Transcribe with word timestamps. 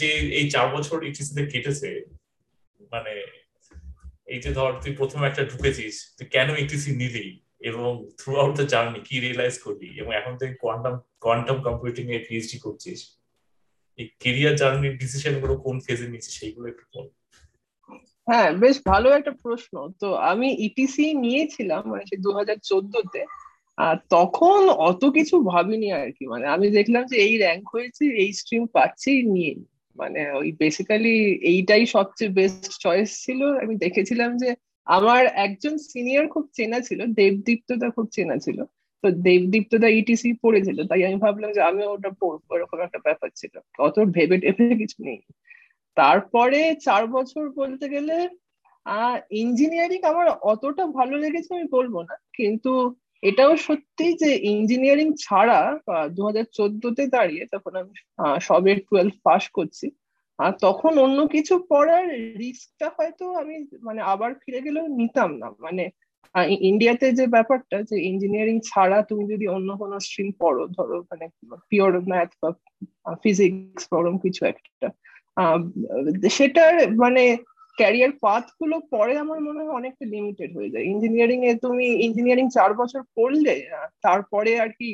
যে 0.00 0.08
এই 0.38 0.46
চার 0.54 0.66
বছর 0.76 0.96
ইটিসিতে 1.08 1.42
কেটেছে 1.52 1.90
মানে 2.92 3.12
এই 4.32 4.38
যে 4.44 4.50
ধর 4.58 4.70
তুই 4.82 4.92
প্রথমে 5.00 5.24
একটা 5.26 5.42
ঢুকেছিস, 5.52 5.94
তুই 6.16 6.26
কেন 6.34 6.48
ইটিসি 6.62 6.90
নিলি 7.02 7.26
এবং 7.70 7.90
থ্রু 8.18 8.32
আউট 8.42 8.52
দ্য 8.58 8.66
জার্নি 8.72 9.00
কি 9.08 9.16
রিয়েলাইজ 9.24 9.54
করলি 9.64 9.88
এবং 10.00 10.10
এখন 10.20 10.32
তুই 10.40 10.50
কোয়ান্টাম 10.62 10.94
কোয়ান্টাম 11.24 11.56
কম্পিউটিং 11.66 12.04
এ 12.16 12.18
পিএইচডি 12.26 12.58
করছিস? 12.58 12.98
এই 13.98 14.06
কেরিয়ার 14.22 14.54
জার্নির 14.60 14.94
ডিসিশনগুলো 15.02 15.54
কোন 15.64 15.76
ফেজে 15.86 16.06
নিয়েছিস 16.08 16.32
সেইগুলো 16.38 16.66
একটু 16.72 16.84
বল। 16.92 17.06
হ্যাঁ 18.28 18.50
বেশ 18.62 18.76
ভালো 18.90 19.08
একটা 19.18 19.32
প্রশ্ন। 19.44 19.74
তো 20.00 20.08
আমি 20.30 20.48
ইটিসি 20.66 21.04
নিয়েছিলাম 21.24 21.82
মানে 21.90 22.14
দু 22.24 22.30
হাজার 22.38 22.58
চোদ্দতে। 22.70 23.20
আর 23.78 23.96
তখন 24.10 24.68
অত 24.68 25.04
কিছু 25.04 25.40
ভাবিনি 25.42 25.92
আর 25.92 26.10
কি। 26.12 26.26
মানে 26.26 26.46
আমি 26.46 26.70
দেখলাম 26.70 27.04
যে 27.04 27.16
এই 27.16 27.38
র্যাঙ্ক 27.38 27.64
হয়েছে, 27.74 28.04
এই 28.14 28.32
স্ট্রিম 28.32 28.66
পাচ্ছি, 28.66 29.22
নিয়ে 29.22 29.54
মানে 29.96 30.30
ওই 30.32 30.52
বেসিক্যালি 30.52 31.14
এইটাই 31.42 31.86
সবচেয়ে 31.86 32.30
বেস্ট 32.30 32.72
চয়েস 32.80 33.10
ছিল। 33.24 33.58
আমি 33.58 33.76
দেখেছিলাম 33.76 34.36
যে 34.36 34.54
আমার 34.86 35.26
একজন 35.26 35.78
সিনিয়র 35.78 36.28
খুব 36.28 36.50
চেনা 36.52 36.80
ছিল, 36.80 37.06
দেবদীপ্তদা 37.06 37.90
খুব 37.90 38.06
চেনা 38.12 38.36
ছিল। 38.36 38.58
তো 39.02 39.10
দেবদীপ্তদা 39.10 39.88
ইটিসি 39.88 40.30
e 40.32 40.36
পড়েছিল, 40.42 40.86
তাই 40.88 41.04
আমি 41.04 41.16
ভাবলাম 41.16 41.52
যে 41.52 41.62
আমি 41.62 41.82
ওটা 41.84 42.10
পড়ব, 42.20 42.56
এরকম 42.56 42.80
একটা 42.80 42.98
ব্যাপার 42.98 43.30
ছিল। 43.36 43.54
অত 43.78 43.98
ভেবে 43.98 44.38
টেপে 44.38 44.74
কিছু 44.76 45.04
নেই। 45.04 45.18
তারপরে 45.96 46.74
চার 46.84 47.06
বছর 47.06 47.50
বলতে 47.50 47.88
গেলে, 47.88 48.28
আহ 48.86 49.18
ইঞ্জিনিয়ারিং 49.30 50.00
আমার 50.02 50.28
অতটা 50.28 50.86
ভালো 50.86 51.18
লেগেছে 51.18 51.54
আমি 51.54 51.64
বলব 51.70 52.02
না। 52.02 52.14
কিন্তু 52.36 52.94
এটাও 53.24 53.52
সত্যি 53.56 54.06
যে 54.12 54.30
ইঞ্জিনিয়ারিং 54.54 55.08
ছাড়া 55.20 55.60
দু 56.16 56.20
হাজার 56.26 56.46
চোদ্দতে 56.52 57.04
দাঁড়িয়ে 57.06 57.44
তখন 57.52 57.72
আমি 57.76 57.92
সবে 58.40 58.72
টুয়েলভ 58.76 59.14
পাস 59.22 59.42
করছি 59.48 59.86
আর 60.38 60.52
তখন 60.60 60.92
অন্য 60.98 61.18
কিছু 61.26 61.54
পড়ার 61.68 62.06
রিস্কটা 62.38 62.88
হয়তো 62.96 63.24
আমি 63.32 63.56
মানে 63.82 64.00
আবার 64.12 64.30
ফিরে 64.34 64.60
গেলেও 64.60 64.86
নিতাম 65.00 65.30
না। 65.36 65.48
মানে 65.60 65.84
ইন্ডিয়াতে 66.60 67.06
যে 67.12 67.24
ব্যাপারটা 67.26 67.76
যে 67.82 67.96
ইঞ্জিনিয়ারিং 68.10 68.56
ছাড়া 68.70 68.98
তুমি 69.02 69.24
যদি 69.32 69.46
অন্য 69.48 69.70
কোনো 69.76 69.96
স্ট্রিম 70.00 70.28
পড়ো, 70.40 70.62
ধরো 70.76 70.96
মানে 71.10 71.26
পিওর 71.68 71.92
ম্যাথ 72.10 72.30
বা 72.42 72.50
ফিজিক্স 73.22 73.82
পড়ো 73.90 74.10
কিছু 74.18 74.42
একটা 74.52 74.88
সেটার 76.28 76.74
মানে 76.96 77.22
ক্যারিয়ার 77.78 78.12
পাথগুলো 78.26 78.76
পরে 78.94 79.14
আমার 79.18 79.38
মনে 79.40 79.60
হয় 79.60 79.76
অনেকটা 79.78 80.04
লিমিটেড 80.14 80.50
হয়ে 80.56 80.72
যায়। 80.74 80.84
ইঞ্জিনিয়ারিং 80.92 81.38
এ 81.50 81.52
তুমি 81.64 81.86
ইঞ্জিনিয়ারিং 82.06 82.46
চার 82.56 82.70
বছর 82.74 83.00
পড়লে 83.16 83.54
তারপরে 84.06 84.52
আর 84.60 84.70
কি, 84.78 84.90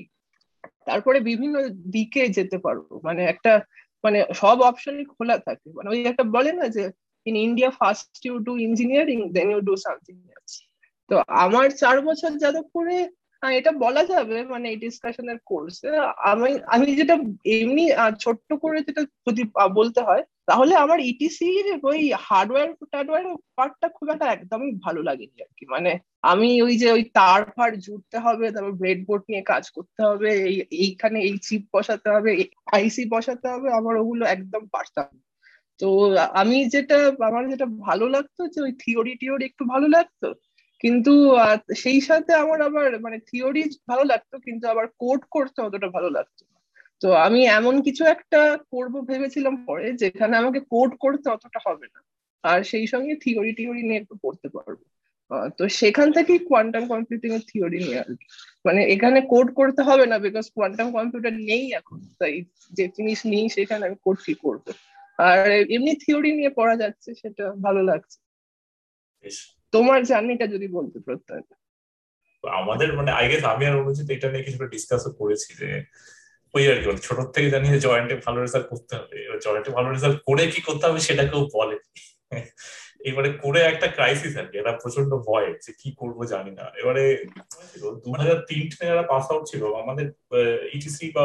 তারপরে 0.88 1.18
বিভিন্ন 1.20 1.54
দিকে 1.96 2.22
যেতে 2.28 2.56
পারব 2.58 2.86
মানে 3.06 3.22
একটা 3.24 3.52
মানে 4.04 4.18
সব 4.34 4.56
অপশনই 4.62 5.06
খোলা 5.14 5.36
থাকে। 5.38 5.68
মানে 5.76 5.88
ওই 5.90 6.00
একটা 6.02 6.24
বলে 6.36 6.52
না 6.52 6.66
যে 6.76 6.84
in 7.26 7.34
India 7.46 7.70
first 7.70 8.12
you 8.26 8.34
do 8.46 8.52
engineering 8.58 9.18
then 9.36 9.48
you 9.50 9.60
do 9.60 9.74
something 9.76 10.14
তো 11.10 11.14
আমার 11.44 11.66
চার 11.82 11.96
বছর 12.00 12.30
যাদবপুরে 12.42 12.96
এটা 13.42 13.72
বলা 13.84 14.02
যাবে 14.04 14.38
মানে 14.44 14.66
এই 14.72 14.78
ডিসকাশনের 14.84 15.38
কোর্সে 15.46 15.88
আমি 16.30 16.50
আমি 16.74 16.86
যেটা 17.00 17.14
এমনি 17.56 17.84
ছোট্ট 18.18 18.48
করে 18.62 18.78
যেটা 18.86 19.02
যদি 19.26 19.42
বলতে 19.78 20.00
হয় 20.00 20.22
তাহলে 20.50 20.74
আমার 20.84 20.98
ইটিসির 21.10 21.66
e 21.72 21.74
ওই 21.90 22.00
হার্ডওয়্যার 22.28 22.70
টার্ডওয়্যার 22.92 23.26
পার্টটা 23.58 23.88
খুব 23.96 24.06
একটা 24.14 24.26
একদমই 24.34 24.72
ভালো 24.84 25.00
লাগেনি 25.08 25.36
আর 25.46 25.50
কি। 25.58 25.64
মানে 25.74 25.90
আমি 26.32 26.48
ওই 26.66 26.74
যে 26.82 26.88
ওই 26.96 27.02
তার 27.18 27.40
ফার 27.56 27.70
জুড়তে 27.86 28.16
হবে, 28.26 28.46
তারপর 28.54 28.74
ব্রেডবোর্ড 28.82 29.22
নিয়ে 29.30 29.42
কাজ 29.52 29.64
করতে 29.76 30.00
হবে, 30.08 30.30
এই, 30.48 30.56
এইখানে 30.84 31.18
এই 31.28 31.34
চিপ 31.46 31.62
বসাতে 31.74 32.08
হবে 32.14 32.30
আইসি 32.76 33.02
বসাতে 33.14 33.46
হবে, 33.54 33.68
আমার 33.80 33.94
ওগুলো 34.02 34.24
একদম 34.36 34.62
পারতাম 34.74 35.08
তো 35.80 35.88
আমি 36.42 36.56
যেটা, 36.74 36.98
আমার 37.28 37.44
যেটা 37.52 37.66
ভালো 37.88 38.06
লাগতো 38.14 38.40
যে 38.54 38.58
ওই 38.66 38.72
থিওরি 38.82 39.14
টিওরি 39.20 39.44
একটু 39.50 39.64
ভালো 39.74 39.86
লাগতো, 39.96 40.28
কিন্তু 40.84 41.12
সেই 41.82 42.00
সাথে 42.08 42.32
আমার 42.42 42.58
আবার 42.68 42.88
মানে 43.06 43.18
থিওরি 43.30 43.62
ভালো 43.90 44.04
লাগতো, 44.12 44.34
কিন্তু 44.46 44.64
আবার 44.72 44.86
কোড 45.02 45.20
করতে 45.34 45.58
অতটা 45.68 45.88
ভালো 45.96 46.08
লাগতো 46.18 46.42
তো 47.02 47.08
আমি 47.26 47.40
এমন 47.58 47.74
কিছু 47.82 48.02
একটা 48.04 48.40
করব 48.72 48.94
ভেবেছিলাম 49.00 49.54
পরে 49.66 49.86
যেখানে 49.92 50.34
আমাকে 50.36 50.60
কোড 50.72 50.90
করতে 50.98 51.26
অতটা 51.30 51.60
হবে 51.66 51.86
না। 51.94 52.00
আর 52.44 52.58
সেই 52.62 52.86
সঙ্গে 52.86 53.14
থিওরি 53.16 53.52
টিওরি 53.52 53.82
নিয়ে 53.82 54.00
একটু 54.00 54.14
পড়তে 54.22 54.48
পারব। 54.48 54.80
তো 55.58 55.64
সেখান 55.68 56.08
থেকেই 56.12 56.38
কোয়ান্টাম 56.38 56.84
কম্পিউটিং 56.88 57.30
এর 57.32 57.42
থিওরি 57.52 57.78
নিয়ে 57.78 57.98
আর 57.98 58.10
মানে 58.64 58.80
এখানে 58.84 59.20
কোড 59.20 59.48
করতে 59.54 59.82
হবে 59.82 60.04
না 60.06 60.18
বিকজ 60.18 60.46
কোয়ান্টাম 60.50 60.88
কম্পিউটার 60.92 61.34
নেই 61.50 61.64
এখন। 61.72 61.98
তাই 62.18 62.34
যে 62.72 62.84
জিনিস 62.88 63.26
নেই 63.26 63.44
সেখানে 63.48 63.82
আমি 63.86 63.96
কোড 64.04 64.18
কি 64.26 64.34
করব? 64.34 64.64
আর 65.18 65.50
এমনি 65.76 65.92
থিওরি 66.04 66.30
নিয়ে 66.32 66.50
পড়া 66.50 66.74
যাচ্ছে 66.76 67.10
সেটা 67.14 67.44
ভালো 67.62 67.82
লাগছে। 67.82 68.18
তোমার 69.72 70.00
জার্নিটা 70.04 70.46
যদি 70.46 70.66
বলতে 70.68 70.98
প্রত্যয় 71.00 71.44
আমাদের 72.44 72.88
মানে 72.96 73.10
আই 73.12 73.26
গেস 73.30 73.42
আমি 73.44 73.64
আর 73.66 73.74
অনুজিৎ 73.76 74.08
এটা 74.10 74.28
নিয়ে 74.30 74.44
কিছুটা 74.44 74.66
ডিসকাসও 74.66 75.10
করেছি 75.12 75.50
যে 75.60 75.68
ওই 76.54 76.64
আর 76.70 76.78
কি 76.82 76.86
ছোট 77.06 77.18
থেকে 77.34 77.48
জানি 77.54 77.66
যে 77.74 77.78
জয়েন্টে 77.86 78.14
ভালো 78.26 78.38
রেজাল্ট 78.44 78.66
করতে 78.72 78.92
হবে। 78.98 79.16
এবার 79.26 79.38
জয়েন্টে 79.46 79.70
ভালো 79.76 79.88
রেজাল্ট 79.94 80.18
করে 80.28 80.44
কি 80.54 80.60
করতে 80.68 80.84
হবে 80.88 81.00
সেটা 81.08 81.24
কেউ 81.30 81.42
বলে। 81.58 81.76
এবারে 83.08 83.30
করে 83.42 83.60
একটা 83.72 83.86
ক্রাইসিস 83.96 84.32
আর 84.40 84.46
কি 84.50 84.54
এটা 84.62 84.72
প্রচণ্ড 84.82 85.10
ভয় 85.28 85.48
যে 85.64 85.70
কি 85.80 85.88
করব 86.00 86.18
জানি 86.32 86.52
না। 86.58 86.66
এবারে 86.80 87.04
দু 88.04 88.10
হাজার 88.20 88.38
তিনটে 88.48 88.82
যারা 88.90 89.04
পাস 89.12 89.26
আউট 89.32 89.44
ছিল, 89.50 89.62
আমাদের 89.82 90.06
ইটিসি 90.76 91.06
বা 91.16 91.22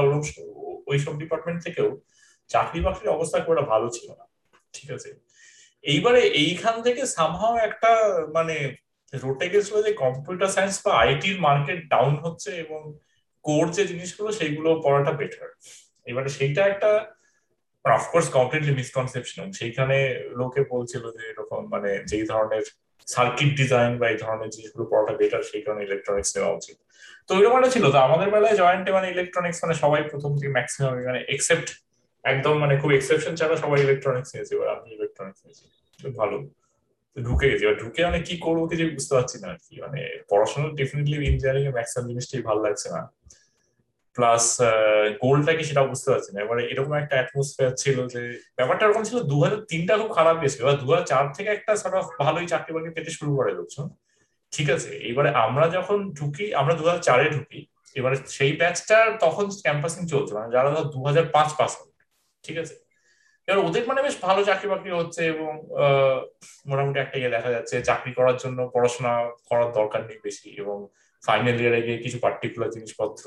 ওই 0.89 0.97
সব 1.05 1.13
ডিপার্টমেন্ট 1.21 1.59
থেকেও 1.65 1.89
চাকরি 2.49 2.79
বাকরির 2.85 3.13
অবস্থা 3.15 3.37
খুব 3.43 3.53
একটা 3.53 3.67
ভালো 3.73 3.87
ছিল 3.95 4.07
না, 4.19 4.25
ঠিক 4.75 4.89
আছে? 4.95 5.09
এইবারে 5.91 6.21
এইখান 6.43 6.75
থেকে 6.85 7.01
সামহাও 7.17 7.55
একটা 7.67 7.91
মানে 8.37 8.55
রোটে 9.13 9.47
গেছিল 9.53 9.75
যে 9.87 9.91
কম্পিউটার 10.03 10.49
সায়েন্স 10.55 10.75
বা 10.85 10.91
আইটির 11.03 11.37
মার্কেট 11.47 11.79
ডাউন 11.93 12.13
হচ্ছে 12.25 12.51
এবং 12.63 12.81
কোর 13.45 13.65
যে 13.71 13.83
জিনিসগুলো, 13.87 14.31
সেইগুলো 14.31 14.81
পড়াটা 14.85 15.11
বেটার 15.11 15.49
এবারে 16.05 16.29
সেইটা 16.29 16.61
একটা 16.67 17.05
অফকোর্স 17.85 18.29
কমপ্লিটলি 18.29 18.73
মিসকনসেপশন 18.75 19.51
সেইখানে 19.51 19.97
লোকে 20.39 20.61
বলছিল 20.69 21.11
যে 21.11 21.21
এরকম 21.29 21.67
মানে 21.67 22.03
যেই 22.05 22.23
ধরনের 22.23 22.63
সার্কিট 23.07 23.57
ডিজাইন 23.57 23.97
বা 23.97 24.09
এই 24.09 24.17
ধরনের 24.17 24.49
জিনিসগুলো 24.49 24.85
পড়াটা 24.91 25.13
বেটার 25.13 25.43
সেই 25.43 25.61
কারণে 25.61 25.83
ইলেকট্রনিক্স 25.83 26.37
নেওয়া 26.37 26.51
উচিত। 26.53 26.77
তো 27.27 27.31
ওইরকম 27.35 27.57
একটা 27.57 27.71
ছিল। 27.71 27.85
তো 27.91 27.97
আমাদের 27.97 28.29
বেলায় 28.29 28.55
জয়েন্টে 28.55 28.91
মানে 28.91 29.07
ইলেকট্রনিক্স 29.09 29.63
মানে 29.63 29.73
সবাই 29.73 30.01
প্রথম 30.03 30.31
থেকে 30.37 30.51
ম্যাক্সিমাম 30.51 30.93
মানে 31.05 31.21
এক্সেপ্ট 31.27 31.67
একদম 32.23 32.57
মানে 32.57 32.77
খুব 32.77 32.91
এক্সেপশন 32.91 33.35
ছাড়া 33.35 33.55
সবাই 33.55 33.79
ইলেকট্রনিক্স 33.81 34.29
নিয়েছে। 34.35 34.55
এবার 34.55 34.69
আমি 34.75 34.87
ইলেকট্রনিক্স 34.93 35.39
নিয়েছি। 35.45 35.65
ভালো। 36.17 36.37
ঢুকে 37.17 37.45
গেছি। 37.49 37.63
এবার 37.65 37.77
ঢুকে 37.77 38.05
মানে 38.05 38.19
কি 38.19 38.37
করব 38.37 38.67
কিছু 38.67 38.83
বুঝতে 38.93 39.13
পারছি 39.15 39.37
না 39.41 39.47
আর 39.47 39.57
কি। 39.65 39.73
মানে 39.81 39.99
পড়াশোনা 40.29 40.67
ডেফিনেটলি 40.73 41.15
ইঞ্জিনিয়ারিং 41.15 41.63
এর 41.65 41.73
ম্যাক্সিমাম 41.73 42.05
জিনিসটাই 42.07 42.41
ভালো 42.41 42.61
লাগছে 42.61 42.87
না। 42.89 43.01
প্লাস 44.15 44.45
গোলটা 45.23 45.51
কি 45.57 45.63
সেটা 45.69 45.81
বুঝতে 45.91 46.07
পারছি 46.13 46.29
না। 46.33 46.37
এবারে 46.45 46.61
এরকম 46.71 46.93
একটা 47.01 47.15
অ্যাটমসফিয়ার 47.17 47.71
ছিল 47.81 47.97
যে, 48.13 48.21
ব্যাপারটা 48.57 48.83
এরকম 48.85 49.03
ছিল 49.09 49.17
দু 49.31 49.37
হাজার 49.43 49.59
তিনটা 49.71 49.93
খুব 50.01 50.11
খারাপ 50.17 50.35
গেছিল। 50.43 50.59
এবার 50.65 50.77
দু 50.83 50.87
হাজার 50.91 51.05
চার 51.11 51.23
থেকে 51.37 51.49
একটা 51.57 51.71
সব 51.83 51.93
ভালোই 52.23 52.47
চাকরি 52.53 52.71
বাকরি 52.75 52.91
পেতে 52.97 53.11
শুরু 53.17 53.31
করে 53.37 53.51
লোকজন। 53.59 53.87
ঠিক 54.53 54.67
আছে, 54.75 54.89
এবারে 55.09 55.29
আমরা 55.45 55.65
যখন 55.77 55.97
ঢুকি, 56.17 56.45
আমরা 56.61 56.73
দু 56.79 56.83
হাজার 56.87 57.01
চারে 57.07 57.27
ঢুকি, 57.35 57.59
এবারে 57.99 58.17
সেই 58.37 58.51
ব্যাচটা 58.61 58.97
তখন 59.23 59.45
ক্যাম্পাসিং 59.65 60.01
চলছে 60.13 60.31
মানে 60.37 60.49
যারা 60.55 60.69
ধর 60.75 60.85
দু 60.95 60.99
হাজার 61.07 61.25
পাঁচ 61.35 61.49
পাস 61.59 61.71
ঠিক 62.43 62.57
আছে? 62.63 62.75
এবার 63.47 63.59
ওদের 63.67 63.83
মানে 63.89 64.01
বেশ 64.07 64.15
ভালো 64.27 64.41
চাকরি 64.49 64.67
বাকরি 64.73 64.91
হচ্ছে 64.99 65.21
এবং 65.33 65.51
মোটামুটি 66.69 66.97
একটা 67.01 67.15
ইয়ে 67.19 67.33
দেখা 67.35 67.49
যাচ্ছে, 67.55 67.75
চাকরি 67.89 68.11
করার 68.17 68.37
জন্য 68.43 68.59
পড়াশোনা 68.73 69.13
করার 69.49 69.69
দরকার 69.79 70.01
নেই 70.09 70.19
বেশি 70.27 70.49
এবং 70.61 70.77
ফাইনাল 71.23 71.57
ইয়ারে 71.61 71.79
গিয়ে 71.85 71.99
কিছু 72.05 72.17
পার্টিকুলার 72.25 72.73
জিনিসপত্র 72.75 73.25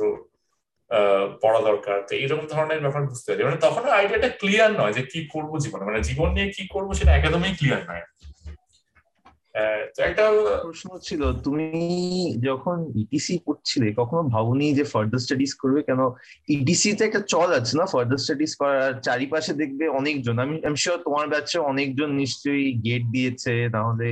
পড়া 1.43 1.61
দরকার। 1.61 2.03
তো 2.09 2.17
এইরকম 2.17 2.47
ধরনের 2.47 2.81
ব্যাপার 2.81 3.03
বুঝতে 3.03 3.33
পারি। 3.33 3.45
মানে 3.45 3.57
তখন 3.57 3.85
আইডিয়াটা 3.89 4.29
ক্লিয়ার 4.29 4.71
নয় 4.73 4.93
যে 4.93 5.03
কি 5.03 5.29
করব 5.33 5.59
জীবনে। 5.59 5.85
মানে 5.85 6.03
জীবন 6.03 6.33
নিয়ে 6.33 6.49
কি 6.57 6.69
করব 6.69 6.93
সেটা 6.93 7.17
একদমই 7.17 7.53
ক্লিয়ার 7.59 7.83
নয়। 7.89 8.05
তো 9.97 10.03
একটা 10.03 10.25
প্রশ্ন 10.63 10.99
ছিল, 10.99 11.33
তুমি 11.33 11.69
যখন 12.49 12.93
ইটিসি 12.97 13.35
e 13.37 13.43
পড়ছিলে 13.47 13.93
কখনো 13.97 14.23
ভাবনি 14.23 14.75
যে 14.75 14.85
ফার্দার 14.85 15.19
স্টাডিজ 15.19 15.55
করবে? 15.55 15.83
কেন? 15.83 16.01
ইটিসি 16.49 16.93
e 16.93 16.97
তে 16.97 17.05
একটা 17.05 17.21
চল 17.21 17.53
আছে 17.53 17.77
না? 17.79 17.87
ফার্দার 17.87 18.19
স্টাডিজ 18.19 18.57
করার 18.57 19.01
চারিপাশে 19.01 19.53
দেখবে 19.53 19.89
অনেকজন। 19.89 20.39
আমি 20.39 20.67
আমি 20.67 20.77
শিওর 20.77 20.99
তোমার 20.99 21.29
ব্যাচে 21.29 21.59
অনেকজন 21.59 22.11
নিশ্চয়ই 22.13 22.73
গেট 22.73 23.03
দিয়েছে 23.15 23.69
তাহলে 23.73 24.09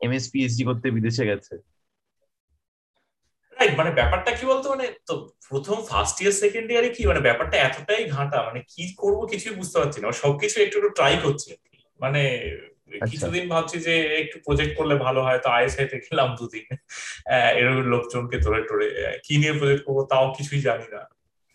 এমএস 0.00 0.30
পিএইচডি 0.32 0.62
করতে 0.64 0.90
বিদেশে 0.90 1.24
গেছে। 1.26 1.73
মানে 3.78 3.90
ব্যাপারটা 3.98 4.30
কি 4.38 4.44
বলতো? 4.52 4.66
মানে 4.74 4.86
তো 5.08 5.14
প্রথম 5.48 5.76
ফার্স্ট 5.90 6.16
ইয়ার 6.22 6.34
সেকেন্ড 6.42 6.66
ইয়ারে 6.72 6.90
কি 6.96 7.02
মানে 7.10 7.20
ব্যাপারটা 7.28 7.56
এতটাই 7.66 8.02
ঘাঁটা 8.14 8.38
মানে 8.48 8.60
কি 8.72 8.82
করব 9.02 9.18
কিছুই 9.32 9.54
বুঝতে 9.60 9.76
পারছি 9.80 9.98
না। 10.00 10.06
সবকিছু 10.22 10.56
একটু 10.64 10.76
একটু 10.80 10.90
ট্রাই 10.98 11.14
করছি 11.24 11.48
মানে 12.00 12.22
আচ্ছা। 12.94 13.06
কিছুদিন 13.10 13.44
ভাবছি 13.52 13.76
যে 13.86 13.94
একটু 14.22 14.36
প্রজেক্ট 14.46 14.72
করলে 14.78 14.94
ভালো 15.06 15.20
হয় 15.26 15.40
তো 15.44 15.48
আইএসআই 15.56 15.86
তে 15.90 15.96
খেলাম 16.06 16.28
দুদিন। 16.38 16.66
এরকম 17.58 17.84
লোকজনকে 17.94 18.36
ধরে 18.46 18.60
টরে 18.68 18.88
কি 19.26 19.34
নিয়ে 19.40 19.54
প্রজেক্ট 19.60 19.82
করব 19.86 19.98
তাও 20.12 20.26
কিছুই 20.36 20.60
জানি 20.68 20.86
না। 20.94 21.00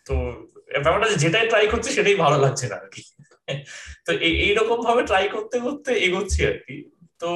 তো 0.05 0.13
ব্যাপারটা 0.83 1.07
যেটাই 1.23 1.45
ট্রাই 1.51 1.65
করছি 1.73 1.89
সেটাই 1.97 2.17
ভালো 2.25 2.37
লাগছে 2.45 2.65
না 2.71 2.77
আর 2.83 2.87
কি। 2.95 3.01
তো 4.05 4.11
এইরকম 4.45 4.77
ভাবে 4.87 5.01
ট্রাই 5.09 5.25
করতে 5.35 5.57
করতে 5.65 5.91
এগোচ্ছি 6.07 6.39
আর 6.49 6.57
কি। 6.65 6.75
তো 7.21 7.29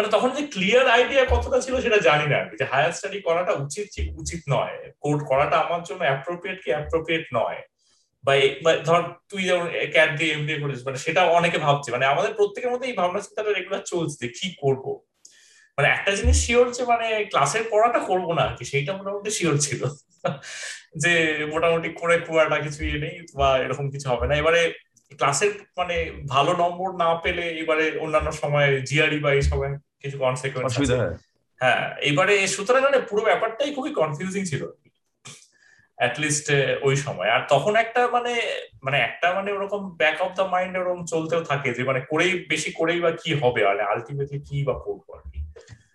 মানে 0.00 0.12
তখন 0.12 0.30
যে 0.30 0.46
ক্লিয়ার 0.46 0.88
আইডিয়া 0.88 1.24
কতটা 1.30 1.60
ছিল 1.60 1.80
সেটা 1.80 1.98
জানি 1.98 2.26
না 2.30 2.44
যে 2.58 2.64
হায়ার 2.64 2.92
স্টাডি 2.92 3.20
করাটা 3.20 3.52
উচিত 3.52 3.86
ঠিক 3.96 4.18
উচিত 4.18 4.40
নয়। 4.50 4.92
কোর্ট 5.00 5.24
করাটা 5.28 5.56
আমার 5.56 5.82
জন্য 5.82 6.02
অ্যাপ্রোপ্রিয়েট 6.04 6.58
কি 6.64 6.70
অ্যাপ্রোপ্রিয়েট 6.70 7.26
নয়? 7.34 7.60
বা 8.24 8.32
ধর 8.84 9.02
তুই 9.30 9.42
যেমন 9.44 9.66
ক্যাট 9.92 10.18
দিয়ে 10.18 10.32
এমবিএ 10.34 10.60
করিস 10.60 10.86
মানে 10.86 10.96
সেটা 10.96 11.22
অনেকে 11.24 11.58
ভাবছে। 11.58 11.92
মানে 11.92 12.06
আমাদের 12.06 12.34
প্রত্যেকের 12.34 12.70
মধ্যে 12.70 12.88
এই 12.88 12.92
ভাবনা 12.92 13.20
চিন্তাটা 13.20 13.52
রেগুলার 13.52 13.82
চলছে 13.86 14.28
কি 14.28 14.54
করব? 14.60 14.84
মানে 15.78 15.88
একটা 15.88 16.10
জিনিস 16.10 16.46
শিওর 16.46 16.72
যে 16.72 16.84
মানে 16.84 17.24
ক্লাসের 17.24 17.64
পড়াটা 17.70 17.98
করব 17.98 18.32
না 18.32 18.42
আর 18.42 18.56
কি, 18.56 18.64
সেইটা 18.64 18.92
মোটামুটি 18.96 19.30
শিওর 19.30 19.58
ছিল। 19.58 19.84
যে 20.96 21.46
মোটামুটি 21.52 21.88
করে 22.00 22.18
খুব 22.18 22.36
কিছু 22.62 22.84
ইয়ে 22.84 22.98
নেই 22.98 23.16
বা 23.34 23.58
এরকম 23.58 23.90
কিছু 23.90 24.08
হবে 24.10 24.26
না। 24.26 24.34
এবারে 24.36 24.72
ক্লাসের 25.16 25.50
মানে 25.78 26.12
ভালো 26.28 26.52
নম্বর 26.56 26.96
না 26.96 27.14
পেলে 27.14 27.42
এবারে 27.42 27.98
অন্যান্য 27.98 28.32
সময় 28.32 28.80
জিআরই 28.80 29.18
বা 29.20 29.32
এই 29.32 29.42
সময় 29.42 29.78
কিছু 30.02 30.16
কনসিকুয়েন্স 30.18 30.72
হ্যাঁ। 31.60 31.84
এবারে 32.10 32.34
সুতরাং 32.46 32.82
মানে 32.82 32.98
পুরো 33.10 33.22
ব্যাপারটাই 33.24 33.74
খুবই 33.74 33.92
কনফিউজিং 33.94 34.44
ছিল। 34.44 34.62
অ্যাটলিস্ট 35.98 36.46
ওই 36.82 36.96
সময়। 36.96 37.30
আর 37.30 37.42
তখন 37.48 37.76
একটা 37.76 38.00
মানে 38.06 38.32
মানে 38.82 38.98
একটা 38.98 39.28
মানে 39.34 39.50
ওরকম 39.52 39.82
ব্যাক 39.90 40.18
অফ 40.20 40.30
দ্য 40.34 40.42
মাইন্ড 40.42 40.74
ওরকম 40.76 41.00
চলতেও 41.04 41.42
থাকে 41.44 41.68
যে 41.74 41.82
মানে 41.84 42.00
করেই 42.10 42.32
বেশি 42.48 42.70
করেই 42.72 43.00
বা 43.00 43.10
কি 43.10 43.30
হবে? 43.34 43.60
মানে 43.64 43.82
আলটিমেটলি 43.82 44.38
কি 44.40 44.56
বা 44.64 44.74
করব 44.84 45.06
আর 45.16 45.22
কি? 45.30 45.40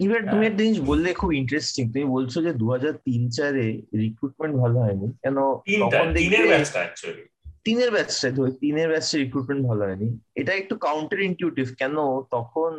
এবার 0.06 0.22
তুমি 0.31 0.44
একটা 0.46 0.63
জিনিস 0.63 0.81
বললে 0.81 1.10
খুব 1.13 1.31
ইন্টারেস্টিং 1.34 1.84
তুমি 1.94 2.06
বলছো 2.06 2.38
যে 2.42 2.51
দু 2.54 2.72
হাজার 2.72 2.94
তিন 3.08 3.22
চারে 3.30 3.68
রিক্রুটমেন্ট 4.04 4.54
ভালো 4.58 4.78
হয়নি। 4.80 5.08
কেন? 5.24 5.38
তখন 5.84 6.08
তিনের 6.13 6.46
ব্যাচটা 6.48 6.80
অ্যাকচুয়ালি 6.80 7.24
তিনের 7.63 7.92
ব্যাচটা 7.92 8.28
তিনের 8.62 8.88
ব্যাচটা 8.90 9.16
রিক্রুটমেন্ট 9.18 9.62
ভালো 9.68 9.84
হয়নি। 9.86 10.08
এটা 10.36 10.54
একটু 10.54 10.75
কাউন্টার 10.78 11.19
ইনটিউটিভ 11.19 11.68
কেন? 11.78 11.96
তখন 12.31 12.72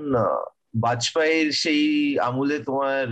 বাজপেয়ীর 0.75 1.49
সেই 1.63 1.85
আমলে 2.29 2.57
তোমার 2.69 3.07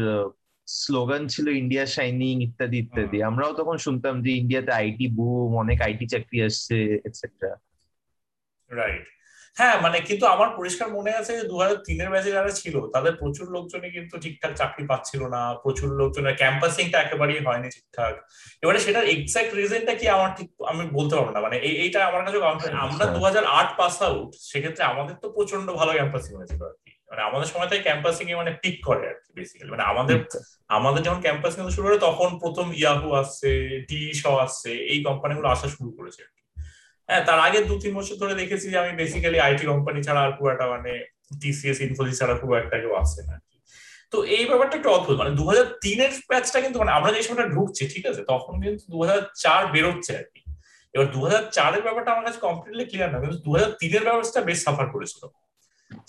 স্লোগান 0.68 1.22
ছিল 1.32 1.46
ইন্ডিয়া 1.62 1.84
শাইনিং 1.94 2.34
ইত্যাদি 2.46 2.76
ইত্যাদি। 2.84 3.18
আমরাও 3.30 3.52
তখন 3.60 3.76
শুনতাম 3.86 4.14
যে 4.24 4.30
ইন্ডিয়াতে 4.40 4.72
আইটি 4.80 5.06
বুম 5.16 5.50
অনেক 5.62 5.78
আইটি 5.86 6.06
চাকরি 6.12 6.38
আসছে 6.48 6.76
এটসেট্রা 7.06 7.50
রাইট 8.70 9.06
হ্যাঁ 9.56 9.76
মানে 9.84 9.98
কিন্তু 10.08 10.24
আমার 10.34 10.48
পরিষ্কার 10.58 10.88
মনে 10.98 11.12
আছে 11.20 11.32
যে 11.38 11.44
দু 11.50 11.56
হাজার 11.62 11.78
তিনের 11.86 12.10
ব্যাচে 12.12 12.30
যারা 12.36 12.52
ছিল 12.60 12.74
তাদের 12.94 13.12
প্রচুর 13.20 13.46
লোকজনই 13.56 13.92
কিন্তু 13.96 14.14
ঠিকঠাক 14.24 14.52
চাকরি 14.60 14.84
পাচ্ছিল 14.90 15.22
না। 15.34 15.42
প্রচুর 15.64 15.88
লোকজনের 16.00 16.38
ক্যাম্পাসিংটা 16.40 16.98
একেবারেই 17.00 17.40
হয়নি 17.46 17.68
ঠিকঠাক। 17.76 18.14
এবারে 18.62 18.78
সেটার 18.86 19.04
এক্সাক্ট 19.14 19.50
রিজনটা 19.60 19.92
কি 20.00 20.06
আমার 20.16 20.30
ঠিক 20.38 20.48
আমি 20.72 20.82
বলতে 20.98 21.14
পারব 21.16 21.28
না। 21.34 21.40
মানে 21.46 21.56
এইটা 21.84 22.00
আমার 22.08 22.22
কাছে 22.24 22.38
আমরা 22.86 23.04
দু 23.14 23.20
হাজার 23.26 23.44
আট 23.60 23.70
পাস 23.78 23.96
আউট 24.08 24.30
সেক্ষেত্রে 24.50 24.82
আমাদের 24.92 25.16
তো 25.22 25.26
প্রচণ্ড 25.36 25.66
ভালো 25.80 25.92
ক্যাম্পাসিং 25.98 26.32
হয়েছিল। 26.38 26.60
আর 26.68 26.74
মানে 27.14 27.28
আমাদের 27.28 27.48
সময় 27.52 27.68
থেকে 27.70 27.82
ক্যাম্পাসিং 27.88 28.24
এ 28.32 28.34
মানে 28.40 28.52
পিক 28.62 28.76
করে 28.88 29.04
আর 29.10 29.16
কি 29.24 29.30
বেসিক্যালি 29.38 29.70
মানে 29.74 29.84
আমাদের 29.92 30.16
আমাদের 30.76 31.00
যখন 31.06 31.20
ক্যাম্পাসিং 31.26 31.60
শুরু 31.76 31.86
করে 31.88 31.98
তখন 32.08 32.28
প্রথম 32.42 32.66
ইয়াহু 32.80 33.08
আসছে 33.22 33.50
টি 33.88 33.98
শ 34.20 34.22
আসছে 34.44 34.70
এই 34.92 34.98
কোম্পানিগুলো 35.08 35.48
আসা 35.54 35.66
শুরু 35.76 35.90
করেছে 35.98 36.22
হ্যাঁ 37.08 37.22
তার 37.28 37.38
আগে 37.46 37.58
দু 37.68 37.74
তিন 37.82 37.92
বছর 37.98 38.16
ধরে 38.22 38.34
দেখেছি 38.42 38.66
যে 38.72 38.76
আমি 38.82 38.92
বেসিক্যালি 39.00 39.38
আইটি 39.46 39.64
কোম্পানি 39.72 39.98
ছাড়া 40.06 40.20
আর 40.26 40.32
খুব 40.36 40.46
একটা 40.52 40.66
মানে 40.74 40.92
টিসিএস 41.40 41.78
ইনফোসিস 41.86 42.16
ছাড়া 42.20 42.34
খুব 42.40 42.50
একটা 42.54 42.76
কেউ 42.82 42.92
আসছে 43.02 43.20
না 43.28 43.36
তো 44.12 44.16
এই 44.36 44.44
ব্যাপারটা 44.50 44.74
একটু 44.76 44.90
অদ্ভুত। 44.96 45.16
মানে 45.18 45.32
দু 45.40 45.44
হাজার 45.50 45.66
তিনের 45.84 46.12
ব্যাচটা 46.30 46.58
কিন্তু 46.60 46.78
মানে 46.78 46.92
আমরা 46.98 47.10
যে 47.16 47.22
সময়টা 47.22 47.46
ঢুকছি 47.54 47.82
ঠিক 47.94 48.04
আছে 48.10 48.22
তখন 48.32 48.52
কিন্তু 48.62 48.84
দু 48.92 48.98
হাজার 49.02 49.20
চার 49.42 49.62
বেরোচ্ছে 49.74 50.12
আর 50.20 50.26
কি। 50.32 50.40
এবার 50.94 51.06
দু 51.14 51.18
হাজার 51.26 51.42
চারের 51.56 51.82
ব্যাপারটা 51.82 52.10
আমার 52.12 52.24
কাছে 52.26 52.40
কমপ্লিটলি 52.46 52.84
ক্লিয়ার 52.90 53.10
না 53.12 53.18
কিন্তু 53.22 53.38
দু 53.46 53.50
হাজার 53.56 53.70
তিনের 53.80 54.04
ব্যাপারটা 54.06 54.40
বেশ 54.40 54.58
সাফার 54.66 54.86
করেছিল। 54.94 55.22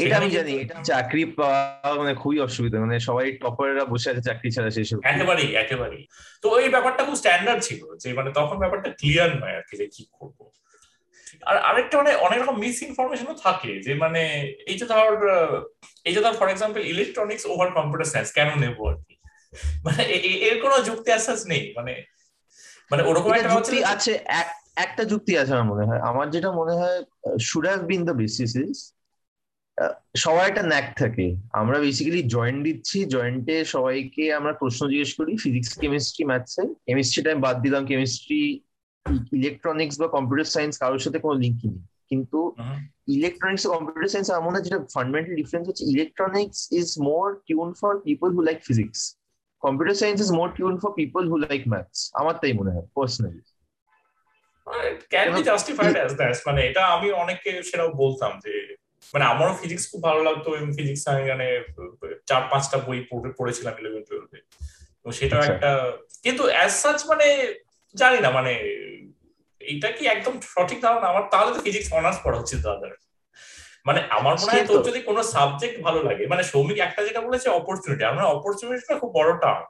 এটা 0.04 0.16
আমি 0.20 0.30
জানি 0.38 0.52
এটা 0.64 0.76
চাকরি 0.90 1.24
পাওয়া 1.38 1.90
মানে 2.02 2.14
খুবই 2.22 2.40
অসুবিধা 2.40 2.78
মানে 2.80 2.96
সবাই 3.08 3.26
টপাররা 3.42 3.84
বসে 3.92 4.08
আছে 4.12 4.24
চাকরি 4.30 4.50
ছাড়া 4.56 4.72
শেষ 4.78 4.90
একেবারেই 5.12 5.50
একেবারেই। 5.64 6.04
তো 6.42 6.46
ওই 6.50 6.66
ব্যাপারটা 6.70 7.02
খুব 7.08 7.18
স্ট্যান্ডার্ড 7.22 7.62
ছিল 7.68 7.82
যে 8.02 8.08
মানে 8.14 8.30
তখন 8.40 8.58
ব্যাপারটা 8.64 8.90
ক্লিয়ার 9.00 9.30
নয় 9.42 9.56
আর 9.60 9.66
কি 9.70 9.76
যে 9.82 9.88
কি 9.96 10.04
করব। 10.18 10.38
আর 11.50 11.56
আরেকটা 11.70 11.96
মানে 12.02 12.12
অনেক 12.28 12.40
রকম 12.44 12.56
মিস 12.64 12.78
ইনফরমেশনও 12.88 13.36
থাকে 13.46 13.72
যে 13.86 13.94
মানে 14.04 14.22
এই 14.72 14.76
যে 14.80 14.86
ধর 14.86 15.12
এই 16.06 16.14
যে 16.16 16.22
ধর 16.22 16.36
for 16.40 16.48
example 16.50 16.82
electronics 16.94 17.44
over 17.54 17.70
computer 17.78 18.10
science 18.12 18.30
কেন 18.38 18.50
নেব 18.64 18.78
আর 18.90 18.98
কি? 19.06 19.16
মানে 19.86 20.02
এর 20.48 20.56
কোনো 20.64 20.76
যুক্তি 20.90 21.10
আশ্বাস 21.18 21.42
নেই 21.52 21.64
মানে 21.78 21.94
মানে 22.92 23.02
ওরকম 23.10 23.30
একটা 23.34 23.54
যুক্তি 23.56 23.78
আছে 23.94 24.14
একটা 24.86 25.04
যুক্তি 25.12 25.34
আছে 25.42 25.52
আমার 25.56 25.70
মনে 25.74 25.86
হয়। 25.90 26.02
আমার 26.10 26.28
যেটা 26.36 26.50
মনে 26.60 26.74
হয় 26.80 27.00
should 27.48 27.66
have 27.70 27.82
been 27.92 28.02
the 28.10 28.16
basis 28.22 28.52
is 28.66 28.78
সবার 30.24 30.50
একটা 30.50 30.63
ন্যাক 30.72 30.88
থাকে। 31.01 31.25
আমরা 31.62 31.77
বেসিক্যালি 31.86 32.22
জয়েন্ট 32.36 32.60
দিচ্ছি 32.68 32.98
জয়েন্টে 33.16 33.56
সবাইকে 33.74 34.24
আমরা 34.39 34.54
প্রশ্ন 34.62 34.81
জিজ্ঞেস 34.92 35.12
করি 35.19 35.31
ফিজিক্স 35.44 35.72
কেমিস্ট্রি 35.81 36.24
ম্যাথসে 36.31 36.63
কেমিস্ট্রিটা 36.88 37.30
আমি 37.33 37.42
বাদ 37.48 37.56
দিলাম 37.66 37.83
কেমিস্ট্রি 37.92 38.42
ইলেকট্রনিক্স 39.39 39.95
বা 40.01 40.07
কম্পিউটার 40.16 40.48
সায়েন্স 40.56 40.74
কারোর 40.83 41.01
সাথে 41.06 41.19
কোনো 41.25 41.36
লিঙ্কই 41.44 41.69
নেই। 41.74 41.86
কিন্তু 42.12 42.39
ইলেকট্রনিক্স 43.18 43.63
কম্পিউটার 43.74 44.12
সায়েন্স 44.13 44.27
আমার 44.31 44.45
মনে 44.48 44.56
হয় 44.56 44.66
যেটা 44.68 44.80
ফান্ডামেন্টাল 44.95 45.33
ডিফারেন্স 45.42 45.66
হচ্ছে 45.69 45.83
electronics 45.94 46.60
is 46.80 46.88
more 47.10 47.25
tune 47.48 47.69
for 47.81 47.92
people 48.07 48.27
who 48.36 48.42
like 48.48 48.57
physics 48.68 49.00
computer 49.63 49.95
science 50.01 50.19
is 50.25 50.31
more 50.39 50.48
tune 50.57 50.74
for 50.81 50.92
people 51.00 51.22
who 51.31 51.36
like 51.45 51.62
maths 51.74 52.00
আমার 52.19 52.36
তাই 52.42 52.54
মনে 52.60 52.72
হয় 52.75 52.88
personally 52.95 53.42
can 55.13 55.27
be 55.36 55.42
justified 55.51 55.95
as 56.00 56.12
that 56.19 56.36
মানে 56.48 56.62
এটা 56.69 56.81
আমি 56.95 57.07
অনেককে 57.24 57.51
সেটাও 57.69 57.89
বলতাম 58.04 58.31
যে 58.45 58.54
মানে 59.13 59.25
আমারও 59.25 59.54
ফিজিক্স 59.62 59.86
খুব 59.92 60.02
ভালো 60.04 60.22
লাগতো 60.24 60.50
এবং 60.57 60.69
ফিজিক্স 60.78 61.04
আমি 61.07 61.24
মানে 61.31 61.48
চার 62.30 62.44
পাঁচটা 62.51 62.77
বই 62.88 63.00
পড়েছিলাম 63.39 63.74
ইলেভেন 63.80 64.03
টুয়েলভে 64.08 64.39
তো 65.03 65.08
সেটাও 65.12 65.39
আচ্ছা। 65.39 65.53
একটা 65.53 65.72
কিন্তু 66.24 66.44
অ্যাজ 66.53 66.72
সাচ 66.84 67.00
মানে 67.12 67.27
জানি 67.96 68.20
না 68.25 68.30
মানে 68.30 68.53
এটা 69.62 69.89
কি 69.91 70.03
একদম 70.08 70.34
সঠিক 70.53 70.80
ধারণা? 70.82 71.08
আমার 71.08 71.24
তাহলে 71.32 71.51
তো 71.53 71.60
ফিজিক্স 71.62 71.88
অনার্স 71.94 72.18
পড়া 72.24 72.38
উচিত 72.39 72.60
দাদা 72.60 72.88
মানে 73.86 74.00
আমার 74.10 74.34
মনে 74.41 74.51
হয় 74.51 74.65
তোর 74.68 74.86
যদি 74.89 75.00
কোনো 75.01 75.22
সাবজেক্ট 75.36 75.75
ভালো 75.82 76.00
লাগে 76.03 76.24
মানে 76.27 76.44
সৌমিক 76.44 76.77
একটা 76.77 77.01
যেটা 77.08 77.22
বলেছে 77.22 77.48
অপরচুনিটি 77.50 78.03
আমার 78.03 78.25
অপরচুনিটিটা 78.36 78.96
খুব 79.01 79.12
বড় 79.13 79.32
টার্ম 79.39 79.65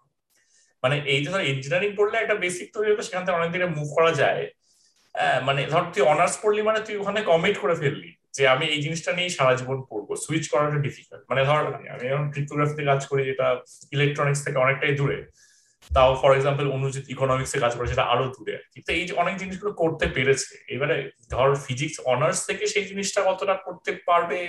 মানে 0.84 0.96
এই 1.06 1.20
যে 1.24 1.30
ধর 1.32 1.42
ইঞ্জিনিয়ারিং 1.52 1.92
পড়লে 1.96 2.16
একটা 2.18 2.36
বেসিক 2.36 2.68
তৈরি 2.74 2.90
হতো 2.92 3.04
সেখান 3.08 3.24
থেকে 3.26 3.38
অনেক 3.38 3.50
দিকে 3.52 3.68
মুভ 3.78 3.88
করা 3.98 4.12
যায়। 4.12 4.44
মানে 5.44 5.62
ধর 5.66 5.84
তুই 5.94 6.04
অনার্স 6.14 6.36
পড়লি 6.44 6.62
মানে 6.62 6.80
তুই 6.80 6.96
ওখানে 6.98 7.20
কমিট 7.22 7.56
করে 7.58 7.76
ফেললি। 7.76 8.10
যে 8.36 8.44
আমি 8.54 8.66
এই 8.74 8.80
জিনিসটা 8.86 9.12
নিয়ে 9.18 9.30
সারা 9.38 9.54
জীবন 9.60 9.78
পড়ব। 9.90 10.08
সুইচ 10.24 10.46
করাটা 10.52 10.78
ডিফিকাল্ট 10.88 11.24
মানে 11.30 11.42
ধর 11.50 11.62
আমি 11.96 12.06
এখন 12.14 12.28
ক্রিপ্টোগ্রাফিতে 12.34 12.84
কাজ 12.92 13.02
করি 13.10 13.22
যেটা 13.30 13.48
ইলেকট্রনিক্স 13.96 14.42
থেকে 14.46 14.58
অনেকটাই 14.66 14.96
দূরে 15.02 15.20
তাও 15.92 16.12
ফর 16.22 16.32
এক্সাম্পল 16.38 16.66
অনুজিৎ 16.78 17.06
ইকোনমিক্স 17.16 17.52
এ 17.56 17.60
কাজ 17.64 17.74
করে 17.78 17.88
সেটা 17.92 18.06
আরও 18.14 18.26
দূরে 18.36 18.56
কিন্তু 18.74 18.90
এই 18.98 19.04
যে 19.08 19.14
অনেক 19.22 19.36
জিনিসগুলো 19.42 19.72
করতে 19.82 20.06
পেরেছে। 20.16 20.54
এবারে 20.76 20.98
ধর 21.34 21.50
ফিজিক্স 21.66 21.98
অনার্স 22.14 22.40
থেকে 22.48 22.64
সেই 22.74 22.86
জিনিসটা 22.92 23.20
কতটা 23.30 23.56
করতে 23.66 23.92
পারবে? 24.08 24.40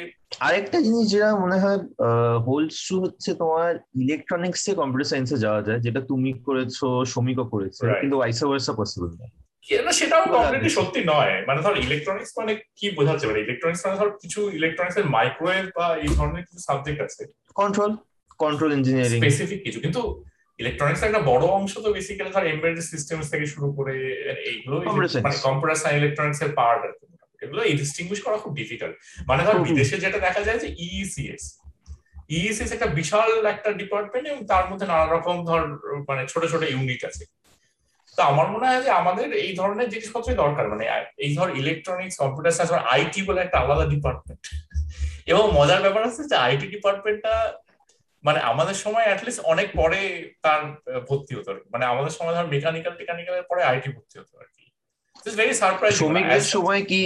আরেকটা 0.46 0.78
জিনিস 0.86 1.04
যেটা 1.12 1.28
মনে 1.44 1.58
হয় 1.62 1.80
হোলস 2.46 2.76
টু 2.86 2.94
হচ্ছে 3.04 3.30
তোমার 3.42 3.70
ইলেকট্রনিক্স 4.04 4.60
থেকে 4.64 4.76
কম্পিউটার 4.80 5.10
সায়েন্সে 5.10 5.36
যাওয়া 5.44 5.60
যায় 5.66 5.80
যেটা 5.86 6.00
তুমি 6.10 6.30
করেছ 6.46 6.76
সমীকও 7.14 7.46
করেছ 7.54 7.76
কিন্তু 8.00 8.16
ভাইস 8.22 8.38
ভার্সা 8.50 8.72
পসিবল 8.80 9.10
না 9.20 9.26
সেটাও 9.98 10.24
কমপ্লিটলি 10.34 10.70
সত্যি 10.78 11.00
নয়। 11.12 11.34
মানে 11.48 11.60
ধর 11.64 11.74
ইলেকট্রনিক্স 11.86 12.32
মানে 12.38 12.52
কি 12.78 12.86
বোঝাচ্ছে? 12.98 13.26
মানে 13.30 13.40
ইলেকট্রনিক্স 13.46 13.82
মানে 13.86 13.96
ধর 14.00 14.10
কিছু 14.22 14.40
ইলেকট্রনিক্স 14.58 14.96
এর 15.00 15.06
মাইক্রোওয়েভ 15.16 15.64
বা 15.78 15.86
এই 16.04 16.10
ধরনের 16.18 16.44
কিছু 16.46 16.60
সাবজেক্ট 16.68 17.00
আছে। 17.06 17.22
কন্ট্রোল 17.62 17.90
কন্ট্রোল 18.44 18.70
ইঞ্জিনিয়ারিং 18.78 19.18
স্পেসিফিক 19.20 19.60
কিছু। 19.66 19.78
কিন্তু 19.84 20.02
ইলেকট্রনিক্স 20.62 21.02
একটা 21.02 21.20
বড় 21.30 21.44
অংশ 21.58 21.72
তো 21.84 21.88
বেসিক্যালি 21.96 22.30
ধর 22.34 22.44
এমবেডেড 22.52 22.84
সিস্টেম 22.92 23.16
থেকে 23.32 23.46
শুরু 23.54 23.68
করে 23.78 23.94
এইগুলো 24.50 24.76
মানে 25.24 25.36
কম্পিউটার 25.46 25.80
সায়েন্স 25.82 26.00
ইলেকট্রনিক্স 26.02 26.40
এর 26.44 26.52
পার্ট 26.60 26.80
এগুলো 27.44 27.60
এই 27.68 27.74
ডিস্টিংগুইশ 27.80 28.20
করা 28.26 28.36
খুব 28.42 28.52
ডিফিকাল্ট 28.60 28.94
মানে 29.28 29.42
ধর 29.46 29.56
বিদেশে 29.66 29.96
যেটা 30.04 30.18
দেখা 30.26 30.40
যায় 30.46 30.58
যে 30.62 30.68
ইইসিএস 30.86 31.44
ইএসএস 32.36 32.70
একটা 32.76 32.88
বিশাল 32.98 33.30
একটা 33.54 33.70
ডিপার্টমেন্ট 33.80 34.26
এবং 34.32 34.40
তার 34.52 34.64
মধ্যে 34.70 34.86
নানা 34.92 35.06
রকম 35.06 35.36
ধর 35.48 35.62
মানে 36.08 36.22
ছোট 36.32 36.42
ছোট 36.52 36.62
ইউনিট 36.72 37.02
আছে। 37.10 37.24
তো 38.16 38.20
আমার 38.30 38.46
মনে 38.54 38.66
হয় 38.68 38.82
যে 38.86 38.90
আমাদের 39.00 39.28
এই 39.44 39.52
ধরনের 39.60 39.88
জিনিসপত্রই 39.94 40.40
দরকার। 40.42 40.64
মানে 40.72 40.84
এই 41.24 41.30
ধর 41.36 41.48
ইলেকট্রনিক্স 41.62 42.16
কম্পিউটার 42.22 42.54
সায়েন্স 42.56 42.72
আইটি 42.94 43.20
বলে 43.28 43.40
একটা 43.42 43.58
আলাদা 43.62 43.84
ডিপার্টমেন্ট 43.94 44.42
এবং 45.32 45.44
মজার 45.58 45.80
ব্যাপার 45.84 46.02
আছে 46.08 46.22
যে 46.30 46.36
আইটি 46.46 46.66
ডিপার্টমেন্টটা 46.74 47.34
মানে 48.24 48.40
আমাদের 48.50 48.76
সময় 48.84 49.06
অ্যাটলিস্ট 49.08 49.40
অনেক 49.52 49.68
পরে 49.80 50.00
তার 50.44 50.60
ভর্তি 51.08 51.32
হতো 51.38 51.50
মানে 51.72 51.84
আমাদের 51.92 52.12
সময় 52.18 52.34
ধর 52.36 52.52
মেকানিক্যাল 52.54 52.94
টেকানিক্যালের 53.00 53.46
পরে 53.50 53.60
আইটি 53.70 53.88
ভর্তি 53.96 54.14
হতো 54.20 54.34
আর 54.42 54.48
কি। 54.56 54.64
শ্রমিকের 55.98 56.44
সময় 56.54 56.82
কি 56.90 57.00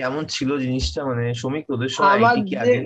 কেমন 0.00 0.22
ছিল 0.34 0.50
জিনিসটা? 0.64 1.00
মানে 1.10 1.24
শ্রমিক 1.40 1.64
তোদের 1.70 1.92
সময় 1.96 2.20
কি 2.48 2.54
আগে? 2.62 2.78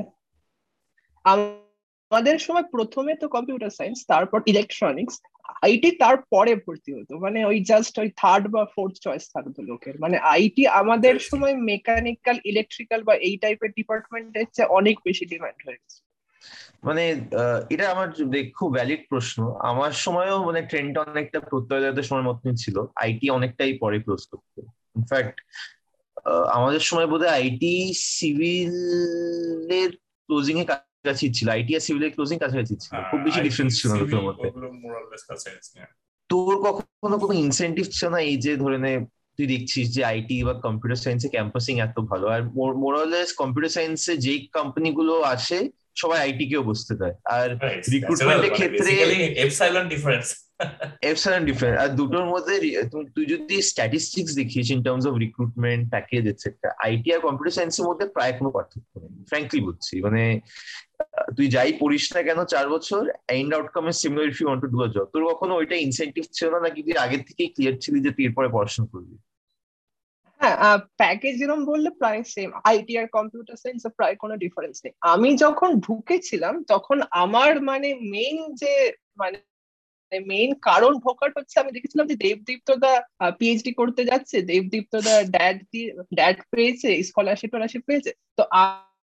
আমাদের 1.24 2.36
সময় 2.46 2.66
প্রথমে 2.74 3.12
তো 3.22 3.26
কম্পিউটার 3.36 3.72
সায়েন্স 3.78 3.98
তারপর 4.12 4.38
ইলেকট্রনিক্স 4.52 5.14
আইটি 5.62 5.90
তারপরে 5.90 6.54
ভর্তি 6.54 6.90
হতো। 6.94 7.18
মানে 7.18 7.44
ওই 7.44 7.64
জাস্ট 7.64 7.98
ওই 7.98 8.10
থার্ড 8.16 8.48
বা 8.48 8.64
ফোর্থ 8.64 8.94
চয়েস 9.00 9.24
থাকতো 9.34 9.62
লোকের। 9.62 9.94
মানে 10.00 10.16
আইটি 10.18 10.66
আমাদের 10.66 11.18
সময় 11.18 11.54
মেকানিক্যাল 11.54 12.38
ইলেকট্রিক্যাল 12.44 13.02
বা 13.02 13.14
এই 13.14 13.36
টাইপের 13.36 13.70
ডিপার্টমেন্টের 13.70 14.44
চেয়ে 14.52 14.68
অনেক 14.68 14.96
বেশি 15.04 15.24
ডিমান্ড 15.26 15.68
হয়ে 15.68 15.76
গেছে। 15.76 16.00
মানে 16.84 17.02
এটা 17.70 17.90
আমার 17.90 18.08
খুব 18.54 18.74
ভ্যালিড 18.74 19.02
প্রশ্ন। 19.08 19.38
আমার 19.60 19.92
সময়ও 19.92 20.44
মানে 20.44 20.62
ট্রেন্ডটা 20.62 21.00
অনেকটা 21.00 21.40
প্রত্যয়জাতের 21.40 22.02
সময় 22.02 22.22
মতনই 22.22 22.56
ছিল। 22.56 22.76
আইটি 22.96 23.30
অনেকটাই 23.30 23.72
পরে 23.78 23.98
ক্লোজ 24.00 24.26
করতে। 24.26 24.60
ইনফ্যাক্ট 24.96 25.36
আমাদের 26.48 26.80
সময় 26.80 27.06
বোধহয় 27.06 27.28
আইটি 27.28 27.74
সিভিলের 27.96 29.90
ক্লোজিং 30.26 30.60
এ 30.60 30.64
কাছাকাছি 31.04 31.26
ছিল 31.36 31.48
আইটি 31.56 31.72
আর 31.76 31.82
সিভিলের 31.86 32.12
ক্লোজিং 32.16 32.36
কাছাকাছি 32.42 32.74
ছিল। 32.82 32.92
খুব 33.10 33.20
বেশি 33.26 33.40
ডিফারেন্স 33.46 33.72
ছিল 33.78 33.88
না 33.90 33.96
দুটোর 34.02 34.22
মধ্যে। 34.28 34.48
তোর 36.30 36.54
কখনো 36.66 37.16
কোনো 37.22 37.34
ইনসেন্টিভ 37.44 37.84
ছিল 37.96 38.06
না 38.14 38.20
এই 38.30 38.36
যে 38.44 38.52
ধরে 38.62 38.78
নে 38.84 38.92
তুই 39.36 39.46
দেখছিস 39.54 39.86
যে 39.96 40.02
আইটি 40.12 40.36
বা 40.48 40.54
কম্পিউটার 40.66 41.02
সায়েন্সে 41.04 41.28
ক্যাম্পাসিং 41.36 41.74
এত 41.86 41.96
ভালো? 42.10 42.26
আর 42.34 42.40
মোরালেস 42.82 43.28
কম্পিউটার 43.40 43.74
সায়েন্সে 43.76 44.12
যেই 44.24 44.40
কোম্পানিগুলো 44.58 45.14
আসে 45.34 45.58
সবাই 46.02 46.18
আইটি 46.24 46.44
কেও 46.50 46.62
বসতে 46.70 46.92
দেয়। 47.00 47.14
আর 47.36 47.48
রিক্রুটমেন্টের 47.94 48.52
ক্ষেত্রে 48.58 48.90
এপসাইলন 49.44 49.84
ডিফারেন্স 49.92 50.26
এপসাইলন 51.10 51.42
ডিফারেন্স 51.50 51.76
আর 51.82 51.90
দুটোর 51.98 52.26
মধ্যে 52.32 52.54
তুই 53.14 53.24
যদি 53.32 53.56
স্ট্যাটিস্টিক্স 53.70 54.32
দেখিস 54.40 54.66
in 54.74 54.80
terms 54.86 55.04
of 55.10 55.14
recruitment 55.24 55.82
package 55.94 56.22
etcetera 56.32 56.70
IT 56.86 57.08
R 57.14 57.20
computer 57.26 57.56
সায়েন্সের 57.56 57.86
মধ্যে 57.88 58.06
প্রায় 58.16 58.32
কোনো 58.38 58.50
পার্থক্য 58.56 58.92
নেই। 59.02 59.12
ফ্র্যাঙ্কলি 59.30 59.60
বলছি 59.68 59.94
মানে 60.06 60.22
তুই 61.36 61.46
যাই 61.54 61.72
পড়িস 61.82 62.04
না 62.14 62.20
কেন 62.28 62.40
চার 62.52 62.66
বছর 62.74 63.02
এন্ড 63.38 63.50
আউটকাম 63.56 63.84
এর 63.90 63.96
similar 64.02 64.30
if 64.30 64.36
you 64.40 64.46
want 64.48 64.62
to 64.64 64.70
do 64.74 64.78
job 64.94 65.06
তোর 65.14 65.22
কখনো 65.30 65.52
ওইটা 65.60 65.76
ইনসেন্টিভ 65.86 66.24
ছিল 66.36 66.46
না 66.54 66.58
নাকি 66.66 66.80
তুই 66.86 66.96
আগে 67.04 67.16
থেকেই 67.28 67.50
ক্লিয়ার 67.54 67.76
ছিলি 67.84 67.98
যে 68.04 68.10
তুই 68.16 68.24
এরপরে 68.28 68.48
পড়াশোনা 68.54 68.88
করবি? 68.92 69.16
হ্যাঁ 70.40 70.78
প্যাকেজ 71.00 71.34
যেরকম 71.40 71.62
বললে 71.72 71.90
প্রায় 72.00 72.22
সেম 72.34 72.48
আইটি 72.70 72.92
আর 73.00 73.06
কম্পিউটার 73.16 73.56
সায়েন্স 73.62 73.82
প্রায় 73.98 74.14
কোনো 74.22 74.34
ডিফারেন্স 74.44 74.76
নেই। 74.84 74.92
আমি 75.14 75.30
যখন 75.44 75.70
ঢুকেছিলাম 75.86 76.54
তখন 76.72 76.98
আমার 77.24 77.52
মানে 77.70 77.88
মেইন 78.14 78.38
যে 78.62 78.72
মানে 79.20 79.38
মেইন 80.12 80.50
কারণ 80.68 80.92
ঢোকার 81.04 81.30
হচ্ছে, 81.36 81.56
আমি 81.62 81.70
দেখেছিলাম 81.76 82.06
যে 82.10 82.16
দেবদীপ্ত 82.24 82.68
দা 82.84 82.92
পিএইচডি 83.38 83.72
করতে 83.80 84.02
যাচ্ছে 84.10 84.36
দেবদীপ্ত 84.50 84.94
দা 85.06 85.14
ড্যাড 85.34 85.58
ড্যাড 86.18 86.36
পেয়েছে 86.52 86.88
স্কলারশিপ 87.08 87.82
পেয়েছে। 87.88 88.10
তো 88.38 88.42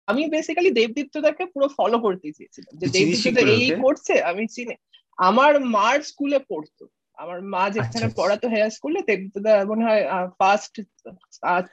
আমি 0.07 0.22
বেসিক্যালি 0.29 0.72
দেবদীপ্ত 0.72 1.15
দাকে 1.17 1.43
পুরো 1.45 1.67
ফলো 1.77 1.98
করতে 2.00 2.27
চেয়েছিলাম। 2.31 2.74
যে 2.81 2.88
দেবদীপ্ত 2.88 3.38
এই 3.55 3.69
করছে 3.83 4.13
আমি 4.22 4.43
চিনি। 4.48 4.75
আমার 5.17 5.53
মার 5.75 5.98
স্কুলে 6.01 6.39
পড়তো। 6.50 6.83
আমার 7.17 7.39
মা 7.53 7.63
যেখানে 7.69 8.05
আচ্ছা, 8.05 8.17
পড়াতো 8.19 8.45
হেয়ার 8.50 8.69
স্কুলে 8.69 9.01
দেবদা 9.01 9.53
মনে 9.65 9.83
হয় 9.83 10.03
ফার্স্ট 10.39 10.74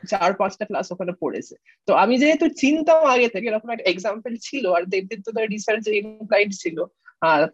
চার 0.09 0.31
পাঁচটা 0.35 0.65
ক্লাস 0.65 0.87
ওখানে 0.93 1.13
পড়েছে। 1.21 1.55
তো 1.89 1.93
আমি 1.95 2.15
যেহেতু 2.19 2.47
চিনতাম 2.57 3.01
আগে 3.07 3.29
থেকে 3.29 3.47
এরকম 3.49 3.71
একটা 3.71 3.89
এক্সাম্পল 3.91 4.33
ছিল 4.43 4.65
আর 4.73 4.83
দেবদীপ্ত 4.85 5.27
রিসার্চ 5.55 5.85
ইনক্লাইড 6.01 6.51
ছিল 6.53 6.79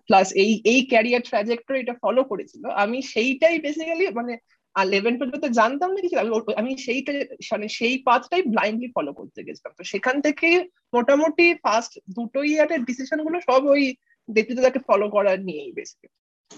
প্লাস 0.09 0.29
এই 0.35 0.53
এই 0.65 0.81
ক্যারিয়ার 0.87 1.23
ট্রাজেক্টরি 1.23 1.79
এটা 1.81 1.95
ফলো 2.03 2.23
করেছিল 2.25 2.63
আমি 2.83 2.99
সেইটাই 3.13 3.57
বেসিক্যালি 3.59 4.05
মানে 4.11 4.33
আর 4.77 4.87
লেভেন 4.87 5.15
পর্যন্ত 5.19 5.45
জানতাম 5.59 5.91
না 5.95 6.01
কিছু। 6.01 6.17
আমি 6.61 6.71
সেইটা 6.85 7.13
মানে 7.53 7.67
সেই 7.79 7.95
পাথটাই 8.09 8.43
ব্লাইন্ডলি 8.53 8.89
ফলো 8.97 9.13
করতে 9.19 9.41
গেছিলাম। 9.47 9.73
তো 9.79 9.83
সেখান 9.93 10.17
থেকে 10.27 10.49
মোটামুটি 10.95 11.47
ফার্স্ট 11.65 11.93
দুটো 12.17 12.41
ইয়ারের 12.51 12.81
ডিসিশনগুলো 12.85 13.39
সব 13.49 13.63
ওই 13.75 13.83
দেবদীপ্তদাকে 14.29 14.81
ফলো 14.89 15.07
করার 15.11 15.39
নিয়েই 15.49 15.73
বেসিক্যালি 15.73 16.15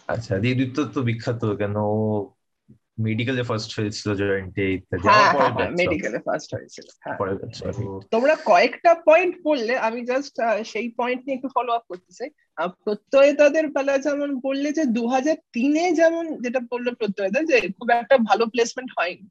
আচ্ছা 0.09 0.33
দেবদীপ্ত 0.45 0.79
তো 0.95 1.01
বিখ্যাত 1.03 1.43
কেন? 1.61 1.77
ও 1.95 1.99
মেডিকেলে 3.07 3.43
ফার্স্ট 3.43 3.71
হয়েছিল 3.79 4.09
জয়েন্টে 4.21 4.65
ইত্যাদি 4.77 5.07
মেডিকেলে 5.81 6.19
ফার্স্ট 6.27 6.51
হয়েছিল 6.55 6.87
তোমরা 8.15 8.35
কয়েকটা 8.51 8.93
পয়েন্ট 9.09 9.35
বললে 9.43 9.75
আমি 9.89 10.01
জাস্ট 10.05 10.35
সেই 10.73 10.89
পয়েন্ট 10.99 11.21
নিয়ে 11.25 11.37
একটু 11.37 11.49
ফলো 11.57 11.71
আপ 11.73 11.85
করতে 11.91 12.13
চাই। 12.19 12.31
প্রত্যয়তাদের 12.67 13.69
বেলা 13.69 13.99
যেমন 13.99 14.41
বললে 14.41 14.73
যে 14.73 14.85
দু 14.85 15.07
হাজার 15.07 15.37
তিনে 15.53 15.93
যেমন 15.93 16.37
যেটা 16.37 16.61
বলল 16.71 16.95
প্রত্যয়তা 16.95 17.43
যে 17.43 17.61
খুব 17.61 17.91
একটা 17.91 18.19
ভালো 18.19 18.47
প্লেসমেন্ট 18.47 18.91
হয়নি। 18.99 19.29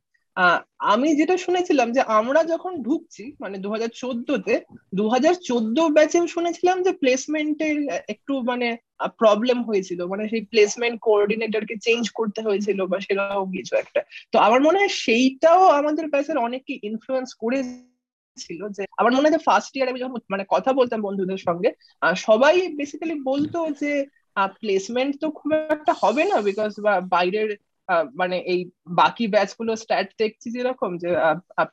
আমি 0.79 1.15
যেটা 1.15 1.37
শুনেছিলাম 1.37 1.91
যে 1.91 2.01
আমরা 2.01 2.43
যখন 2.43 2.83
ঢুকছি 2.83 3.35
মানে 3.39 3.57
দু 3.57 3.71
হাজার 3.71 3.87
চোদ্দতে 3.87 4.61
দু 4.95 5.09
হাজার 5.09 5.33
চোদ্দ 5.33 5.81
ব্যাচে 5.81 6.27
শুনেছিলাম 6.27 6.83
যে 6.83 6.91
প্লেসমেন্টের 6.91 7.77
একটু 8.07 8.41
মানে 8.41 8.77
প্রবলেম 9.17 9.63
হয়েছিল। 9.63 10.05
মানে 10.05 10.29
সেই 10.29 10.41
প্লেসমেন্ট 10.41 10.99
কোঅর্ডিনেটরকে 11.01 11.75
চেঞ্জ 11.81 12.09
করতে 12.09 12.41
হয়েছিল 12.41 12.85
বা 12.85 12.99
সেরকম 12.99 13.51
কিছু 13.51 13.75
একটা। 13.75 14.01
তো 14.31 14.39
আমার 14.39 14.61
মনে 14.61 14.77
হয় 14.77 14.87
সেইটাও 14.87 15.65
আমাদের 15.65 16.07
ব্যাচের 16.07 16.37
অনেককে 16.37 16.79
ইনফ্লুয়েন্স 16.83 17.33
করে 17.33 17.63
ছিল 18.43 18.61
যে, 18.77 18.83
আমার 18.99 19.11
মনে 19.11 19.29
হয় 19.29 19.45
ফার্স্ট 19.47 19.71
ইয়ার 19.75 19.91
আমি 19.91 19.99
যখন 19.99 20.19
মানে 20.33 20.43
কথা 20.53 20.71
বলতাম 20.79 20.99
বন্ধুদের 21.07 21.41
সঙ্গে 21.47 21.69
সবাই 22.27 22.55
বেসিক্যালি 22.79 23.15
বলতো 23.31 23.59
যে 23.81 23.91
প্লেসমেন্ট 24.61 25.13
তো 25.21 25.27
খুব 25.39 25.49
একটা 25.75 25.93
হবে 26.01 26.23
না 26.31 26.37
বিকজ 26.41 26.71
বাইরের 27.15 27.49
মানে 28.15 28.37
এই 28.53 28.59
বাকি 29.01 29.25
ব্যাচগুলো 29.27 29.71
স্ট্যাট 29.75 30.07
দেখছি 30.17 30.47
যেরকম 30.51 30.91
যে 30.97 31.09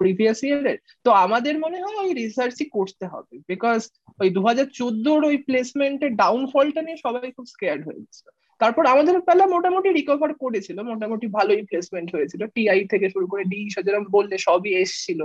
প্রিভিয়াস 0.00 0.40
ইয়ারের 0.44 0.78
তো 1.04 1.10
আমাদের 1.24 1.54
মনে 1.58 1.78
হয় 1.82 1.98
ওই 2.04 2.10
রিসার্চই 2.14 2.66
করতে 2.76 3.04
হবে 3.06 3.34
বিকজ 3.52 3.80
ওই 4.20 4.28
দু 4.36 4.40
হাজার 4.48 4.66
চোদ্দোর 4.78 5.20
ওই 5.24 5.36
প্লেসমেন্টের 5.48 6.12
ডাউনফলটা 6.22 6.80
নিয়ে 6.82 6.96
সবাই 6.96 7.32
খুব 7.36 7.46
স্কেয়ার্ড 7.54 7.82
হয়ে 7.86 8.02
গেছিল। 8.04 8.28
তারপর 8.60 8.84
আমাদের 8.86 9.14
বেলা 9.20 9.46
মোটামুটি 9.46 9.88
রিকভার 9.88 10.30
করেছিল, 10.34 10.78
মোটামুটি 10.82 11.26
ভালোই 11.26 11.62
প্লেসমেন্ট 11.62 12.08
হয়েছিল। 12.14 12.40
টিআই 12.54 12.80
থেকে 12.92 13.06
শুরু 13.10 13.26
করে 13.26 13.42
ডি 13.44 13.60
যেরকম 13.86 14.06
বললে 14.16 14.36
সবই 14.38 14.72
এসছিল। 14.82 15.20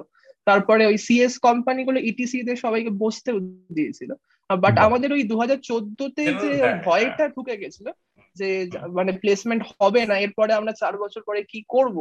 তারপরে 0.50 0.84
ওই 0.92 0.98
সিএস 1.06 1.34
কোম্পানি 1.48 1.82
গুলো 1.88 2.00
ইটিসি 2.10 2.38
তে 2.48 2.54
সবাইকে 2.66 2.92
বসতে 3.04 3.30
দিয়েছিল। 3.78 4.12
বাট 4.50 4.76
আমাদের 4.88 5.10
ওই 5.16 5.24
দু 5.32 5.36
হাজার 5.42 5.60
চোদ্দতে 5.70 6.24
যে 6.44 6.52
ভয়টা 6.88 7.26
ঢুকে 7.36 7.56
গেছিল 7.62 7.88
যে 8.36 8.48
মানে 8.98 9.12
প্লেসমেন্ট 9.22 9.64
হবে 9.72 10.02
না 10.10 10.16
এরপরে 10.26 10.52
আমরা 10.60 10.74
চার 10.82 10.94
বছর 11.04 11.22
পরে 11.28 11.42
কি 11.52 11.60
করব 11.76 11.98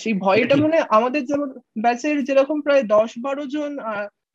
সেই 0.00 0.14
ভয়টা 0.24 0.54
মানে 0.64 0.78
আমাদের 0.98 1.22
যেমন 1.30 1.48
ব্যাচের 1.84 2.16
যেরকম 2.28 2.58
প্রায় 2.66 2.84
দশ 2.96 3.10
বারো 3.24 3.44
জন 3.54 3.70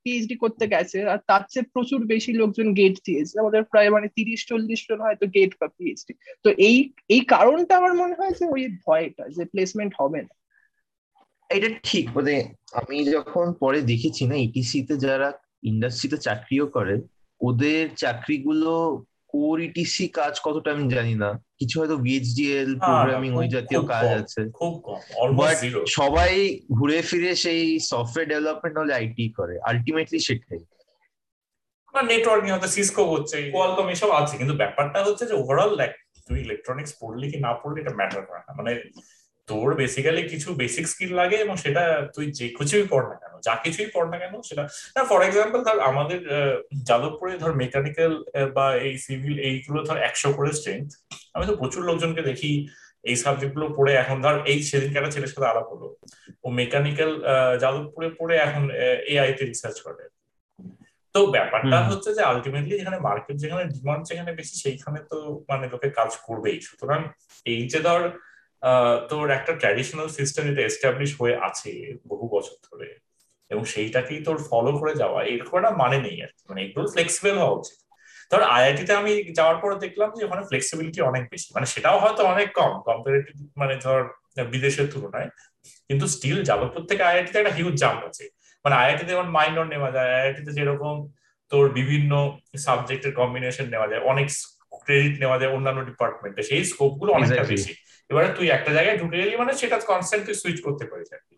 পিএইচডি 0.05 0.35
করতে 0.43 0.65
গেছে 0.73 0.97
আর 1.13 1.19
তার 1.29 1.43
চেয়ে 1.51 1.69
প্রচুর 1.73 1.99
বেশি 2.13 2.31
লোকজন 2.41 2.67
গেট 2.79 2.95
দিয়েছে। 3.07 3.33
আমাদের 3.43 3.61
প্রায় 3.71 3.89
মানে 3.95 4.07
তিরিশ 4.17 4.41
চল্লিশ 4.49 4.79
জন 4.89 4.99
হয়তো 5.05 5.25
গেট 5.35 5.51
বা 5.59 5.67
পিএইচডি 5.77 6.13
তো 6.45 6.49
এই 6.67 6.77
এই 7.15 7.21
কারণটা 7.33 7.73
আমার 7.79 7.93
মনে 8.01 8.17
হয় 8.19 8.33
যে 8.39 8.45
ওই 8.55 8.63
ভয়টা 8.85 9.23
যে 9.37 9.43
প্লেসমেন্ট 9.53 9.93
হবে 10.01 10.19
না। 10.27 10.33
এটা 11.55 11.69
ঠিক 11.89 12.05
মানে 12.15 12.35
আমি 12.79 12.97
যখন 13.15 13.45
পরে 13.63 13.79
দেখেছি 13.91 14.23
না 14.29 14.35
ইটিসি 14.45 14.79
তে 14.87 14.95
যারা 15.05 15.27
ইন্ডাস্ট্রিতে 15.71 16.17
চাকরিও 16.27 16.65
করে 16.75 16.95
ওদের 17.41 17.83
চাকরিগুলো 18.03 18.73
কোর 19.33 19.57
ইটিসি 19.67 20.05
কাজ 20.19 20.33
কতটা 20.45 20.69
আমি 20.75 20.85
জানি 20.95 21.15
না। 21.23 21.29
কিছু 21.59 21.75
হয়তো 21.79 21.95
বিএইচডিএল 22.05 22.71
প্রোগ্রামিং 22.85 23.31
ওই 23.41 23.47
জাতীয় 23.55 23.81
কাজ 23.93 24.05
আছে। 24.21 24.41
সবাই 25.99 26.33
ঘুরে 26.77 26.99
ফিরে 27.09 27.31
সেই 27.43 27.61
সফটওয়্যার 27.91 28.29
ডেভেলপমেন্ট 28.31 28.75
হলে 28.81 28.93
আইটি 28.99 29.25
করে 29.37 29.55
আলটিমেটলি 29.69 30.19
সেটাই। 30.27 30.61
না 31.93 32.01
নেটওয়ার্কিং 32.11 32.49
হয়তো 32.53 32.69
সিসকো 32.75 33.03
হচ্ছে 33.13 33.35
কোয়ালকম 33.53 33.85
এসব 33.95 34.09
আছে 34.21 34.33
কিন্তু 34.39 34.55
ব্যাপারটা 34.61 34.99
হচ্ছে 35.07 35.23
যে 35.29 35.35
ওভারঅল 35.41 35.71
লাইক 35.79 35.93
তুই 36.27 36.37
ইলেকট্রনিক্স 36.45 36.91
পড়লি 37.01 37.25
কি 37.31 37.37
না 37.45 37.51
পড়লি 37.61 37.77
এটা 37.83 37.93
ম্যাটার 37.99 38.21
করে 38.27 38.41
না। 38.47 38.51
মানে 38.59 38.71
তোর 39.47 39.69
বেসিক্যালি 39.81 40.21
কিছু 40.33 40.49
বেসিক 40.61 40.85
স্কিল 40.91 41.11
লাগে 41.21 41.37
এবং 41.45 41.55
সেটা 41.63 41.83
তুই 42.15 42.25
যে 42.37 42.45
কিছুই 42.59 42.85
পড় 42.93 43.05
না 43.11 43.15
কেন 43.21 43.33
যা 43.47 43.53
কিছুই 43.63 43.89
পড় 43.95 44.07
না 44.11 44.17
কেন 44.21 44.33
সেটা 44.49 44.63
ফর 45.09 45.19
এক্সাম্পল 45.27 45.59
ধর 45.67 45.77
আমাদের 45.89 46.19
যাদবপুরে 46.89 47.33
ধর 47.41 47.51
মেকানিক্যাল 47.63 48.13
বা 48.57 48.65
এই 48.87 48.93
সিভিল 49.05 49.35
এইগুলো 49.47 49.79
ধর 49.87 49.97
একশো 50.07 50.29
করে 50.37 50.51
স্ট্রেংথ 50.59 50.87
আমি 51.35 51.45
তো 51.49 51.53
প্রচুর 51.61 51.81
লোকজনকে 51.89 52.21
দেখি 52.29 52.51
এই 53.09 53.15
সাবজেক্টগুলো 53.23 53.67
পড়ে 53.77 53.91
এখন 54.03 54.17
ধর 54.25 54.35
এই 54.51 54.59
সেদিনকে 54.69 54.97
একটা 54.99 55.13
ছেলের 55.15 55.31
সাথে 55.33 55.47
আলাপ 55.51 55.67
হলো। 55.73 55.87
ও 56.45 56.47
মেকানিক্যাল 56.61 57.11
যাদবপুরে 57.63 58.09
পড়ে 58.19 58.35
এখন 58.47 58.63
এআই 59.13 59.31
তে 59.37 59.43
রিসার্চ 59.43 59.77
করে। 59.87 60.03
তো 61.15 61.19
ব্যাপারটা 61.35 61.77
হচ্ছে 61.89 62.09
যে 62.17 62.21
আলটিমেটলি 62.31 62.73
যেখানে 62.79 62.97
মার্কেট 63.07 63.35
যেখানে 63.43 63.63
ডিমান্ড 63.75 64.03
যেখানে 64.09 64.31
বেশি 64.39 64.55
সেইখানে 64.63 64.99
তো 65.11 65.17
মানে 65.49 65.65
লোকে 65.73 65.89
কাজ 65.99 66.11
করবেই। 66.27 66.57
সুতরাং 66.67 66.99
এই 67.51 67.61
যে 67.71 67.79
ধর 67.87 68.01
তোর 69.09 69.29
একটা 69.29 69.53
ট্র্যাডিশনাল 69.53 70.07
সিস্টেম 70.07 70.45
যেটা 70.45 70.61
এস্টাবলিশ 70.61 71.21
হয়ে 71.21 71.35
আছে 71.41 71.97
বহু 72.07 72.29
বছর 72.29 72.55
ধরে। 72.71 72.99
এবং 73.49 73.65
সেইটাকেই 73.65 74.23
তোর 74.23 74.43
ফলো 74.49 74.77
করে 74.77 74.95
যাওয়া 74.95 75.23
এরকম 75.23 75.57
একটা 75.57 75.71
মানে 75.71 75.97
নেই 75.97 76.23
আর 76.23 76.27
মানে 76.49 76.65
একটু 76.65 76.87
ফ্লেক্সিবল 76.87 77.37
হওয়া 77.37 77.51
উচিত। 77.51 77.85
ধর 78.31 78.41
আইআইটিতে 78.41 78.93
আমি 78.93 79.33
যাওয়ার 79.33 79.55
পরে 79.55 79.75
দেখলাম 79.75 80.11
যে 80.19 80.25
ওখানে 80.25 80.41
ফ্লেক্সিবিলিটি 80.41 81.01
অনেক 81.01 81.23
বেশি। 81.31 81.51
মানে 81.55 81.65
সেটাও 81.65 81.99
হয়তো 81.99 82.23
অনেক 82.23 82.53
কম 82.53 82.81
কম্পারেটিভ 82.81 83.47
মানে 83.57 83.75
ধর 83.75 84.09
বিদেশের 84.51 84.87
তুলনায়। 84.91 85.29
কিন্তু 85.87 86.07
স্টিল 86.07 86.43
যাদবপুর 86.43 86.85
থেকে 86.85 87.03
আইআইটিতে 87.03 87.39
একটা 87.39 87.53
হিউজ 87.53 87.73
জাম্প 87.73 88.03
আছে। 88.05 88.29
মানে 88.63 88.75
আইআইটিতে 88.75 89.11
যেমন 89.11 89.29
মাইনর 89.29 89.63
নেওয়া 89.63 89.91
যায় 89.91 90.13
আইআইটিতে 90.13 90.51
যেরকম 90.51 91.07
তোর 91.49 91.69
বিভিন্ন 91.69 92.37
সাবজেক্টের 92.57 93.13
কম্বিনেশন 93.13 93.65
নেওয়া 93.65 93.87
যায় 93.87 94.01
অনেক 94.01 94.27
ক্রেডিট 94.83 95.19
নেওয়া 95.19 95.39
যায় 95.39 95.51
অন্যান্য 95.51 95.85
ডিপার্টমেন্টে 95.85 96.43
সেই 96.43 96.65
স্কোপগুলো 96.65 97.13
অনেকটা 97.13 97.43
বেশি। 97.43 97.75
এবারে 98.09 98.27
তুই 98.27 98.49
একটা 98.49 98.71
জায়গায় 98.73 98.97
ঢুকে 98.97 99.17
গেলি 99.17 99.35
মানে 99.35 99.53
সেটা 99.53 99.77
কনস্ট্যান্ট 99.77 100.25
তুই 100.25 100.35
সুইচ 100.35 100.61
করতে 100.61 100.85
পারিস 100.85 101.13
আর 101.13 101.19
কি। 101.29 101.35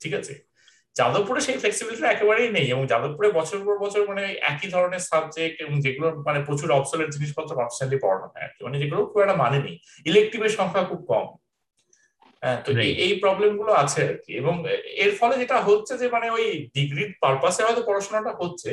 ঠিক 0.00 0.14
আছে? 0.14 0.48
যাদবপুরে 0.94 1.40
সেই 1.40 1.58
ফ্লেক্সিবিলিটি 1.58 2.04
একেবারেই 2.04 2.50
নেই 2.50 2.66
এবং 2.68 2.86
যাদবপুরে 2.86 3.32
বছর 3.32 3.58
পর 3.64 3.78
বছর 3.78 4.08
মানে 4.08 4.32
একই 4.40 4.68
ধরনের 4.68 4.98
সাবজেক্ট 4.98 5.60
এবং 5.60 5.80
যেগুলো 5.80 6.22
মানে 6.26 6.44
প্রচুর 6.44 6.70
অবসলের 6.70 7.10
জিনিসপত্র 7.10 7.54
কনস্ট্যান্টলি 7.54 7.98
পড়ানো 8.02 8.26
হয় 8.26 8.42
আর 8.42 8.48
কি। 8.48 8.64
মানে 8.64 8.78
যেগুলো 8.78 9.06
খুব 9.06 9.20
একটা 9.20 9.34
মানে 9.34 9.58
নেই। 9.58 9.78
ইলেকটিভের 10.04 10.48
সংখ্যা 10.48 10.84
খুব 10.84 11.04
কম। 11.08 11.26
হ্যাঁ, 12.42 12.62
তো 12.62 12.72
এই 12.80 13.18
প্রবলেমগুলো 13.20 13.72
আছে 13.72 14.08
আর 14.08 14.14
কি। 14.14 14.32
এবং 14.32 14.64
এর 14.84 15.16
ফলে 15.16 15.38
যেটা 15.38 15.60
হচ্ছে 15.60 15.98
যে 15.98 16.08
মানে 16.08 16.30
ওই 16.30 16.70
ডিগ্রির 16.74 17.14
পারপাসে 17.20 17.64
হয়তো 17.64 17.82
পড়াশোনাটা 17.82 18.32
হচ্ছে 18.32 18.70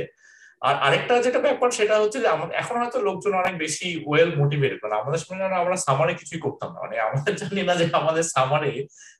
আর 0.62 0.76
আরেকটা 0.78 1.14
যেটা 1.22 1.40
ব্যাপার 1.40 1.70
সেটা 1.72 1.96
হচ্ছে 2.00 2.20
যে 2.20 2.28
এখন 2.54 2.76
হয়তো 2.78 2.98
লোকজন 3.02 3.34
অনেক 3.34 3.56
বেশি 3.58 3.88
ওয়েল 4.06 4.30
মোটিভেটেড 4.36 4.80
মানে 4.84 4.96
আমাদের 4.96 5.20
সময় 5.22 5.40
আমরা 5.64 5.78
সামারে 5.78 6.14
কিছুই 6.14 6.40
করতাম 6.40 6.70
না। 6.74 6.80
মানে 6.82 6.96
আমরা 7.00 7.20
জানি 7.42 7.62
না 7.64 7.74
যে 7.76 7.86
আমাদের 7.94 8.26
সামারে 8.36 8.72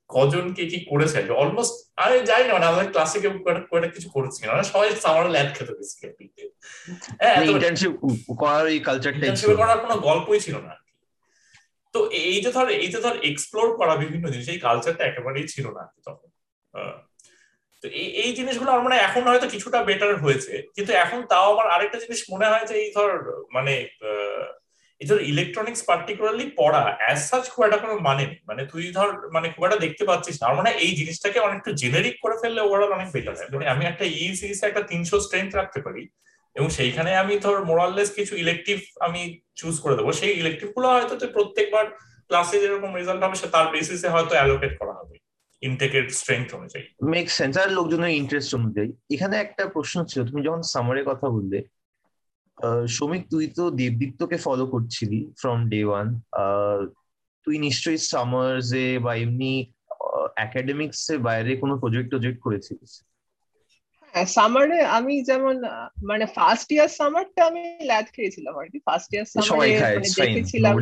কজন 0.10 0.46
কে 0.54 0.64
কি 0.66 0.80
করেছে। 0.92 1.18
অলমোস্ট 1.34 1.74
আরে 1.96 2.18
যাই 2.22 2.44
না 2.48 2.52
মানে 2.54 2.66
আমাদের 2.66 2.88
ক্লাসে 2.92 3.18
কেউ 3.20 3.34
কয়েকটা 3.70 3.90
কিছু 3.90 4.10
করেছি 4.10 4.40
না 4.42 4.50
মানে 4.52 4.64
সবাই 4.64 4.88
সামারে 4.96 5.30
ল্যাব 5.30 5.50
খেতে 5.56 5.74
বেসিক্যালি 5.74 6.26
হ্যাঁ 7.20 7.36
ইন্টার্নশিপ 7.46 7.92
করার 8.42 8.66
এই 8.68 8.80
কালচারটাই 8.80 9.30
করার 9.58 9.80
কোনো 9.80 9.96
গল্পই 10.08 10.40
ছিল 10.40 10.56
না 10.68 10.74
তো 11.94 12.00
এই 12.24 12.38
যে 12.42 12.50
ধর 12.52 12.68
এই 12.78 12.88
যে 12.88 13.00
ধর 13.02 13.16
এক্সপ্লোর 13.24 13.68
করা 13.78 13.94
বিভিন্ন 13.96 14.26
জিনিস 14.30 14.48
এই 14.50 14.60
কালচারটা 14.60 15.04
একেবারেই 15.06 15.48
ছিল 15.48 15.66
না 15.70 15.84
তখন। 16.06 16.30
তো 17.84 17.88
এই 18.02 18.08
এই 18.24 18.32
জিনিসগুলো 18.40 18.70
আমার 18.72 18.86
মানে 18.88 18.98
এখন 19.08 19.24
হয়তো 19.30 19.48
কিছুটা 19.54 19.80
বেটার 19.90 20.12
হয়েছে, 20.24 20.54
কিন্তু 20.76 20.92
এখন 21.04 21.20
তাও 21.32 21.48
আমার 21.54 21.68
আরেকটা 21.76 21.98
জিনিস 22.04 22.20
মনে 22.34 22.50
হয় 22.52 22.66
যে 22.70 22.76
এই 22.84 22.90
ধর 22.98 23.10
মানে 23.56 23.74
এই 25.02 25.08
ধর 25.10 25.20
ইলেকট্রনিক্স 25.32 25.82
পার্টিকুলারলি 25.90 26.46
পড়া 26.60 26.84
অ্যাজ 27.02 27.20
সাচ 27.30 27.44
খুব 27.54 27.62
একটা 27.68 27.80
কোনো 27.84 27.96
মানে 28.10 28.24
নেই। 28.30 28.40
মানে 28.50 28.62
তুই 28.72 28.84
ধর 28.98 29.10
মানে 29.36 29.48
খুব 29.54 29.64
একটা 29.68 29.80
দেখতে 29.86 30.04
পাচ্ছিস 30.10 30.36
না। 30.42 30.48
মানে 30.62 30.72
এই 30.84 30.92
জিনিসটাকে 31.00 31.40
অনেকটা 31.48 31.72
জেনারিক 31.82 32.16
করে 32.24 32.36
ফেললে 32.42 32.62
ওভারঅল 32.64 32.92
অনেক 32.98 33.10
বেটার 33.16 33.36
হয়। 33.38 33.50
মানে 33.54 33.66
আমি 33.74 33.84
একটা 33.92 34.06
ই 34.22 34.24
সিরিজে 34.40 34.66
একটা 34.70 34.84
তিনশো 34.92 35.18
স্ট্রেংথ 35.26 35.52
রাখতে 35.60 35.80
পারি, 35.86 36.04
এবং 36.56 36.68
সেইখানে 36.78 37.12
আমি 37.24 37.34
ধর 37.46 37.58
মোরাললেস 37.70 38.10
কিছু 38.18 38.34
ইলেকটিভ 38.44 38.78
আমি 39.06 39.22
চুজ 39.60 39.76
করে 39.84 39.96
দেবো। 39.98 40.10
সেই 40.20 40.32
ইলেকটিভগুলো 40.42 40.88
হয়তো 40.96 41.14
প্রত্যেকবার 41.36 41.86
ক্লাসে 42.30 42.58
যেরকম 42.64 42.92
রেজাল্ট 43.00 43.22
হবে, 43.26 43.38
সে 43.42 43.48
তার 43.56 43.66
বেসিসে 43.74 44.10
হয়তো 44.16 44.34
অ্যালোকেট 44.38 44.74
করা 44.82 44.94
হবে। 45.00 45.16
ইনটেকের 45.68 46.06
স্ট্রেংথ 46.20 46.50
অনুযায়ী। 46.60 46.86
মেক 47.14 47.28
সেন্স 47.38 47.54
আর 47.62 47.70
লোকজনের 47.80 48.18
ইন্টারেস্ট 48.22 48.52
অনুযায়ী। 48.60 48.90
এখানে 49.16 49.36
একটা 49.38 49.64
প্রশ্ন 49.76 49.98
ছিল, 50.10 50.20
তুমি 50.30 50.42
যখন 50.48 50.62
সামারের 50.74 51.06
কথা 51.12 51.28
বললে 51.30 51.60
শ্রমিক 52.88 53.24
তুই 53.32 53.46
তো 53.58 53.64
দেবদীপ্তকে 53.80 54.38
ফলো 54.38 54.66
করছিলি 54.74 55.20
ফ্রম 55.42 55.60
ডে 55.72 55.80
ওয়ান 55.90 56.08
তুই 57.48 57.56
নিশ্চয়ই 57.66 58.00
সামার্স 58.12 58.68
এ 58.86 58.88
বা 59.06 59.12
এমনি 59.16 59.52
একাডেমিক্স 60.46 61.00
এর 61.14 61.20
বাইরে 61.28 61.52
কোনো 61.62 61.74
প্রজেক্ট 61.82 62.08
টজেক্ট 62.14 62.40
করেছিস 62.46 62.90
হ্যাঁ 64.16 64.30
সামারে 64.38 64.80
আমি 64.98 65.16
যেমন 65.24 65.56
মানে 66.10 66.26
ফার্স্ট 66.38 66.70
ইয়ার 66.72 66.90
সামারটা 67.00 67.42
আমি 67.46 67.62
ল্যাদ 67.82 68.06
খেয়েছিলাম 68.16 68.54
আর 68.62 68.68
কি। 68.72 68.80
ফার্স্ট 68.80 69.10
ইয়ার 69.14 69.26
সামারে 69.26 69.68
দেখেছিলাম 70.22 70.74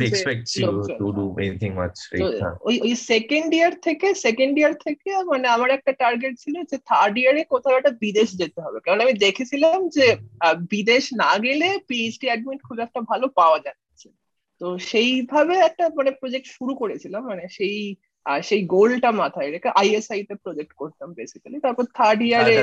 ওই 2.68 2.76
ওই 2.86 2.94
সেকেন্ড 3.10 3.50
ইয়ার 3.54 3.74
থেকে 3.86 4.08
সেকেন্ড 4.14 4.54
ইয়ার 4.58 4.74
থেকে 4.86 5.10
মানে 5.24 5.46
আমার 5.48 5.70
একটা 5.70 5.92
টার্গেট 5.92 6.34
ছিল 6.38 6.54
যে 6.70 6.76
থার্ড 6.90 7.14
ইয়ারে 7.18 7.42
কোথাও 7.44 7.78
একটা 7.78 7.92
বিদেশ 8.04 8.28
যেতে 8.36 8.58
হবে। 8.64 8.78
কারণ 8.84 8.98
আমি 9.00 9.14
দেখেছিলাম 9.26 9.78
যে 9.88 10.06
বিদেশ 10.74 11.04
না 11.22 11.32
গেলে 11.38 11.68
পিএইচডি 11.88 12.26
অ্যাডমিট 12.30 12.60
খুব 12.68 12.78
একটা 12.80 13.00
ভালো 13.10 13.26
পাওয়া 13.38 13.58
যাচ্ছে 13.66 14.08
তো 14.60 14.66
সেইভাবে 14.78 15.54
একটা 15.68 15.84
মানে 15.88 16.10
প্রজেক্ট 16.10 16.46
শুরু 16.56 16.72
করেছিলাম। 16.74 17.22
মানে 17.30 17.44
সেই 17.48 17.78
আর 18.26 18.40
সেই 18.48 18.62
গোলটা 18.74 19.10
মাথায় 19.22 19.50
রেখে 19.54 19.70
আইএসআই 19.80 20.22
তে 20.28 20.34
প্রজেক্ট 20.44 20.72
করতাম 20.80 21.08
বেসিক্যালি 21.18 21.58
তারপর 21.66 21.84
থার্ড 21.98 22.20
ইয়ারে 22.28 22.56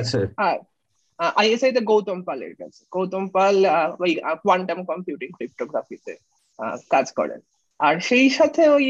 আইএসআই 1.41 1.71
তে 1.75 1.81
গৌতম 1.91 2.19
পালের 2.27 2.53
কাছে। 2.61 2.81
গৌতম 2.95 3.23
পাল 3.35 3.55
ওই 4.03 4.11
কোয়ান্টাম 4.43 4.79
কম্পিউটিং 4.91 5.29
ক্রিপ্টোগ্রাফিতে 5.37 6.13
কাজ 6.93 7.07
করেন। 7.19 7.41
আর 7.79 7.95
সেই 8.09 8.27
সাথে 8.37 8.63
ওই 8.75 8.85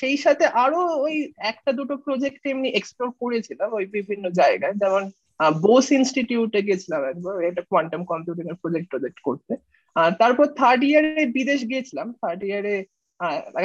সেই 0.00 0.16
সাথে 0.24 0.44
আরও 0.64 0.80
ওই 1.06 1.14
একটা 1.50 1.70
দুটো 1.78 1.94
প্রজেক্ট 2.06 2.42
এমনি 2.52 2.68
এক্সপ্লোর 2.78 3.08
করেছিলাম 3.22 3.68
ওই 3.78 3.84
বিভিন্ন 3.96 4.24
জায়গায়। 4.40 4.76
যেমন 4.82 5.02
বোস 5.66 5.86
ইনস্টিটিউটে 5.98 6.60
গেছিলাম 6.68 7.02
একবার 7.12 7.34
এটা 7.50 7.62
কোয়ান্টাম 7.70 8.02
কম্পিউটিং 8.12 8.44
এর 8.50 8.58
প্রজেক্ট 8.62 8.86
প্রজেক্ট 8.92 9.18
করতে 9.28 9.52
তারপর 10.20 10.46
থার্ড 10.60 10.82
ইয়ারে 10.88 11.22
বিদেশ 11.38 11.60
গিয়েছিলাম 11.70 12.06
থার্ড 12.20 12.40
ইয়ারে 12.48 12.74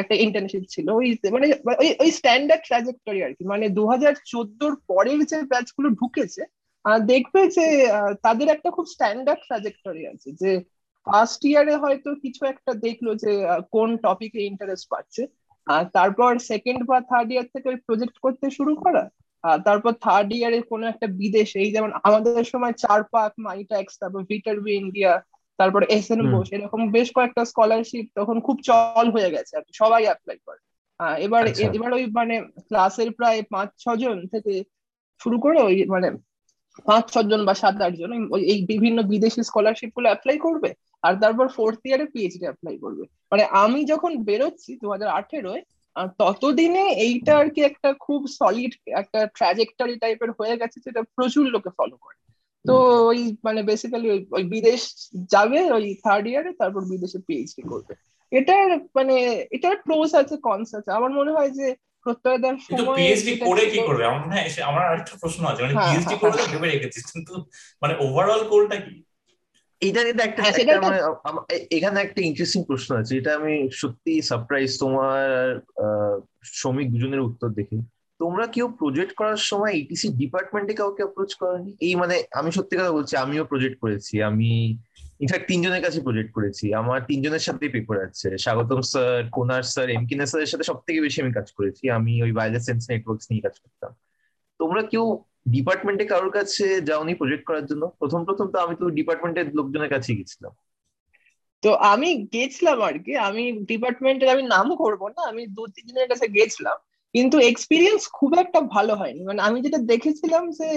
একটা 0.01 0.15
ইন্টার্নশিপ 0.25 0.63
ছিল। 0.73 0.87
ওই 0.99 1.07
মানে 1.35 1.47
ওই 2.03 2.09
স্ট্যান্ডার্ড 2.19 2.63
ট্রাজেক্টরি 2.69 3.19
আর 3.25 3.31
কি। 3.37 3.43
মানে 3.53 3.65
দু 3.77 3.83
হাজার 3.91 4.13
চোদ্দোর 4.31 4.73
পরের 4.91 5.19
যে 5.31 5.37
ব্যাচগুলো 5.51 5.87
ঢুকেছে 5.99 6.43
দেখবে 7.11 7.41
যে 7.57 7.65
তাদের 8.25 8.47
একটা 8.55 8.69
খুব 8.75 8.85
স্ট্যান্ডার্ড 8.93 9.41
ট্রাজেক্টরি 9.47 10.03
আছে 10.13 10.29
যে 10.41 10.51
ফার্স্ট 11.07 11.41
ইয়ারে 11.49 11.75
হয়তো 11.83 12.09
কিছু 12.23 12.41
একটা 12.53 12.71
দেখল 12.85 13.07
যে 13.23 13.31
কোন 13.75 13.89
টপিকে 14.05 14.39
ইন্টারেস্ট 14.51 14.85
পাচ্ছে। 14.93 15.23
তারপর 15.97 16.31
সেকেন্ড 16.51 16.81
বা 16.89 16.97
থার্ড 17.09 17.29
ইয়ার 17.33 17.47
থেকে 17.53 17.69
প্রজেক্ট 17.87 18.15
করতে 18.25 18.47
শুরু 18.57 18.73
করা। 18.83 19.03
তারপর 19.67 19.91
থার্ড 20.05 20.29
ইয়ারে 20.37 20.59
কোনো 20.71 20.85
একটা 20.93 21.07
বিদেশে, 21.21 21.57
এই 21.65 21.71
যেমন 21.75 21.91
আমাদের 22.07 22.45
সময় 22.53 22.75
চার 22.83 23.01
পাক 23.13 23.31
মাইটাক্স 23.47 23.93
তারপর 24.01 24.21
ভিটারবি 24.31 24.71
ইন্ডিয়া 24.83 25.11
তারপর 25.61 25.81
এস 25.97 26.07
এন 26.13 26.21
বোস 26.31 26.47
এরকম 26.55 26.81
বেশ 26.91 27.07
কয়েকটা 27.15 27.43
স্কলারশিপ 27.51 28.05
তখন 28.15 28.37
খুব 28.39 28.57
চল 28.69 29.05
হয়ে 29.15 29.33
গেছে 29.35 29.53
আর 29.57 29.63
সবাই 29.81 30.03
অ্যাপ্লাই 30.05 30.37
করে। 30.47 30.61
এবার 31.25 31.43
আচ্ছা। 31.47 31.67
এবার 31.77 31.91
ওই 31.93 32.03
মানে 32.19 32.35
ক্লাসের 32.67 33.09
প্রায় 33.11 33.39
পাঁচ 33.53 33.69
ছজন 33.83 34.17
থেকে 34.33 34.53
শুরু 35.21 35.37
করে 35.39 35.57
ওই 35.61 35.75
মানে 35.85 36.07
পাঁচ 36.85 37.05
ছজন 37.13 37.41
বা 37.45 37.53
সাত 37.53 37.75
আট 37.81 37.93
জন 37.93 38.11
এই 38.51 38.59
বিভিন্ন 38.65 38.97
বিদেশি 39.03 39.41
স্কলারশিপগুলো 39.43 40.07
অ্যাপ্লাই 40.09 40.37
করবে 40.37 40.69
আর 41.03 41.13
তারপর 41.21 41.45
ফোর্থ 41.47 41.81
ইয়ারে 41.85 42.05
পিএইচডি 42.13 42.45
অ্যাপ্লাই 42.45 42.75
করবে। 42.77 43.03
মানে 43.31 43.43
আমি 43.63 43.79
যখন 43.85 44.11
বেরোচ্ছি 44.23 44.71
দু 44.81 44.87
হাজার 44.91 45.09
আঠেরোয় 45.09 45.63
ততদিনে 46.19 46.83
এইটা 47.07 47.33
আর 47.37 47.47
কি 47.49 47.61
একটা 47.61 47.89
খুব 48.05 48.19
সলিড 48.39 48.71
একটা 49.01 49.19
ট্র্যাজেক্টরি 49.37 49.95
টাইপের 49.99 50.31
হয়ে 50.31 50.55
গেছে 50.57 50.77
যেটা 50.85 51.01
প্রচুর 51.15 51.45
লোকে 51.45 51.71
ফলো 51.77 51.95
করে। 52.03 52.17
তো 52.65 52.75
ওই 53.05 53.37
মানে 53.43 53.63
বেসিক্যালি 53.63 54.07
ওই 54.31 54.43
বিদেশ 54.43 54.81
যাবে 55.27 55.71
ওই 55.71 55.95
থার্ড 56.03 56.27
ইয়ারে 56.27 56.53
তারপর 56.53 56.81
বিদেশে 56.85 57.19
পিএইচডি 57.27 57.61
করবে। 57.61 57.93
এটার 58.31 58.79
মানে 58.95 59.15
এটার 59.51 59.75
প্রোস 59.77 60.11
আছে 60.15 60.37
কনস 60.37 60.69
আছে। 60.73 60.91
আমার 60.91 61.11
মনে 61.11 61.31
হয় 61.31 61.49
যে 61.49 61.75
প্রত্যয়দার 62.01 62.55
সময় 62.59 62.95
পিএইচডি 62.95 63.33
করে 63.39 63.65
কি 63.65 63.79
করবে? 63.79 64.05
আমার 64.05 64.21
মনে 64.21 64.35
হয় 64.35 64.49
আমার 64.61 64.83
আরেকটা 64.85 65.17
প্রশ্ন 65.17 65.45
আছে। 65.45 65.61
মানে 65.61 65.73
পিএইচডি 65.73 66.05
হ্যাঁ, 66.05 66.19
করে 66.19 66.31
তো 66.31 66.37
হ্যাঁ, 66.37 66.51
ভেবে 66.53 66.67
রেখেছিস 66.67 67.03
কিন্তু 67.11 67.33
মানে 67.81 67.93
ওভারঅল 67.99 68.43
গোলটা 68.47 68.75
কি? 68.75 69.03
এটা 69.81 70.01
কিন্তু 70.03 70.23
একটা 70.23 70.41
মানে 70.81 70.99
এখানে 71.71 72.01
একটা 72.01 72.21
ইন্টারেস্টিং 72.21 72.63
প্রশ্ন 72.63 72.89
আছে। 72.97 73.17
এটা 73.17 73.35
আমি 73.35 73.69
সত্যি 73.71 74.21
সারপ্রাইজ 74.21 74.79
তোমার 74.79 75.25
শ্রমিক 76.43 76.91
দুজনের 76.91 77.19
উত্তর 77.19 77.49
দেখে। 77.49 77.77
তোমরা 78.21 78.47
কেউ 78.47 78.67
প্রজেক্ট 78.79 79.15
করার 79.15 79.37
সময় 79.37 79.73
ইটিসি 79.73 80.07
ডিপার্টমেন্টে 80.09 80.73
কাউকে 80.73 81.03
অ্যাপ্রোচ 81.03 81.35
করনি? 81.35 81.75
এই 81.79 81.95
মানে 81.95 82.23
আমি 82.31 82.51
সত্যি 82.51 82.77
কথা 82.77 82.91
বলছি, 82.91 83.17
আমিও 83.17 83.45
প্রজেক্ট 83.45 83.79
করেছি। 83.79 84.23
আমি 84.23 84.77
ইনফ্যাক্ট 85.19 85.47
তিনজনের 85.47 85.83
কাছে 85.83 86.01
প্রজেক্ট 86.01 86.31
করেছি। 86.33 86.73
আমার 86.73 87.01
তিনজনের 87.07 87.39
সাথেই 87.39 87.69
পেপার 87.69 88.05
আছে। 88.05 88.37
স্বাগতম 88.37 88.81
স্যার 88.81 89.29
কোনার 89.31 89.63
স্যার 89.63 89.89
এমকিনা 89.89 90.25
স্যারের 90.25 90.47
সাথে 90.47 90.63
সব 90.63 90.77
থেকে 90.87 91.01
বেশি 91.01 91.21
আমি 91.21 91.33
কাজ 91.33 91.51
করেছি। 91.51 91.89
আমি 91.89 92.23
ওই 92.23 92.31
ওয়্যারলেস 92.31 92.65
সেন্স 92.65 92.85
নেটওয়ার্কস 92.89 93.27
নিয়ে 93.31 93.41
কাজ 93.41 93.59
করতাম। 93.59 93.95
তোমরা 94.59 94.83
কেউ 94.83 95.23
ডিপার্টমেন্টে 95.47 96.05
কারোর 96.05 96.31
কাছে 96.31 96.81
যাওনি 96.81 97.13
প্রজেক্ট 97.13 97.45
করার 97.45 97.65
জন্য? 97.65 97.87
প্রথম 97.99 98.25
প্রথম 98.25 98.47
তো 98.51 98.59
আমি 98.59 98.75
তো 98.79 98.89
ডিপার্টমেন্টের 98.89 99.55
লোকজনের 99.55 99.89
কাছে 99.89 100.15
গেছিলাম। 100.15 100.51
তো 101.61 101.73
আমি 101.73 102.27
গেছিলাম 102.33 102.81
আর 102.81 102.99
কি। 102.99 103.17
আমি 103.17 103.51
ডিপার্টমেন্টের 103.51 104.29
আমি 104.29 104.43
নাম 104.43 104.75
করব 104.75 105.07
না। 105.07 105.29
আমি 105.29 105.47
দু 105.47 105.67
তিনজনের 105.67 106.07
কাছে 106.07 106.27
গেছিলাম। 106.27 106.77
কিন্তু 107.15 107.37
এক্সপিরিয়েন্স 107.41 108.01
খুব 108.13 108.31
একটা 108.33 108.59
ভালো 108.75 108.93
হয়নি। 108.95 109.21
মানে 109.23 109.41
আমি 109.41 109.57
যেটা 109.61 109.79
দেখেছিলাম 109.83 110.43
যে 110.51 110.69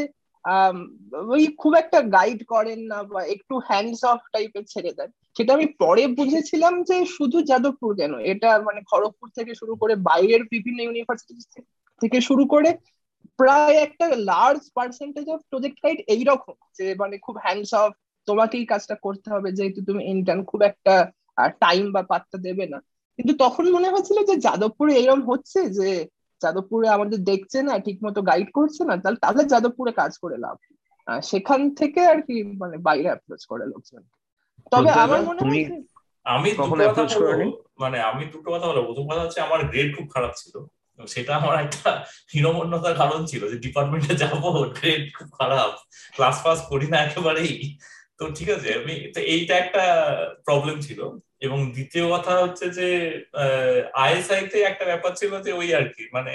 ওই 1.34 1.42
খুব 1.58 1.72
একটা 1.74 1.98
গাইড 2.14 2.40
করেন 2.46 2.80
না 2.82 2.98
বা 3.02 3.20
একটু 3.34 3.54
হ্যান্ডস 3.68 4.00
অফ 4.04 4.20
টাইপের 4.32 4.64
ছেড়ে 4.64 4.92
দেন। 4.92 5.08
সেটা 5.36 5.50
আমি 5.54 5.66
পরে 5.78 6.06
বুঝেছিলাম 6.18 6.74
যে 6.82 6.96
শুধু 7.16 7.38
যাদবপুর 7.42 7.90
কেন? 7.96 8.12
এটা 8.32 8.50
মানে 8.58 8.80
খড়গপুর 8.90 9.28
থেকে 9.38 9.52
শুরু 9.54 9.74
করে 9.76 9.94
বাইরের 10.08 10.42
বিভিন্ন 10.44 10.78
ইউনিভার্সিটি 10.82 11.34
থেকে 12.00 12.18
শুরু 12.20 12.44
করে 12.46 12.70
প্রায় 13.38 13.76
একটা 13.76 14.06
large 14.30 14.62
percentage 14.74 15.26
of 15.28 15.40
project 15.50 15.78
guide 15.82 15.98
এইরকম 16.06 16.54
যে 16.78 16.94
মানে 16.94 17.14
খুব 17.18 17.34
হ্যান্ডস 17.42 17.70
অফ 17.74 17.90
তোমাকেই 18.28 18.64
কাজটা 18.66 18.94
করতে 18.96 19.28
হবে 19.30 19.48
যেহেতু 19.52 19.80
তুমি 19.84 20.02
ইন্টার্ন 20.04 20.42
খুব 20.44 20.60
একটা 20.62 20.94
টাইম 21.60 21.92
বা 21.92 22.02
পাত্তা 22.02 22.36
দেবে 22.38 22.66
না। 22.66 22.78
কিন্তু 23.18 23.32
তখন 23.38 23.64
মনে 23.70 23.88
হচ্ছিল 23.88 24.18
যে 24.24 24.34
যাদবপুরে 24.36 24.92
এরকম 24.94 25.22
হচ্ছে 25.30 25.60
যে 25.70 25.88
যাদবপুরে 26.42 26.88
আমাদের 26.88 27.18
দেখছে 27.24 27.62
না 27.62 27.78
ঠিক 27.78 28.04
মতো 28.04 28.22
গাইড 28.22 28.48
করছে 28.52 28.84
না 28.84 28.96
তাহলে 28.96 29.18
তাহলে 29.20 29.44
যাদবপুরে 29.44 29.92
কাজ 29.92 30.18
করে 30.18 30.36
লাভ। 30.36 30.56
সেখান 31.22 31.74
থেকে 31.74 32.00
আর 32.06 32.22
কি 32.22 32.42
মানে 32.56 32.76
বাইরে 32.78 33.04
অ্যাপ্রোচ 33.04 33.46
করে 33.46 33.66
লোকজন। 33.66 34.02
তবে 34.70 34.90
আমার 34.90 35.22
মনে 35.22 35.40
হয় 35.40 35.82
আমি 36.24 36.50
দুটো 36.50 36.88
কথা 36.88 37.18
বলব। 37.20 37.52
মানে 37.78 38.00
আমি 38.00 38.24
দুটো 38.24 38.50
কথা 38.50 38.66
বলব। 38.66 38.84
প্রথম 38.86 39.08
কথা 39.08 39.20
হচ্ছে 39.20 39.40
আমার 39.40 39.64
গ্রেড 39.64 39.96
খুব 39.96 40.10
খারাপ 40.14 40.32
ছিল। 40.36 40.54
সেটা 41.06 41.36
আমার 41.36 41.64
একটা 41.64 42.04
হীনমন্যতার 42.34 42.94
কারণ 42.94 43.26
ছিল 43.26 43.50
যে 43.50 43.58
ডিপার্টমেন্টে 43.58 44.14
যাব 44.14 44.32
গ্রেড 44.80 45.02
খুব 45.18 45.28
খারাপ। 45.38 45.70
ক্লাস 46.14 46.42
ফাস 46.42 46.62
করি 46.68 46.86
না 46.86 46.98
একেবারেই। 46.98 47.78
তো 48.18 48.30
ঠিক 48.34 48.48
আছে 48.50 48.74
আমি 48.74 49.12
তো 49.12 49.20
এইটা 49.20 49.56
একটা 49.56 49.82
প্রবলেম 50.44 50.80
ছিল। 50.80 51.00
এবং 51.44 51.58
দ্বিতীয় 51.74 52.04
কথা 52.14 52.32
হচ্ছে 52.42 52.66
যে 52.78 52.88
আইএসআই 53.98 54.42
তে 54.50 54.58
একটা 54.62 54.84
ব্যাপার 54.90 55.12
ছিল 55.20 55.32
যে 55.40 55.50
ওই 55.52 55.68
আর 55.78 55.86
কি 55.94 56.04
মানে 56.16 56.34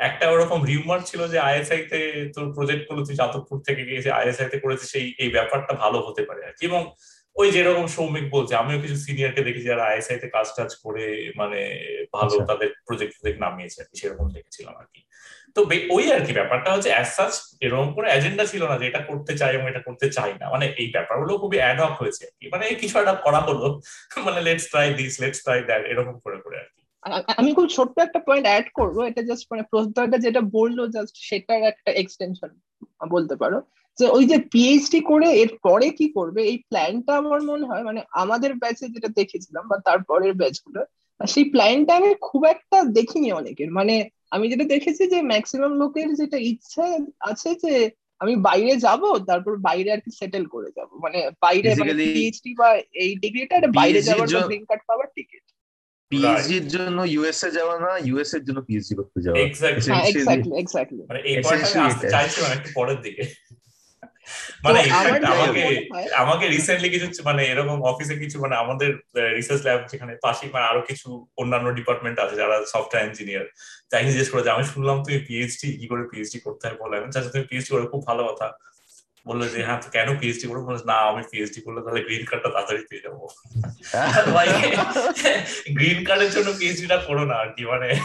একটা 0.00 0.24
ওরকম 0.30 0.60
রিউমার 0.64 1.00
ছিল 1.02 1.20
যে 1.28 1.38
আইএসআই 1.40 1.80
তে 1.90 2.00
তোর 2.34 2.46
প্রজেক্টগুলো 2.56 3.00
তুই 3.06 3.16
যাদবপুর 3.20 3.58
থেকে 3.66 3.82
গিয়েছে 3.88 4.10
আইএসআই 4.12 4.48
তে 4.52 4.58
করেছে 4.64 4.84
সেই 4.92 5.06
এই 5.18 5.30
ব্যাপারটা 5.36 5.72
ভালো 5.74 5.98
হতে 6.06 6.22
পারে 6.28 6.40
আর 6.44 6.54
কি 6.58 6.62
এবং 6.66 6.82
ওই 7.36 7.48
যেরকম 7.50 7.86
সৌমিক 7.88 8.26
বলছে 8.30 8.52
আমিও 8.56 8.82
কিছু 8.84 8.96
সিনিয়রকে 9.06 9.42
দেখি 9.46 9.62
যারা 9.62 9.84
আইএসআই 9.86 10.18
তে 10.22 10.28
কাজ 10.28 10.46
টাজ 10.56 10.70
করে 10.84 11.04
মানে 11.40 11.60
ভালো 12.14 12.32
আচ্ছা। 12.32 12.48
তাদের 12.50 12.68
প্রজেক্ট 12.86 13.12
প্রজেক্ট 13.14 13.38
নামিয়েছে 13.44 13.78
আর 13.82 13.86
কি 13.90 13.96
সেরকম 14.00 14.26
দেখেছিলাম 14.36 14.74
আর 14.80 14.86
কি 14.92 15.00
তো 15.54 15.68
ওই 15.90 16.12
আর 16.12 16.26
কি 16.26 16.32
ব্যাপারটা 16.32 16.72
হচ্ছে 16.72 16.88
অ্যাজ 16.88 17.06
সাচ 17.06 17.56
এরকম 17.60 17.92
করে 17.92 18.10
এজেন্ডা 18.10 18.44
ছিল 18.44 18.68
না 18.68 18.78
যে 18.78 18.86
এটা 18.86 18.98
করতে 18.98 19.38
চাই 19.38 19.54
এবং 19.54 19.68
এটা 19.68 19.80
করতে 19.80 20.12
চাই 20.12 20.32
না। 20.40 20.50
মানে 20.50 20.66
এই 20.66 20.90
ব্যাপারগুলো 20.90 21.38
খুবই 21.38 21.56
অ্যাডক 21.56 21.92
হয়েছে 21.98 22.26
আর 22.26 22.30
কি। 22.40 22.48
মানে 22.52 22.74
কিছু 22.74 22.98
একটা 22.98 23.12
করা 23.12 23.40
হলো। 23.40 23.80
মানে 24.24 24.40
let's 24.40 24.66
try 24.68 24.94
this 24.94 25.20
let's 25.20 25.42
try 25.42 25.62
that 25.62 25.86
এরকম 25.86 26.18
করে 26.18 26.36
করে 26.36 26.58
আর 26.58 26.64
কি। 26.76 26.80
আমি 27.36 27.54
খুব 27.54 27.66
ছোট্ট 27.66 27.98
একটা 27.98 28.18
পয়েন্ট 28.18 28.46
অ্যাড 28.46 28.64
করব। 28.74 29.00
এটা 29.00 29.22
জাস্ট 29.22 29.46
মানে 29.50 29.62
প্রশ্নটা 29.62 30.18
যেটা 30.18 30.40
বলল 30.40 30.90
জাস্ট 30.90 31.14
সেটার 31.16 31.62
একটা 31.62 31.90
এক্সটেনশন 31.90 32.48
বলতে 33.08 33.36
পারো। 33.36 33.62
যে 33.98 34.06
ওই 34.06 34.24
যে 34.24 34.38
পিএইচডি 34.38 35.00
করে 35.00 35.32
এর 35.32 35.48
পরে 35.62 35.90
কি 35.90 36.12
করবে, 36.12 36.42
এই 36.42 36.58
প্ল্যানটা 36.58 37.16
আমার 37.16 37.42
মনে 37.42 37.66
হয় 37.66 37.82
মানে 37.82 38.02
আমাদের 38.12 38.54
ব্যাচে 38.54 38.88
যেটা 38.88 39.08
দেখেছিলাম 39.08 39.68
বা 39.68 39.76
তারপরের 39.84 40.34
ব্যাচগুলো 40.34 40.84
সেই 41.28 41.44
প্ল্যানটা 41.44 41.96
আমি 41.96 42.14
খুব 42.20 42.44
একটা 42.44 42.84
দেখিনি 42.84 43.32
অনেকের। 43.32 43.70
মানে 43.70 44.08
আমি 44.32 44.44
যেটা 44.52 44.66
দেখেছি 44.74 45.02
যে 45.12 45.18
ম্যাক্সিমাম 45.32 45.72
লোকের 45.82 46.08
যেটা 46.20 46.38
ইচ্ছা 46.50 46.84
আছে 47.30 47.50
যে 47.64 47.74
আমি 48.20 48.34
বাইরে 48.48 48.74
যাব 48.86 49.02
তারপর 49.28 49.52
বাইরে 49.68 49.88
আর 49.94 50.00
কি 50.04 50.10
সেটেল 50.20 50.44
করে 50.54 50.68
যাব। 50.76 50.88
মানে 51.04 51.18
বাইরে 51.44 51.68
পিএইচডি 52.00 52.50
বা 52.60 52.68
এই 53.04 53.10
ডিগ্রিটা 53.22 53.56
বাইরে 53.80 54.00
যাওয়ার 54.08 54.28
জন্য 54.32 54.46
গ্রিন 54.50 54.64
কার্ড 54.70 54.82
পাওয়ার 54.90 55.08
টিকিট 55.16 55.44
পিএইচডি 56.10 56.54
এর 56.60 56.66
জন্য 56.74 56.98
ইউএসএ 57.14 57.50
যাওয়া 57.58 57.76
না 57.84 57.90
ইউএসএ 58.08 58.36
এর 58.38 58.44
জন্য 58.48 58.58
পিএইচডি 58.68 58.94
করতে 59.00 59.18
যাওয়া। 59.24 59.36
এক্স্যাক্টলি 59.38 59.92
এক্স্যাক্টলি 60.10 60.54
এক্স্যাক্টলি 60.62 61.02
মানে 61.10 61.20
এই 61.30 61.36
পয়েন্টটা 61.44 61.80
আসতে 61.88 62.06
চাইছিলাম 62.14 62.50
একটু 62.56 62.68
পরের 62.78 62.98
দিকে। 63.06 63.24
মানে 64.64 64.80
আমাকে 65.32 65.80
আমাকে 66.16 66.48
রিসেন্টলি 66.48 66.90
কিছু 66.90 67.22
মানে 67.24 67.46
এরকম 67.46 67.82
অফিসে 67.82 68.18
কিছু 68.18 68.40
মানে 68.40 68.56
আমাদের 68.56 68.98
রিসার্চ 69.34 69.64
ল্যাব 69.64 69.86
যেখানে 69.92 70.16
পাশেই 70.22 70.50
মানে 70.52 70.66
আরও 70.66 70.82
কিছু 70.82 71.28
অন্যান্য 71.36 71.70
ডিপার্টমেন্ট 71.70 72.20
আছে 72.20 72.36
যারা 72.36 72.62
সফটওয়্যার 72.72 73.08
ইঞ্জিনিয়ার 73.08 73.46
তাই 73.90 74.06
জিজ্ঞেস 74.06 74.30
করে 74.30 74.42
যে 74.42 74.50
আমি 74.50 74.64
শুনলাম 74.64 75.04
তুমি 75.04 75.18
পিএইচডি 75.18 75.78
কি 75.78 75.86
করে 75.86 76.02
পিএইচডি 76.10 76.40
করতে 76.40 76.66
হয় 76.66 76.76
বললাম 76.80 77.06
আচ্ছা 77.06 77.20
তুমি 77.34 77.44
পিএইচডি 77.50 77.74
করে 77.74 77.86
খুব 77.92 78.06
ভালো 78.06 78.30
কথা। 78.30 78.52
বলল 79.26 79.48
যে 79.48 79.62
হ্যাঁ 79.62 79.80
কেন 79.92 80.20
পিএইচডি 80.20 80.48
করব 80.48 80.80
না 80.84 81.10
আমি 81.10 81.22
পিএইচডি 81.30 81.60
করলে 81.60 81.80
তাহলে 81.80 82.00
গ্রিন 82.00 82.24
কার্ডটা 82.24 82.48
তাড়াতাড়ি 82.48 82.84
পেয়ে 82.90 83.04
যাব। 83.04 83.16
গ্রিন 85.76 86.04
কার্ডের 86.04 86.30
জন্য 86.36 86.52
পিএইচডিটা 86.58 86.98
করো 87.08 87.24
না 87.24 87.34
আর 87.34 87.48
কি 87.56 87.64
মানে 87.64 88.00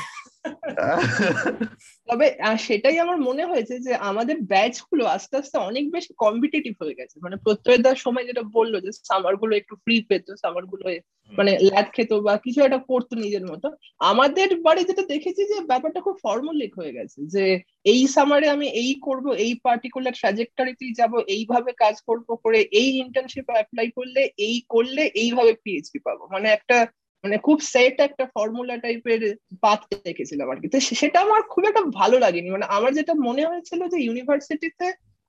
তবে 2.08 2.26
সেটাই 2.68 2.98
আমার 3.00 3.18
মনে 3.18 3.44
হয়েছে 3.46 3.76
যে 3.80 3.94
আমাদের 4.10 4.38
ব্যাচগুলো 4.44 5.04
আস্তে 5.06 5.34
আস্তে 5.38 5.58
অনেক 5.70 5.86
বেশি 5.92 6.12
কম্পিটিটিভ 6.24 6.74
হয়ে 6.82 6.98
গেছে। 7.00 7.16
মানে 7.24 7.36
প্রত্যেকটার 7.36 7.96
সময় 7.96 8.26
যেটা 8.30 8.44
বলল 8.58 8.74
যে 8.80 8.92
সামারগুলো 9.10 9.54
একটু 9.56 9.74
ফ্রি 9.76 9.96
পেতো 10.02 10.32
সামারগুলো 10.36 10.86
মানে 11.34 11.52
ল্যাব 11.70 11.88
খেত 11.96 12.12
বা 12.28 12.34
কিছু 12.38 12.60
একটা 12.62 12.80
করতো 12.88 13.14
নিজের 13.16 13.46
মতো। 13.52 13.68
আমাদের 14.12 14.48
বাড়ি 14.62 14.82
যেটা 14.84 15.04
দেখেছি 15.08 15.42
যে 15.52 15.58
ব্যাপারটা 15.62 16.00
খুব 16.02 16.16
ফর্মুলিক 16.24 16.72
হয়ে 16.80 16.96
গেছে 16.98 17.20
যে 17.26 17.46
এই 17.84 18.02
সামারে 18.08 18.48
আমি 18.50 18.68
এই 18.84 18.92
করব 19.02 19.26
এই 19.46 19.54
পার্টিকুলার 19.64 20.18
ট্রাজেক্টরিতেই 20.22 20.94
যাব 20.94 21.14
এইভাবে 21.28 21.72
কাজ 21.84 21.96
করব 22.02 22.28
করে 22.44 22.60
এই 22.82 22.90
ইন্টার্নশিপ 23.04 23.48
অ্যাপ্লাই 23.50 23.88
করলে 23.98 24.22
এই 24.48 24.58
করলে 24.70 25.04
এইভাবে 25.24 25.54
পিএইচডি 25.64 26.00
পাবো। 26.00 26.24
মানে 26.32 26.48
একটা 26.50 26.78
মানে 27.26 27.38
খুব 27.48 27.58
সেট 27.74 27.96
একটা 28.08 28.26
ফর্মুলা 28.36 28.76
টাইপের 28.84 29.22
পাথ 29.64 29.80
দেখেছিলাম 30.08 30.48
আর 30.52 30.58
কি। 30.62 30.68
তো 30.74 30.78
সেটা 31.02 31.18
আমার 31.26 31.42
খুব 31.54 31.64
একটা 31.70 31.82
ভালো 32.00 32.16
লাগেনি। 32.20 32.48
মানে 32.56 32.66
আমার 32.78 32.92
যেটা 32.98 33.14
মনে 33.28 33.44
হয়েছিল 33.50 33.82
যে 33.94 33.98
ইউনিভার্সিটিতে 34.08 34.88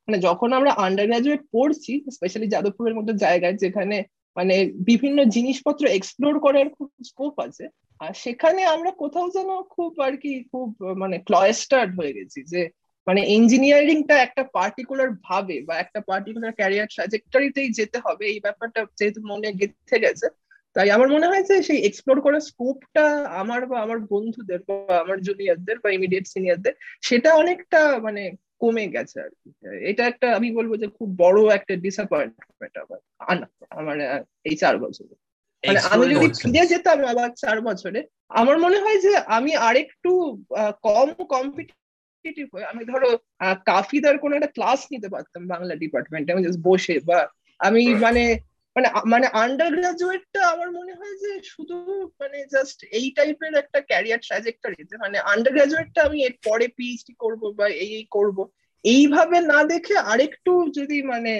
মানে 0.09 0.19
যখন 0.19 0.49
আমরা 0.59 0.71
আন্ডার 0.85 1.07
গ্রাজুয়েট 1.11 1.43
পড়ছি 1.55 1.93
স্পেশালি 2.17 2.47
যাদবপুরের 2.55 2.97
মতো 2.99 3.11
জায়গায় 3.25 3.57
যেখানে 3.65 3.97
মানে 4.37 4.55
বিভিন্ন 4.91 5.19
জিনিসপত্র 5.37 5.83
এক্সপ্লোর 5.89 6.35
করার 6.41 6.69
খুব 6.77 6.89
স্কোপ 7.09 7.35
আছে, 7.47 7.65
আর 8.01 8.13
সেখানে 8.25 8.61
আমরা 8.75 8.91
কোথাও 9.03 9.29
যেন 9.37 9.51
খুব 9.75 9.93
আর 10.07 10.15
কি 10.23 10.33
খুব 10.53 10.69
মানে 11.03 11.17
ক্লয়েস্টার্ড 11.19 11.91
হয়ে 11.99 12.17
গেছি 12.19 12.41
যে 12.53 12.63
মানে 13.07 13.21
ইঞ্জিনিয়ারিংটা 13.37 14.15
একটা 14.19 14.43
পার্টিকুলার 14.57 15.11
ভাবে 15.29 15.57
বা 15.69 15.75
একটা 15.79 16.01
পার্টিকুলার 16.01 16.53
ক্যারিয়ার 16.53 16.93
ট্রাজেক্টরিতেই 16.95 17.71
যেতে 17.79 17.99
হবে। 18.07 18.25
এই 18.33 18.41
ব্যাপারটা 18.41 18.81
যেহেতু 18.99 19.21
মনে 19.31 19.49
গেঁথে 19.61 19.99
গেছে 20.05 20.27
তাই 20.77 20.89
আমার 20.91 21.09
মনে 21.09 21.29
হয় 21.31 21.45
যে 21.49 21.57
সেই 21.69 21.81
এক্সপ্লোর 21.83 22.19
করার 22.21 22.47
স্কোপটা 22.51 23.07
আমার 23.43 23.61
বা 23.67 23.77
আমার 23.81 23.99
বন্ধুদের 24.13 24.61
বা 24.69 24.77
আমার 25.05 25.19
জুনিয়রদের 25.21 25.77
বা 25.83 25.89
ইমিডিয়েট 25.91 26.27
সিনিয়রদের 26.35 26.75
সেটা 27.03 27.31
অনেকটা 27.35 27.81
মানে 27.99 28.23
কমে 28.63 28.85
গেছে 28.95 29.17
আর 29.21 29.33
কি। 29.41 29.49
এটা 29.91 30.03
একটা 30.07 30.27
আমি 30.37 30.49
বলব 30.53 30.73
যে 30.83 30.87
খুব 30.99 31.09
বড় 31.19 31.39
একটা 31.55 31.75
ডিসঅ্যাপয়েন্টমেন্ট 31.77 32.75
আমার 33.23 33.39
আমার 33.71 33.97
এই 34.45 34.57
চার 34.57 34.75
বছরে। 34.79 35.15
মানে 35.65 35.81
আমি 35.93 36.05
যদি 36.13 36.29
ফিরে 36.43 36.63
যেতাম 36.67 36.99
আবার 37.05 37.31
চার 37.43 37.59
বছরে 37.61 38.01
আমার 38.41 38.57
মনে 38.59 38.79
হয় 38.85 38.99
যে 39.01 39.13
আমি 39.37 39.53
আরেকটু 39.69 40.11
কম 40.89 41.09
কম্পিটিটিভ 41.35 42.47
হয়ে 42.53 42.71
আমি 42.73 42.83
ধরো 42.85 43.09
কাফিদার 43.67 44.15
কোনো 44.19 44.33
একটা 44.35 44.51
ক্লাস 44.53 44.81
নিতে 44.93 45.09
পারতাম 45.09 45.43
বাংলা 45.47 45.75
ডিপার্টমেন্টে 45.75 46.33
আমি 46.33 46.43
জাস্ট 46.45 46.61
বসে 46.61 46.95
বা 47.09 47.19
আমি 47.61 47.83
মানে 48.05 48.25
মানে 48.77 48.89
মানে 49.13 49.27
আন্ডার 49.43 49.71
গ্রাজুয়েটটা 49.77 50.41
আমার 50.53 50.69
মনে 50.79 50.93
হয় 50.99 51.15
যে 51.23 51.31
শুধু 51.53 51.77
মানে 52.21 52.39
জাস্ট 52.55 52.79
এই 52.99 53.07
টাইপের 53.17 53.53
একটা 53.63 53.79
ক্যারিয়ার 53.91 54.25
ট্রাজেক্টরিতে 54.27 54.95
মানে 55.05 55.17
আন্ডার 55.33 55.53
গ্রাজুয়েটটা 55.57 56.01
আমি 56.03 56.19
এর 56.25 56.35
পরে 56.45 56.67
পিএইচডি 56.77 57.15
করব 57.23 57.43
বা 57.59 57.67
এই 57.83 57.91
এই 57.99 58.07
করব, 58.17 58.39
এইভাবে 58.85 59.39
না 59.53 59.59
দেখে 59.73 59.95
আরেকটু 60.13 60.53
যদি 60.79 60.99
মানে 61.13 61.33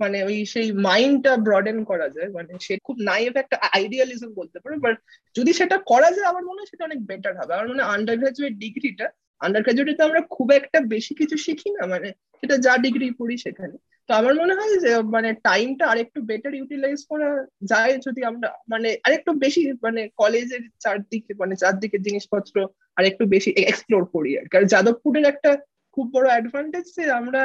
মানে 0.00 0.18
ওই 0.24 0.36
সেই 0.46 0.68
মাইন্ডটা 0.86 1.32
ব্রডেন 1.46 1.78
করা 1.84 2.08
যায় 2.16 2.30
মানে 2.36 2.52
সে 2.66 2.74
খুব 2.86 2.96
নাইভ 3.10 3.32
একটা 3.36 3.56
আইডিয়ালিজম 3.76 4.30
বলতে 4.40 4.58
পারে 4.62 4.76
বাট 4.84 4.96
যদি 5.36 5.50
সেটা 5.60 5.76
করা 5.90 6.08
যায় 6.10 6.26
আমার 6.26 6.44
মনে 6.44 6.58
হয় 6.60 6.70
সেটা 6.72 6.84
অনেক 6.84 7.00
বেটার 7.06 7.34
হবে। 7.36 7.52
আমার 7.56 7.68
মনে 7.68 7.80
হয় 7.82 7.90
আন্ডার 7.94 8.16
গ্রাজুয়েট 8.20 8.54
ডিগ্রিটা 8.64 9.06
আন্ডার 9.40 9.62
গ্রাজুয়েটে 9.62 9.94
তো 9.98 10.02
আমরা 10.08 10.20
খুব 10.30 10.48
একটা 10.60 10.78
বেশি 10.94 11.12
কিছু 11.20 11.36
শিখি 11.46 11.68
না 11.70 11.82
মানে 11.86 12.08
সেটা 12.40 12.56
যা 12.66 12.72
ডিগ্রি 12.84 13.06
পড়ি 13.20 13.36
সেখানে। 13.46 13.76
তো 14.10 14.14
আমার 14.14 14.34
মনে 14.34 14.54
হয় 14.58 14.74
যে 14.84 14.90
মানে 15.16 15.30
টাইমটা 15.48 15.84
আরেকটু 15.88 16.18
বেটার 16.22 16.52
ইউটিলাইজ 16.54 17.00
করা 17.10 17.28
যায় 17.62 17.94
যদি 18.06 18.20
আমরা 18.24 18.48
মানে 18.68 18.88
আরেকটু 19.06 19.30
বেশি 19.44 19.60
মানে 19.82 20.02
কলেজের 20.16 20.62
চারদিকে 20.84 21.32
মানে 21.34 21.54
চারদিকে 21.56 21.98
জিনিসপত্র 21.98 22.54
আরেকটু 22.98 23.24
বেশি 23.26 23.50
এক্সপ্লোর 23.62 24.02
করি 24.14 24.30
আর 24.38 24.46
কারণ 24.48 24.66
যাদবপুরের 24.66 25.24
একটা 25.24 25.50
খুব 25.96 26.06
বড় 26.14 26.26
অ্যাডভান্টেজ 26.32 26.86
যে 26.96 27.04
আমরা 27.10 27.42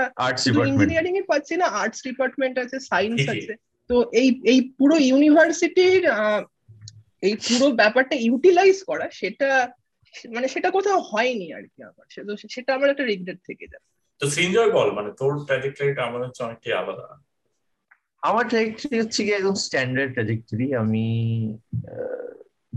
ইঞ্জিনিয়ারিং 0.71 1.13
এ 1.17 1.23
পাচ্ছি 1.31 1.53
না 1.61 1.65
আর্টস 1.81 1.99
ডিপার্টমেন্ট 2.07 2.55
আছে 2.59 2.77
সায়েন্স 2.89 3.19
আছে। 3.33 3.53
তো 3.89 3.95
এই 4.21 4.27
এই 4.51 4.59
পুরো 4.79 4.95
ইউনিভার্সিটির 5.09 6.03
এই 7.27 7.35
পুরো 7.47 7.67
ব্যাপারটা 7.81 8.15
ইউটিলাইজ 8.27 8.77
করা 8.89 9.05
সেটা 9.21 9.49
মানে 10.35 10.47
সেটা 10.47 10.69
কোথাও 10.77 10.99
হয়নি 11.11 11.47
আর 11.57 11.63
কি 11.73 11.79
আমার। 11.83 12.05
সেটা 12.55 12.71
আমার 12.77 12.89
একটা 12.89 13.05
রিগ্রেট 13.11 13.41
থেকে 13.49 13.65
যায়। 13.73 13.85
তো 14.21 14.25
সিনজয় 14.35 14.71
বল 14.71 14.87
মানে 14.91 15.09
তোর 15.19 15.31
ট্র্যাজেক্টরিটা 15.47 16.01
আমাদের 16.03 16.27
হচ্ছে 16.27 16.43
অনেকটাই 16.43 16.73
আলাদা। 16.73 17.05
আমার 18.29 18.45
ট্র্যাজেক্টরি 18.47 18.95
হচ্ছে 19.01 19.19
কি 19.25 19.31
একদম 19.31 19.55
স্ট্যান্ডার্ড 19.65 20.11
ট্র্যাজেক্টরি 20.13 20.67
আমি 20.73 21.05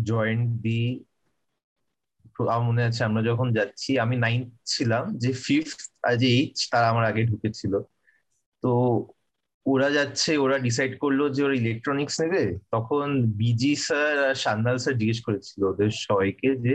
জয়েন্ট 0.02 0.48
দি 0.64 0.82
আমার 2.54 2.66
মনে 2.68 2.82
আছে 2.88 3.00
আমরা 3.04 3.22
যখন 3.22 3.46
যাচ্ছি, 3.52 3.90
আমি 3.98 4.16
নাইন্থ 4.16 4.48
ছিলাম, 4.66 5.04
যে 5.22 5.30
ফিফথ 5.46 5.78
আর 6.06 6.14
যে 6.16 6.28
এইট 6.38 6.54
তারা 6.72 6.86
আমার 6.88 7.04
আগে 7.04 7.22
ঢুকেছিল। 7.24 7.72
তো 8.62 8.70
ওরা 9.66 9.88
যাচ্ছে, 9.90 10.30
ওরা 10.38 10.56
ডিসাইড 10.58 10.92
করল 10.98 11.20
যে 11.34 11.40
ওরা 11.44 11.54
ইলেকট্রনিক্স 11.54 12.14
নেবে। 12.20 12.42
তখন 12.70 13.06
বিজি 13.40 13.72
স্যার 13.86 14.12
আর 14.28 14.34
সান্দাল 14.44 14.76
স্যার 14.78 14.98
জিজ্ঞেস 15.00 15.20
করেছিল 15.26 15.60
ওদের 15.64 15.90
সবাইকে 16.06 16.48
যে 16.56 16.74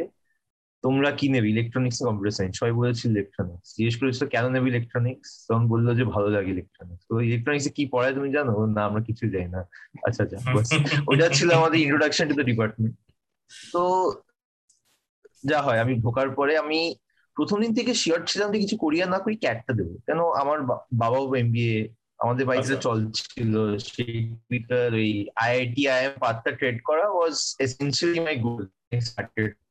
তোমরা 0.84 1.10
কি 1.20 1.28
নেবে? 1.34 1.48
ইলেকট্রনিক্স 1.54 1.98
কম্পিউটার 2.06 2.36
সায়েন্স 2.38 2.56
সবাই 2.60 2.74
বলেছিল 2.80 3.10
ইলেকট্রনিক্স 3.14 3.68
জিজ্ঞেস 3.78 3.96
করেছিল 4.00 4.24
কেন 4.34 4.46
নেবে 4.54 4.68
ইলেকট্রনিক্স 4.74 5.28
তখন 5.48 5.64
বলল 5.74 5.88
যে 6.00 6.04
ভালো 6.14 6.28
লাগে 6.36 6.50
ইলেকট্রনিক্স 6.56 7.04
তো 7.10 7.14
ইলেকট্রনিক্স 7.28 7.68
কি 7.78 7.84
পড়ায় 7.94 8.14
তুমি 8.18 8.30
জানো? 8.38 8.54
না 8.76 8.82
আমরা 8.90 9.02
কিছু 9.08 9.24
জানি 9.34 9.48
না। 9.56 9.62
আচ্ছা 10.08 10.22
আচ্ছা 10.26 10.38
ওটা 11.12 11.28
ছিল 11.38 11.50
আমাদের 11.60 11.78
ইন্ট্রোডাকশন 11.80 12.26
টু 12.30 12.36
দ্য 12.36 12.46
ডিপার্টমেন্ট 12.52 12.94
তো 13.74 13.82
যা 15.44 15.60
হয় 15.66 15.80
আমি 15.84 15.94
ঢোকার 16.04 16.30
পরে 16.38 16.54
আমি 16.64 16.80
প্রথম 17.38 17.58
দিন 17.64 17.72
থেকে 17.74 17.92
শিওর 18.02 18.22
ছিলাম 18.32 18.48
যে 18.54 18.60
কিছু 18.60 18.76
করিয়া 18.78 19.06
না 19.06 19.20
করি 19.20 19.36
ক্যাটটা 19.36 19.74
দেবো। 19.80 19.94
কেন? 20.08 20.20
আমার 20.42 20.58
বাবাও 21.02 21.26
এমবিএ 21.36 21.76
আমাদের 22.24 22.46
বাড়িতে 22.46 22.74
আচ্ছা। 22.74 22.90
চলছিল 22.90 23.54
সেই 23.78 24.14
টুইটার 24.48 24.94
ওই 24.94 25.28
আইআইটি 25.36 25.84
আইএম 25.88 26.14
পাথটা 26.20 26.52
ট্রেড 26.52 26.78
করা 26.84 27.06
ওয়াজ 27.10 27.56
এসেন্সিয়ালি 27.60 28.20
মাই 28.20 28.36
গোল 28.36 28.62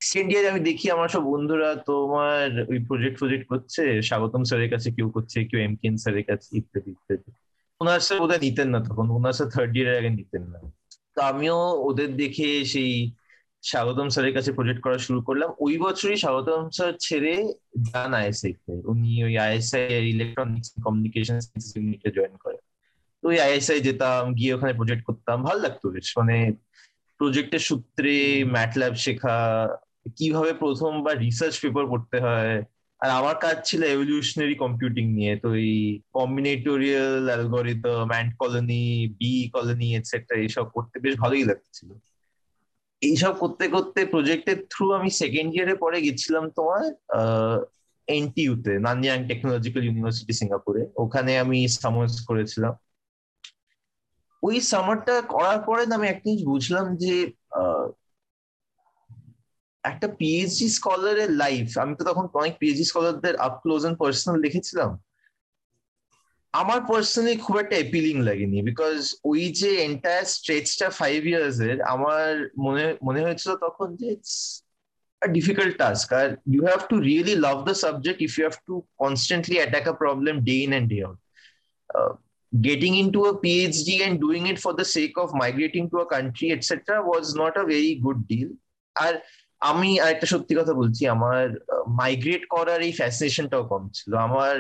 সেকেন্ড 0.01 0.33
ইয়ারে 0.33 0.49
আমি 0.49 0.61
দেখি 0.61 0.91
আমার 0.91 1.09
সব 1.09 1.23
বন্ধুরা 1.23 1.77
তোমার 1.77 2.49
ওই 2.69 2.79
প্রজেক্ট 2.79 3.19
প্রজেক্ট 3.19 3.47
করছে? 3.49 4.03
স্বাগতম 4.03 4.43
স্যারের 4.45 4.71
কাছে 4.71 4.91
কেউ 4.91 5.11
করছে? 5.11 5.45
কেউ 5.45 5.61
এম 5.61 5.77
কেন 5.77 5.97
স্যারের 5.97 6.25
কাছে? 6.25 6.49
ইত্যাদি 6.57 6.91
ইত্যাদি। 6.91 7.31
ওনার 7.81 8.01
স্যার 8.01 8.21
বোধহয় 8.21 8.41
নিতেন 8.41 8.69
না 8.69 8.81
তখন। 8.81 9.11
ওনার 9.11 9.33
স্যার 9.33 9.49
থার্ড 9.49 9.77
ইয়ারের 9.77 9.99
আগে 9.99 10.11
নিতেন 10.11 10.43
না। 10.43 10.59
তো 11.15 11.21
আমিও 11.23 11.59
ওদের 11.83 12.17
দেখে 12.17 12.65
সেই 12.65 12.93
স্বাগতম 13.63 14.09
স্যারের 14.09 14.35
কাছে 14.35 14.53
প্রজেক্ট 14.53 14.83
করা 14.83 14.99
শুরু 14.99 15.23
করলাম। 15.23 15.51
ওই 15.61 15.79
বছরই 15.79 16.17
স্বাগতম 16.17 16.71
স্যার 16.71 16.93
ছেড়ে 17.01 17.53
যান 17.93 18.15
আইএসআই 18.15 18.53
তে। 18.53 18.73
উনি 18.73 19.25
ওই 19.25 19.39
আইএসআই 19.39 19.81
এর 19.81 20.05
ইলেকট্রনিক্স 20.05 20.73
কমিউনিকেশন 20.85 21.39
ইউনিটে 21.77 22.11
জয়েন 22.11 22.37
করে 22.37 22.57
তো 23.23 23.29
ওই 23.29 23.41
আইএসআই 23.41 23.81
যেতাম, 23.81 24.35
গিয়ে 24.35 24.55
ওখানে 24.55 24.73
প্রজেক্ট 24.73 25.05
করতাম। 25.05 25.43
ভালো 25.43 25.61
লাগতো 25.61 25.91
বেশ। 25.91 26.19
মানে 26.19 26.53
প্রজেক্টের 27.19 27.59
সূত্রে 27.59 28.45
ম্যাটল্যাব 28.45 28.95
শেখা, 28.95 29.69
কীভাবে 30.17 30.53
প্রথমবার 30.53 31.19
রিসার্চ 31.19 31.61
পেপার 31.61 31.87
পড়তে 31.87 32.21
হয়। 32.21 32.63
আর 33.01 33.11
আমার 33.11 33.37
কাজ 33.37 33.57
ছিল 33.65 33.83
এভলিউশনারি 33.83 34.55
কম্পিউটিং 34.55 35.13
নিয়ে। 35.13 35.37
তো 35.37 35.55
এই 35.55 36.01
combinatorial 36.13 37.27
algorithm 37.27 38.09
ant 38.11 38.37
colony 38.39 39.09
bee 39.19 39.51
colony 39.53 39.97
etcetera 39.97 40.37
এইসব 40.37 40.65
করতে 40.65 41.01
বেশ 41.01 41.15
ভালোই 41.17 41.45
লাগছিল। 41.45 41.89
এইসব 43.03 43.33
করতে 43.43 43.65
করতে 43.69 44.01
প্রজেক্টের 44.07 44.59
থ্রু 44.73 44.85
আমি 44.99 45.11
সেকেন্ড 45.21 45.51
ইয়ারে 45.55 45.75
পরে 45.75 45.99
গেছিলাম 46.07 46.45
তোমার 46.59 46.83
এনটিইউতে 48.09 48.73
নানজিয়াং 48.87 49.19
টেকনোলজিক্যাল 49.31 49.83
ইউনিভার্সিটি 49.85 50.33
সিঙ্গাপুরে 50.41 50.83
ওখানে 51.03 51.33
আমি 51.39 51.59
সামার্স 51.83 52.15
করেছিলাম। 52.29 52.73
ওই 54.43 54.57
সামারটা 54.73 55.15
করার 55.35 55.59
পরে 55.67 55.83
আমি 55.99 56.07
একটা 56.09 56.27
জিনিস 56.29 56.43
বুঝলাম 56.53 56.87
যে 57.03 57.15
একটা 59.85 60.07
পিএইচডি 60.19 60.67
স্কলারের 60.79 61.31
লাইফ 61.43 61.67
আমি 61.83 61.93
তো 61.99 62.03
তখন 62.11 62.25
অনেক 62.41 62.55
পিএইচডি 62.61 62.85
স্কলারদের 62.91 63.35
আপ 63.47 63.55
ক্লোজ 63.63 63.83
এন্ড 63.87 63.97
পার্সোনাল 64.03 64.37
দেখেছিলাম। 64.47 64.91
আমার 66.54 66.80
পার্সোনালি 66.90 67.36
খুব 67.46 67.56
একটা 67.64 67.76
এপিলিং 67.86 68.16
লাগেনি 68.28 68.58
বিকজ 68.70 68.98
ওই 69.32 69.44
যে 69.60 69.72
এন্টায়ার 69.88 70.26
স্ট্রেচটা 70.36 70.88
ফাইভ 71.00 71.20
ইয়ার্স 71.32 71.58
এর 71.70 71.78
আমার 71.96 72.32
মনে 72.66 72.86
মনে 73.08 73.20
হয়েছিল 73.26 73.52
তখন 73.66 73.88
যে 74.00 74.08
it's 74.16 74.36
a 75.22 75.28
difficult 75.28 75.78
task. 75.78 76.12
Uh, 76.12 76.36
you 76.46 76.66
have 76.66 76.88
to 76.88 77.00
really 77.00 77.36
love 77.36 77.66
the 77.66 77.76
subject 77.76 78.22
if 78.22 78.38
you 78.38 78.44
have 78.44 78.60
to 78.66 78.84
constantly 79.02 79.58
attack 79.60 79.88
a 79.88 79.94
problem 79.94 80.44
day 80.44 80.64
in 80.64 80.74
and 80.74 80.90
day 80.90 81.04
out. 81.04 81.18
Uh, 81.96 82.14
getting 82.62 82.96
into 82.96 83.26
a 83.26 83.40
PhD 83.42 84.02
and 84.02 84.20
doing 84.20 84.48
it 84.48 84.60
for 84.60 84.74
the 84.74 84.86
sake 84.86 85.18
of 85.18 85.34
migrating 85.34 85.90
to 85.90 85.98
a 86.00 86.06
country, 86.06 86.52
etc., 86.52 87.02
was 87.04 87.36
not 87.36 87.58
a 87.58 87.66
very 87.74 87.96
good 87.96 88.22
deal. 88.28 88.50
আর 88.96 89.14
আমি 89.71 89.91
আরেকটা 90.05 90.27
সত্যি 90.33 90.53
কথা 90.61 90.75
বলছি 90.81 91.03
আমার 91.17 91.45
migrate 92.01 92.45
করার 92.55 92.81
এই 92.87 92.93
ফ্যাসিনেশনটাও 93.01 93.65
কম 93.73 93.83
ছিল। 93.97 94.11
আমার 94.27 94.55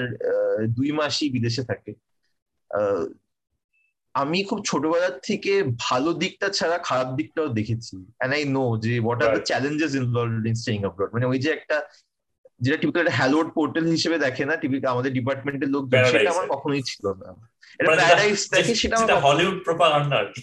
দুই 0.77 0.91
মাসই 0.99 1.29
বিদেশে 1.37 1.63
থাকে। 1.71 1.93
আমি 4.15 4.39
খুব 4.49 4.59
ছোটবেলার 4.69 5.15
থেকে 5.29 5.53
ভালো 5.87 6.11
দিকটা 6.23 6.47
ছাড়া 6.59 6.77
খারাপ 6.89 7.09
দিকটাও 7.19 7.49
দেখেছি। 7.59 7.97
এন্ড 8.23 8.33
আই 8.39 8.43
নো 8.57 8.65
যে 8.85 8.93
what 9.05 9.21
are 9.25 9.31
the 9.37 9.43
challenges 9.51 9.93
involved 10.01 10.45
in 10.51 10.57
staying 10.63 10.81
abroad 10.85 11.11
মানে 11.15 11.27
ওই 11.33 11.39
যে 11.45 11.51
একটা 11.59 11.77
যেটা 12.65 12.77
টিপিক্যাল 12.81 13.05
একটা 13.05 13.17
হ্যালোড 13.19 13.49
পোর্টাল 13.57 13.85
হিসেবে 13.97 14.17
দেখে 14.27 14.45
না 14.51 14.55
টিপিক্যাল 14.63 14.91
আমাদের 14.95 15.13
ডিপার্টমেন্টের 15.19 15.71
লোক 15.75 15.85
সেটা 16.13 16.33
আমার 16.35 16.47
কখনোই 16.55 16.83
ছিল 16.91 17.05
না। 17.21 17.29
এটা 17.79 17.91
প্যারাডাইস 18.01 18.41
মানে 18.51 18.57
দেখে 18.57 18.75
সেটা 18.83 19.17
হলিউড 19.27 19.59
প্রোপাগান্ডা 19.67 20.17
আর 20.23 20.29
কি। 20.35 20.43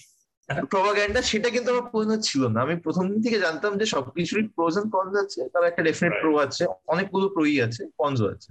প্রভাগ্যান্ডা 0.73 1.21
সেটা 1.31 1.49
কিন্তু 1.55 1.69
আমার 1.73 1.85
কোনো 1.95 2.15
ছিল 2.27 2.41
না। 2.53 2.59
আমি 2.65 2.75
প্রথম 2.85 3.03
দিন 3.11 3.19
থেকে 3.25 3.37
জানতাম 3.45 3.71
যে 3.81 3.85
সবকিছুরই 3.95 4.45
প্রোজ 4.55 4.73
এন্ড 4.77 4.89
কনস 4.95 5.15
আছে 5.23 5.39
তার 5.53 5.63
একটা 5.63 5.81
ডেফিনেট 5.87 6.13
প্রো 6.21 6.31
আছে 6.45 6.63
অনেকগুলো 6.93 7.25
প্রোই 7.35 7.55
আছে 7.67 7.81
কনসও 7.99 8.27
আছে। 8.33 8.49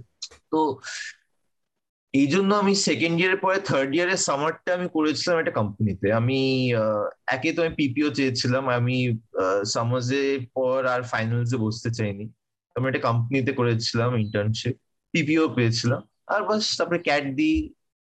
তো 0.51 0.59
এই 2.13 2.27
জন্য 2.27 2.51
আমি 2.53 2.73
সেকেন্ড 2.87 3.15
ইয়ারের 3.19 3.39
পরে 3.45 3.57
থার্ড 3.69 3.91
ইয়ারের 3.95 4.19
সামারটা 4.27 4.69
আমি 4.77 4.87
করেছিলাম 4.95 5.35
একটা 5.39 5.53
কোম্পানিতে 5.59 6.07
আমি 6.19 6.39
একে 7.35 7.49
তো 7.55 7.59
আমি 7.63 7.73
পিপিও 7.79 8.09
চেয়েছিলাম 8.17 8.63
আমি 8.77 8.95
সামার্সে 9.73 10.21
পর 10.55 10.79
আর 10.93 11.01
ফাইনালসে 11.11 11.57
বসতে 11.65 11.89
চাইনি। 11.97 12.25
আমি 12.75 12.85
একটা 12.87 13.03
কোম্পানিতে 13.07 13.51
করেছিলাম 13.59 14.09
ইন্টার্নশিপ 14.23 14.75
পিপিও 15.13 15.45
পেয়েছিলাম। 15.57 16.01
আর 16.33 16.41
বাস 16.49 16.63
তারপরে 16.77 16.99
ক্যাট 17.07 17.25
দিই 17.39 17.57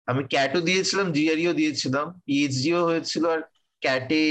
আমি 0.07 0.21
ক্যাটও 0.33 0.61
দিয়েছিলাম 0.69 1.05
জিআরইও 1.15 1.53
দিয়েছিলাম 1.53 2.05
পিএইচডিও 2.25 2.79
হয়েছিল 2.89 3.23
আর 3.35 3.41
ক্যাটে 3.81 4.23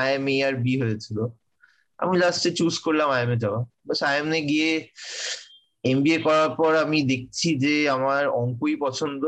আইএমএ 0.00 0.36
আর 0.46 0.54
বি 0.54 0.74
হয়েছিল। 0.82 1.18
আমি 1.98 2.14
লাস্টে 2.18 2.50
চুজ 2.50 2.74
করলাম 2.78 3.08
আইএমএ 3.10 3.36
যাওয়া। 3.36 3.60
বাস 3.86 4.00
আইএম 4.02 4.28
এ 4.32 4.40
গিয়ে 4.42 4.70
এমবিএ 5.84 6.18
করার 6.18 6.50
পর 6.56 6.72
আমি 6.76 6.98
দেখছি 7.02 7.48
যে 7.58 7.74
আমার 7.88 8.22
অঙ্কই 8.40 8.76
পছন্দ। 8.76 9.22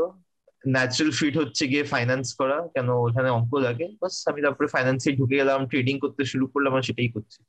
ন্যাচারাল 0.63 1.11
ফিট 1.11 1.35
হচ্ছে 1.37 1.63
গিয়ে 1.67 1.83
ফাইন্যান্স 1.83 2.27
করা 2.33 2.57
কেন 2.73 2.87
ওখানে 3.05 3.29
অঙ্ক 3.29 3.51
লাগে। 3.57 3.85
বাস 4.01 4.15
আমি 4.27 4.39
তারপরে 4.41 4.67
ফাইন্যান্সে 4.67 5.09
ঢুকে 5.11 5.35
গেলাম 5.35 5.59
ট্রেডিং 5.67 5.95
করতে 5.99 6.23
শুরু 6.25 6.45
করলাম 6.47 6.73
আর 6.75 6.81
সেটাই 6.81 7.09
করছি। 7.09 7.39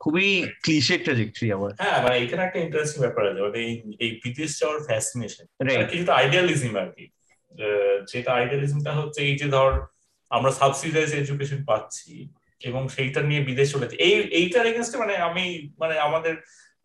খুবই 0.00 0.28
ক্লিশে 0.62 0.96
ট্রাজেক্টরি 0.98 1.48
আমার। 1.52 1.70
হ্যাঁ 1.80 1.98
মানে 2.04 2.16
এখানে 2.18 2.42
একটা 2.44 2.58
ইন্টারেস্টিং 2.58 2.98
ব্যাপার 3.02 3.22
আছে। 3.28 3.40
মানে 3.42 3.58
এই 4.04 4.10
বিদেশ 4.24 4.50
যাওয়ার 4.60 4.78
ফ্যাসিনেশন 4.86 5.44
কিছুটা 5.90 6.12
আইডিয়ালিজম 6.14 6.72
আর 6.76 6.88
কি। 6.96 7.04
যেটা 8.12 8.30
আইডিয়ালিজমটা 8.32 8.92
হচ্ছে 8.98 9.20
এই 9.28 9.34
যে 9.38 9.46
ধর 9.48 9.70
আমরা 10.32 10.50
সাবসিডাইজ 10.52 11.10
এডুকেশন 11.14 11.60
পাচ্ছি 11.64 12.12
এবং 12.60 12.82
সেইটা 12.88 13.20
নিয়ে 13.22 13.42
বিদেশ 13.42 13.68
চলেছে 13.72 13.94
এই 13.98 14.12
এইটার 14.30 14.64
এগেনস্টে 14.66 14.96
মানে 14.98 15.14
আমি 15.28 15.44
মানে 15.78 15.94
আমাদের 15.98 16.34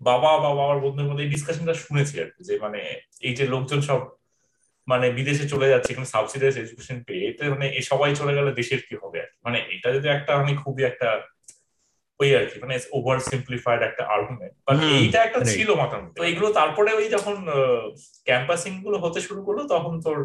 বাবা 0.02 0.32
বা 0.38 0.50
বাবার 0.54 0.80
বন্ধুর 0.80 1.08
মধ্যে 1.10 1.26
এই 1.26 1.32
ডিসকাশনটা 1.32 1.76
শুনেছি 1.76 2.16
আর 2.20 2.30
কি 2.30 2.42
যে 2.44 2.56
মানে 2.60 2.80
এই 3.22 3.34
যে 3.34 3.46
লোকজন 3.48 3.80
সব 3.82 4.00
মানে 4.88 5.08
বিদেশে 5.10 5.46
চলে 5.48 5.68
যাচ্ছে 5.70 5.90
এখানে 5.92 6.10
সাবসিডাইজ 6.16 6.54
এডুকেশন 6.58 6.98
পেয়ে 7.04 7.24
এতে 7.30 7.44
মানে 7.50 7.66
সবাই 7.82 8.12
চলে 8.16 8.34
গেলে 8.34 8.52
দেশের 8.52 8.82
কি 8.88 8.96
হবে 8.96 9.18
আর 9.22 9.30
মানে 9.46 9.58
এটা 9.76 9.90
যদি 9.94 10.08
একটা 10.08 10.32
মানে 10.38 10.54
খুবই 10.64 10.84
একটা 10.84 11.10
ওই 12.20 12.30
আর 12.36 12.46
কি 12.46 12.58
মানে 12.60 12.76
ওভার 12.92 13.18
সিম্পলিফাইড 13.30 13.82
একটা 13.82 14.04
আর্গুমেন্ট 14.16 14.54
বাট 14.68 14.78
এইটা 14.98 15.20
একটা 15.24 15.40
ছিল 15.54 15.70
মাথার 15.74 16.02
মধ্যে। 16.04 16.20
তো 16.20 16.24
এগুলো 16.24 16.48
তারপরে 16.54 16.90
ওই 16.94 17.08
যখন 17.10 17.36
ক্যাম্পাসিংগুলো 18.26 18.98
হতে 18.98 19.20
শুরু 19.22 19.42
করল 19.44 19.60
তখন 19.68 19.94
তোর 20.02 20.18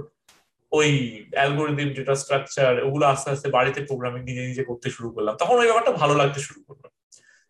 ওই 0.72 0.90
অ্যালগোরিদম 1.32 1.88
ডেটা 1.98 2.14
স্ট্রাকচার 2.14 2.72
ওগুলো 2.84 3.04
আস্তে 3.06 3.28
আস্তে 3.30 3.48
বাড়িতে 3.48 3.80
প্রোগ্রামিং 3.84 4.20
নিজে 4.24 4.42
নিজে 4.46 4.64
করতে 4.64 4.88
শুরু 4.90 5.08
করলাম। 5.10 5.34
তখন 5.36 5.56
ওই 5.58 5.66
ব্যাপারটা 5.66 5.92
ভালো 5.92 6.14
লাগতে 6.14 6.40
শুরু 6.40 6.60
করল 6.68 6.84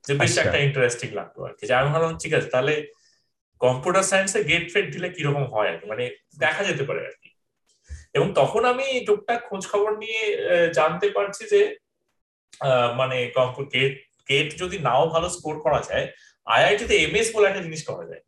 যে 0.04 0.12
বেশ 0.14 0.30
আচ্ছা। 0.30 0.42
একটা 0.42 0.58
ইন্টারেস্টিং 0.58 1.08
লাগতো 1.10 1.38
আর 1.44 1.52
কি। 1.58 1.64
যে 1.66 1.74
আমি 1.74 1.88
ভাবলাম 1.90 2.18
ঠিক 2.18 2.32
আছে 2.34 2.48
তাহলে 2.50 2.74
কম্পিউটার 3.60 4.02
সায়েন্সে 4.02 4.38
গেট 4.44 4.64
ফেট 4.72 4.86
দিলে 4.92 5.08
কীরকম 5.08 5.44
হয় 5.44 5.68
আর 5.72 5.76
কি? 5.78 5.86
মানে 5.86 6.04
দেখা 6.38 6.62
যেতে 6.64 6.84
পারে 6.84 7.00
আর 7.06 7.14
কি। 7.22 7.28
এবং 8.14 8.28
তখন 8.34 8.64
আমি 8.64 8.86
টুকটাক 9.06 9.40
খোঁজ 9.48 9.62
খবর 9.72 9.90
নিয়ে 9.98 10.22
জানতে 10.74 11.06
পারছি 11.10 11.42
যে 11.46 11.60
মানে 12.96 13.16
গেট 13.74 13.94
গেট 14.28 14.48
যদি 14.58 14.76
নাও 14.78 15.08
ভালো 15.08 15.28
স্কোর 15.28 15.54
করা 15.60 15.80
যায় 15.88 16.06
আইআইটিতে 16.46 16.94
এমএস 16.96 17.28
বলে 17.36 17.46
একটা 17.48 17.62
জিনিস 17.62 17.82
করা 17.88 18.04
যায়। 18.06 18.22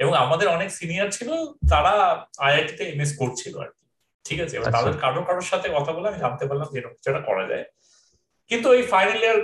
এবং 0.00 0.12
আমাদের 0.14 0.48
অনেক 0.48 0.70
সিনিয়র 0.70 1.08
ছিল 1.10 1.30
তারা 1.70 1.92
আইআইটিতে 2.38 2.84
এমএস 2.84 3.12
করছিল 3.18 3.54
আর 3.58 3.70
কি। 3.76 3.81
ঠিক 4.24 4.38
আছে? 4.44 4.54
আচ্ছা। 4.58 4.70
তাদের 4.70 4.94
কারও 4.98 5.22
কারোর 5.28 5.46
সাথে 5.52 5.66
কথা 5.76 5.90
বলে 5.92 6.06
আমি 6.08 6.18
জানতে 6.18 6.44
পারলাম 6.48 6.68
যে 6.72 6.78
এরকম 6.80 6.98
যেটা 7.06 7.20
করা 7.20 7.44
যায়। 7.48 7.64
কিন্তু 8.50 8.66
ওই 8.68 8.82
ফাইনাল 8.82 9.18
ইয়ার 9.24 9.40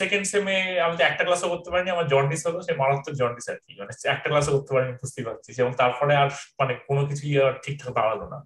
সেকেন্ড 0.00 0.24
সেমে 0.26 0.56
আমি 0.80 0.94
তো 0.98 1.02
একটা 1.04 1.22
ক্লাসও 1.24 1.48
করতে 1.48 1.68
পারিনি 1.70 1.90
আমার 1.90 2.06
জন্ডিস 2.08 2.46
হলো 2.46 2.58
সে 2.62 2.72
মারাত্মক 2.72 3.14
জন্ডিস 3.14 3.46
আর 3.48 3.58
কি। 3.64 3.70
মানে 3.80 3.92
একটা 4.14 4.28
ক্লাসও 4.28 4.52
করতে 4.56 4.70
পারিনি 4.74 4.92
বুঝতেই 5.02 5.24
পারছি 5.24 5.48
এবং 5.62 5.72
তারপরে 5.72 6.12
আর 6.22 6.28
মানে 6.60 6.72
কোনো 6.88 7.02
কিছুই 7.06 7.32
আর 7.44 7.52
ঠিকঠাক 7.64 7.90
দাঁড়াল 7.94 8.20
না। 8.32 8.38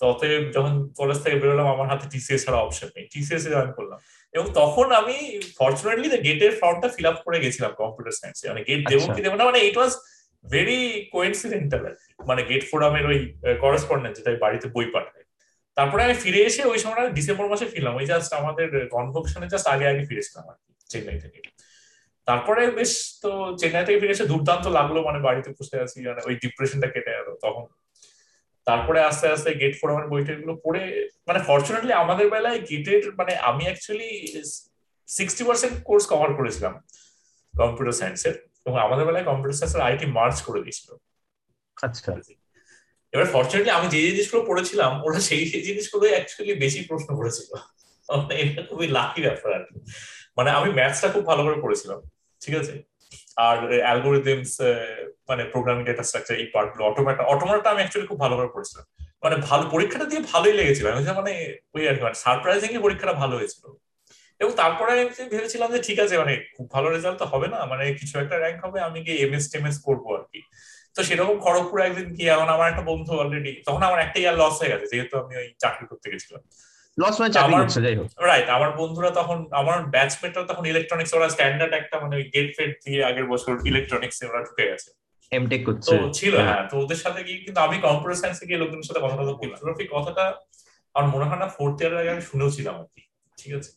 অতএব 0.00 0.44
যখন 0.56 0.72
কলেজ 0.96 1.18
থেকে 1.24 1.36
বেরোলাম 1.42 1.68
আমার 1.74 1.86
হাতে 1.90 2.06
টিসিএস 2.12 2.40
ছাড়া 2.44 2.58
অপশন 2.58 2.88
নেই। 2.96 3.04
টিসিএস 3.12 3.44
এ 3.46 3.50
জয়েন 3.50 3.70
করলাম। 3.72 3.98
এবং 4.34 4.46
তখন 4.54 4.86
আমি 4.92 5.16
ফর্চুনেটলি 5.58 6.08
গেটের 6.26 6.52
ফর্মটা 6.60 6.88
ফিল 6.88 7.06
আপ 7.06 7.16
করে 7.26 7.38
গেছিলাম 7.44 7.72
কম্পিউটার 7.80 8.14
সায়েন্সে 8.20 8.44
মানে 8.48 8.62
গেট 8.68 8.82
দেবো 8.90 9.04
কি 9.14 9.20
দেবো 9.22 9.36
না 9.36 9.44
মানে 9.44 9.58
ইট 9.58 9.76
ওয়াজ 9.78 9.92
ভেরি 10.44 10.80
কোইন্সিডেন্টাল 11.14 11.82
মানে 12.18 12.42
গেট 12.50 12.64
ফোরামের 12.70 13.04
ওই 13.10 13.18
করেসপন্ডেন্ট 13.60 14.14
যেটা 14.16 14.30
বাড়িতে 14.44 14.66
বই 14.74 14.86
পাঠায়। 14.94 15.24
তারপরে 15.76 16.00
আমি 16.06 16.16
ফিরে 16.24 16.40
এসে 16.48 16.62
ওই 16.72 16.78
সময় 16.78 17.10
ডিসেম্বর 17.18 17.46
মাসে 17.52 17.66
ফিরলাম। 17.72 17.94
ওই 18.00 18.06
জাস্ট 18.06 18.30
আমাদের 18.40 18.68
কনভোকেশনে 18.94 19.46
জাস্ট 19.52 19.66
আগে 19.74 19.86
আগে 19.92 20.02
ফিরেছিলাম 20.10 20.44
আর 20.50 20.56
কি, 20.64 20.72
চেন্নাই 20.92 21.18
থেকে। 21.24 21.40
তারপরে 22.28 22.62
বেশ 22.78 22.92
তো 23.22 23.30
চেন্নাই 23.60 23.84
থেকে 23.86 23.98
ফিরে 24.02 24.14
এসে 24.16 24.26
দুর্দান্ত 24.32 24.64
লাগল 24.78 24.96
মানে 25.08 25.18
বাড়িতে 25.26 25.48
বসে 25.58 25.76
আছি 25.84 25.96
মানে 26.08 26.22
ওই 26.28 26.34
ডিপ্রেশনটা 26.42 26.88
কেটে 26.94 27.12
গেল 27.18 27.28
তখন। 27.44 27.66
তারপরে 28.66 28.98
আস্তে 29.00 29.26
আস্তে 29.34 29.50
গেট 29.54 29.74
ফোরামের 29.80 30.06
বইটা 30.12 30.32
গুলো 30.42 30.54
পড়ে 30.64 30.82
মানে 31.28 31.40
ফর্চুনেটলি 31.48 31.92
আমাদের 31.92 32.26
বেলায় 32.30 32.58
গেটের 32.70 33.02
মানে 33.18 33.32
আমি 33.50 33.62
actually 33.64 34.10
sixty 35.08 35.42
percent 35.44 35.74
course 35.88 36.04
cover 36.12 36.30
করেছিলাম 36.38 36.74
কম্পিউটার 37.54 37.96
সায়েন্সের 38.00 38.34
এবং 38.66 38.78
আমাদের 38.78 39.04
বেলায় 39.08 39.24
কম্পিউটার 39.24 39.58
সায়েন্সের 39.58 39.82
আইটি 39.88 40.06
মার্চ 40.18 40.36
করে 40.46 40.60
দিয়েছিল। 40.64 40.90
আচ্ছা। 41.82 42.10
এবার 43.12 43.26
ফর্চুনেটলি 43.34 43.72
আমি 43.78 43.86
যে 43.88 43.98
জিনিসগুলো 44.10 44.42
পড়েছিলাম, 44.46 44.92
ওরা 45.06 45.20
সেই 45.28 45.42
সেই 45.50 45.62
জিনিসগুলো 45.68 46.04
অ্যাকচুয়ালি 46.14 46.54
বেশি 46.64 46.80
প্রশ্ন 46.88 47.10
করেছিল। 47.16 47.50
মানে 48.08 48.34
এটা 48.44 48.62
খুবই 48.62 48.88
লাকি 48.88 49.20
ব্যাপার 49.26 49.50
আর 49.58 49.64
মানে 50.36 50.50
আমি 50.58 50.68
ম্যাথসটা 50.78 51.08
খুব 51.08 51.24
ভালো 51.26 51.42
করে 51.46 51.58
পড়েছিলাম, 51.64 51.98
ঠিক 52.42 52.54
আছে? 52.60 52.74
আর 53.36 53.56
অ্যালগোরিদমস 53.86 54.52
মানে 55.28 55.42
প্রোগ্রামিং 55.44 55.82
ডেটা 55.84 56.04
স্ট্রাকচার 56.08 56.34
এই 56.42 56.48
পার্টগুলো 56.54 56.82
অটোমেটা 56.90 57.22
অটোমেটা 57.32 57.68
আমি 57.70 57.80
অ্যাকচুয়ালি 57.82 58.08
খুব 58.10 58.20
ভালো 58.24 58.34
করে 58.36 58.50
পড়েছিলাম। 58.54 58.84
মানে 59.22 59.36
ভালো 59.48 59.64
পরীক্ষাটা 59.70 60.06
দিয়ে 60.10 60.22
ভালোই 60.32 60.52
লেগেছিল। 60.52 60.86
আমি 60.92 61.02
মানে 61.20 61.32
ওই 61.74 61.82
আর 61.88 61.94
কি 61.96 62.02
মানে 62.02 62.16
সারপ্রাইজিংলি 62.24 62.78
পরীক্ষাটা 62.78 63.14
ভালো 63.22 63.34
হয়েছিল। 63.36 63.64
এবং 64.40 64.52
তারপরে 64.56 64.90
আমি 64.94 65.04
ভেবেছিলাম 65.34 65.68
যে 65.74 65.80
ঠিক 65.82 65.98
আছে 66.04 66.14
মানে 66.18 66.34
খুব 66.56 66.66
ভালো 66.74 66.86
রেজাল্ট 66.90 67.18
তো 67.18 67.24
হবে 67.32 67.46
না 67.48 67.58
মানে 67.64 67.84
কিছু 68.00 68.14
একটা 68.22 68.36
র্যাঙ্ক 68.38 68.58
হবে, 68.64 68.78
আমি 68.88 68.98
গিয়ে 69.04 69.18
এমএস 69.24 69.44
টেমএস 69.52 69.76
করব 69.86 70.04
আর 70.18 70.24
কি। 70.32 70.40
তো 70.96 71.00
সেরকম 71.04 71.36
খড়গপুর 71.40 71.78
একদিন 71.80 72.14
কি 72.14 72.28
এখন 72.28 72.48
আমার 72.48 72.70
একটা 72.70 72.82
বন্ধু 72.82 73.12
অলরেডি 73.12 73.52
তখন 73.66 73.82
আমার 73.82 74.00
একটা 74.00 74.18
ইয়ার 74.20 74.36
লস 74.36 74.54
হয়ে 74.60 74.72
গেছে 74.72 74.86
যেহেতু 74.86 75.14
আমি 75.18 75.36
ওই 75.36 75.48
চাকরি 75.58 75.86
করতে 75.86 76.10
গেছিলাম। 76.10 76.42
লস 76.98 77.20
মানে 77.20 77.32
চাকরি 77.32 77.54
করছে 77.54 77.80
যাই 77.82 77.96
হোক। 77.96 78.06
রাইট 78.18 78.48
আমার 78.48 78.70
বন্ধুরা 78.72 79.10
তখন 79.10 79.38
আমার 79.52 79.78
ব্যাচমেটরা 79.86 80.44
তখন 80.44 80.64
ইলেকট্রনিক্স 80.66 81.12
ওরা 81.14 81.28
স্ট্যান্ডার্ড 81.28 81.74
একটা 81.74 82.00
মানে 82.00 82.16
গেট 82.22 82.48
ফেট 82.56 82.72
দিয়ে 82.84 83.04
আগের 83.04 83.26
বছর 83.26 83.52
ইলেকট্রনিক্স 83.64 84.16
ওরা 84.22 84.40
ঢুকে 84.42 84.64
গেছে। 84.70 84.90
এমটেক 85.32 85.62
করছে। 85.64 85.90
তো 85.90 86.08
ছিল 86.12 86.34
হ্যাঁ। 86.38 86.62
তো 86.70 86.74
ওদের 86.78 86.96
সাথে 86.96 87.20
গিয়ে 87.24 87.38
কিন্তু 87.38 87.60
আমি 87.60 87.76
কম্পিউটার 87.78 88.20
সায়েন্সে 88.20 88.44
গিয়ে 88.46 88.58
লোকজনের 88.58 88.86
সাথে 88.86 89.00
কথা 89.00 89.16
বলতে 89.16 89.32
ক্রিপ্টোগ্রাফি 89.38 89.84
কথাটা 89.92 90.24
আমার 90.94 91.08
মনে 91.10 91.24
হয় 91.24 91.38
না 91.38 91.48
ফোর্থ 91.48 91.76
ইয়ারের 91.80 91.98
আগে 91.98 92.10
আমি 92.10 92.20
শুনেও 92.20 92.50
ছিলাম 92.50 92.74
আর 92.74 92.86
কি 92.94 93.02
ঠিক 93.38 93.52
আছে? 93.54 93.70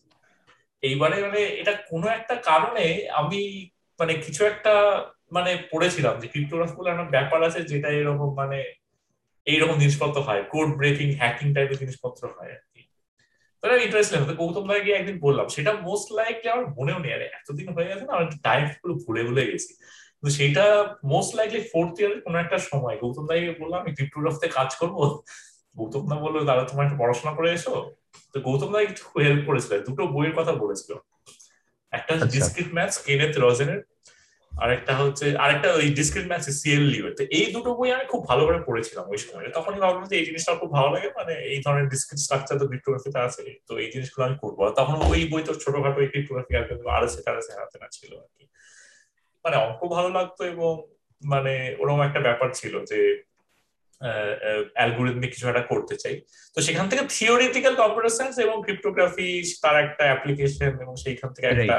এইবারে 0.83 1.17
মানে 1.23 1.41
এটা 1.61 1.73
কোনো 1.89 2.07
একটা 2.07 2.35
কারণে 2.35 2.85
আমি 3.11 3.41
মানে 3.99 4.13
কিছু 4.13 4.41
একটা 4.45 4.73
মানে 5.31 5.51
পড়েছিলাম 5.71 6.15
যে 6.21 6.27
ক্রিপ্টোগ্রাফি 6.27 6.75
বলে 6.75 6.89
একটা 6.89 7.05
ব্যাপার 7.15 7.39
আছে 7.43 7.59
যেটা 7.71 7.89
এরকম 7.89 8.29
মানে 8.35 8.59
এইরকম 9.47 9.75
জিনিসপত্র 9.79 10.17
হয় 10.21 10.41
কোড 10.43 10.69
ব্রেকিং 10.77 11.07
হ্যাকিং 11.11 11.47
টাইপের 11.55 11.77
জিনিসপত্র 11.77 12.21
হয় 12.35 12.51
আর 12.57 12.63
কি। 12.73 12.81
তাহলে 13.59 13.83
ইন্টারেস্ট 13.83 14.11
লাগতো 14.13 14.33
গৌতম 14.41 14.63
দাকে 14.67 14.83
গিয়ে 14.85 14.95
একদিন 14.95 15.17
বললাম 15.19 15.47
সেটা 15.47 15.71
মোস্ট 15.87 16.07
লাইকলি 16.11 16.47
আমার 16.49 16.65
মনেও 16.77 16.99
নেই। 16.99 17.13
আরে 17.13 17.25
এতদিন 17.37 17.67
হয়ে 17.75 17.89
গেছে 17.89 18.05
না 18.05 18.13
আমি 18.13 18.27
টাইম 18.43 18.63
পুরো 18.81 18.93
ভুলে 19.03 19.21
ভুলে 19.23 19.43
গেছি। 19.51 19.71
কিন্তু 20.17 20.31
সেটা 20.39 20.65
মোস্ট 21.03 21.31
লাইকলি 21.35 21.61
ফোর্থ 21.71 21.93
ইয়ারের 21.99 22.21
কোনো 22.21 22.37
একটা 22.39 22.57
সময়। 22.69 22.95
গৌতম 23.01 23.25
দাকে 23.27 23.55
বললাম 23.61 23.79
আমি 23.83 23.91
ক্রিপ্টোগ্রাফিতে 23.95 24.47
কাজ 24.47 24.69
করব। 24.75 24.97
গৌতম 25.77 26.03
দা 26.09 26.15
বলল 26.15 26.37
দাদা 26.45 26.63
তোমার 26.63 26.85
একটু 26.85 26.97
পড়াশোনা 26.97 27.31
করে 27.35 27.49
এসো। 27.57 27.73
তো 28.33 28.37
গৌতম 28.41 28.69
দা 28.73 28.79
একটু 28.81 29.03
হেল্প 29.25 29.41
করেছিল 29.45 29.71
দুটো 29.87 30.03
বইয়ের 30.07 30.33
কথা 30.35 30.53
বলেছিল। 30.63 30.91
একটা 31.91 32.13
ডিসক্রিট 32.33 32.69
ম্যাথস 32.73 32.97
কেনেথ 33.05 33.33
রজেনের 33.45 33.81
আরেকটা 34.63 34.93
হচ্ছে, 35.01 35.25
আরেকটা 35.43 35.69
ওই 35.79 35.87
ডিসক্রিট 35.99 36.25
ম্যাথস 36.31 36.47
সিএল 36.61 36.85
লিওর 36.93 37.11
তো 37.19 37.23
এই 37.39 37.47
দুটো 37.55 37.69
বই 37.77 37.89
আমি 37.95 38.05
খুব 38.13 38.21
ভালো 38.29 38.41
করে 38.47 38.59
পড়েছিলাম 38.67 39.05
ওই 39.13 39.19
সময়। 39.23 39.45
তখনই 39.57 39.79
ভাবলাম 39.83 40.05
যে 40.11 40.15
এই 40.19 40.25
জিনিসটা 40.29 40.51
খুব 40.61 40.71
ভালো 40.77 40.89
লাগে 40.95 41.09
মানে 41.19 41.33
এই 41.53 41.59
ধরনের 41.65 41.87
ডিসক্রিট 41.93 42.19
স্ট্রাকচার 42.25 42.55
তো 42.61 42.65
ক্রিপ্টোগ্রাফিতে 42.71 43.19
আছে, 43.27 43.41
তো 43.67 43.73
এই 43.83 43.89
জিনিসগুলো 43.93 44.23
আমি 44.27 44.37
করব। 44.43 44.59
তখন 44.79 44.95
ওই 45.11 45.21
বই 45.31 45.41
তো 45.47 45.51
ছোটখাটো 45.63 45.99
এই 46.05 46.09
ক্রিপ্টোগ্রাফি 46.13 46.53
আর 46.59 46.65
আর 46.95 47.01
আছে 47.07 47.19
তার 47.25 47.35
হাতে 47.61 47.77
না 47.83 47.87
ছিল 47.97 48.11
আর 48.23 48.29
কি। 48.35 48.43
মানে 49.45 49.55
অঙ্ক 49.65 49.81
ভালো 49.95 50.09
লাগতো 50.17 50.41
এবং 50.53 50.73
মানে 51.21 51.53
ওরকম 51.81 52.01
একটা 52.07 52.19
ব্যাপার 52.27 52.49
ছিল 52.59 52.73
যে 52.91 52.99
অ্যালগোরিদমিক 54.77 55.29
কিছু 55.33 55.45
একটা 55.51 55.63
করতে 55.71 55.95
চাই। 56.03 56.15
তো 56.55 56.59
সেখান 56.67 56.85
থেকে 56.91 57.03
থিওরিটিক্যাল 57.15 57.73
কম্পিউটার 57.81 58.13
সায়েন্স 58.17 58.35
এবং 58.45 58.55
ক্রিপ্টোগ্রাফি 58.65 59.29
তার 59.63 59.75
একটা 59.85 60.03
অ্যাপ্লিকেশন 60.09 60.71
এবং 60.83 60.93
সেইখান 61.03 61.29
থেকে 61.35 61.47
একটা 61.47 61.77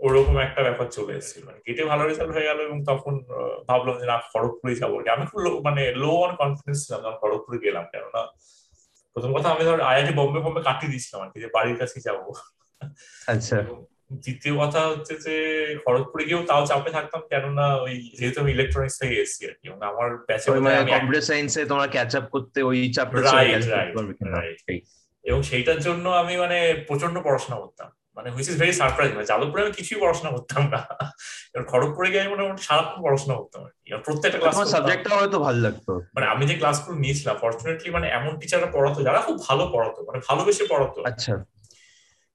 ওরকম 0.00 0.34
একটা 0.46 0.60
ব্যাপার 0.66 0.86
চলে 0.96 1.12
এসেছিল। 1.18 1.40
মানে 1.48 1.58
গেটে 1.66 1.82
ভালো 1.90 2.02
রেজাল্ট 2.04 2.32
হয়ে 2.36 2.48
গেল 2.50 2.58
এবং 2.68 2.78
তখন 2.90 3.14
ভাবলাম 3.68 3.96
যে 4.00 4.06
না 4.12 4.16
খড়গপুরে 4.30 4.74
যাব। 4.80 4.92
আমি 5.14 5.24
খুব 5.30 5.40
মানে 5.66 5.82
লো 6.02 6.10
অন 6.24 6.32
কনফিডেন্স 6.42 6.78
ছিলাম 6.84 7.00
যখন 7.04 7.16
খড়গপুরে 7.22 7.58
গেলাম 7.66 7.84
কেননা 7.92 8.22
প্রথম 9.16 9.30
কথা 9.36 9.48
আমি 9.54 9.62
ধর 9.68 9.80
আইআইটি 9.90 10.12
বম্বে 10.18 10.40
বম্বে 10.44 10.62
কাটিয়ে 10.68 10.90
দিয়েছিলাম 10.92 11.20
আর 11.24 11.30
কি 11.32 11.38
যে 11.44 11.48
বাড়ির 11.56 11.76
কাছে 11.80 11.98
যাব। 12.06 12.18
আচ্ছা। 13.32 13.56
দ্বিতীয় 14.24 14.54
কথা 14.62 14.80
হচ্ছে 14.90 15.14
যে 15.26 15.34
খড়গপুরে 15.84 16.24
গিয়েও 16.28 16.42
তাও 16.50 16.62
চাপে 16.66 16.90
থাকতাম 16.96 17.22
কেননা 17.30 17.66
ওই 17.84 17.94
যেহেতু 18.18 18.38
আমি 18.40 18.50
ইলেকট্রনিক্স 18.52 18.96
থেকে 19.00 19.16
এসেছি 19.22 19.42
আর 19.48 19.54
কি 19.58 19.64
এবং 19.68 19.80
আমার 19.92 20.08
ব্যাচে 20.28 20.46
কম্পিউটার 20.94 21.26
সায়েন্সে 21.30 21.60
তোমার 21.64 21.88
ক্যাচ 21.88 22.12
আপ 22.16 22.26
করতে 22.34 22.58
ওই 22.62 22.78
চাপে 22.96 23.16
রাইট 23.20 23.64
রাইট 23.74 24.54
এবং 25.24 25.40
সেইটার 25.42 25.78
জন্য 25.86 26.04
আমি 26.22 26.34
মানে 26.36 26.58
প্রচণ্ড 26.88 27.16
পড়াশোনা 27.26 27.56
করতাম। 27.62 27.88
মানে 28.18 28.28
হুইচ 28.34 28.46
ইজ 28.50 28.56
ভেরি 28.62 28.72
সারপ্রাইজ 28.72 29.10
মানে 29.14 29.26
যাদবপুরে 29.30 29.62
আমি 29.64 29.72
কিছুই 29.72 29.98
পড়াশোনা 30.02 30.30
করতাম 30.36 30.62
না। 30.74 30.80
এবার 31.52 31.64
খড়গপুরে 31.70 32.08
গিয়ে 32.12 32.30
মোটামুটি 32.32 32.62
সারাক্ষণ 32.62 32.98
পড়াশোনা 33.02 33.34
করতাম 33.40 33.60
আর 33.64 33.72
কি। 33.82 33.88
প্রত্যেকটা 34.06 34.38
ক্লাস 34.38 34.56
সাবজেক্টটা 34.74 35.16
হয়তো 35.20 35.38
ভালো 35.38 35.58
লাগতো। 35.58 35.92
মানে 36.14 36.26
আমি 36.26 36.46
যে 36.46 36.54
ক্লাসগুলো 36.54 36.96
নিয়েছিলাম 36.98 37.36
ফর্চুনেটলি 37.36 37.90
মানে 37.90 38.06
এমন 38.08 38.32
টিচাররা 38.40 38.66
পড়াতো 38.76 38.98
যারা 39.02 39.20
খুব 39.20 39.36
ভালো 39.48 39.64
পড়াতো 39.74 39.98
মানে 40.04 40.18
ভালোবেসে 40.28 40.64
পড়াতো। 40.72 40.98
আচ্ছা। 41.10 41.32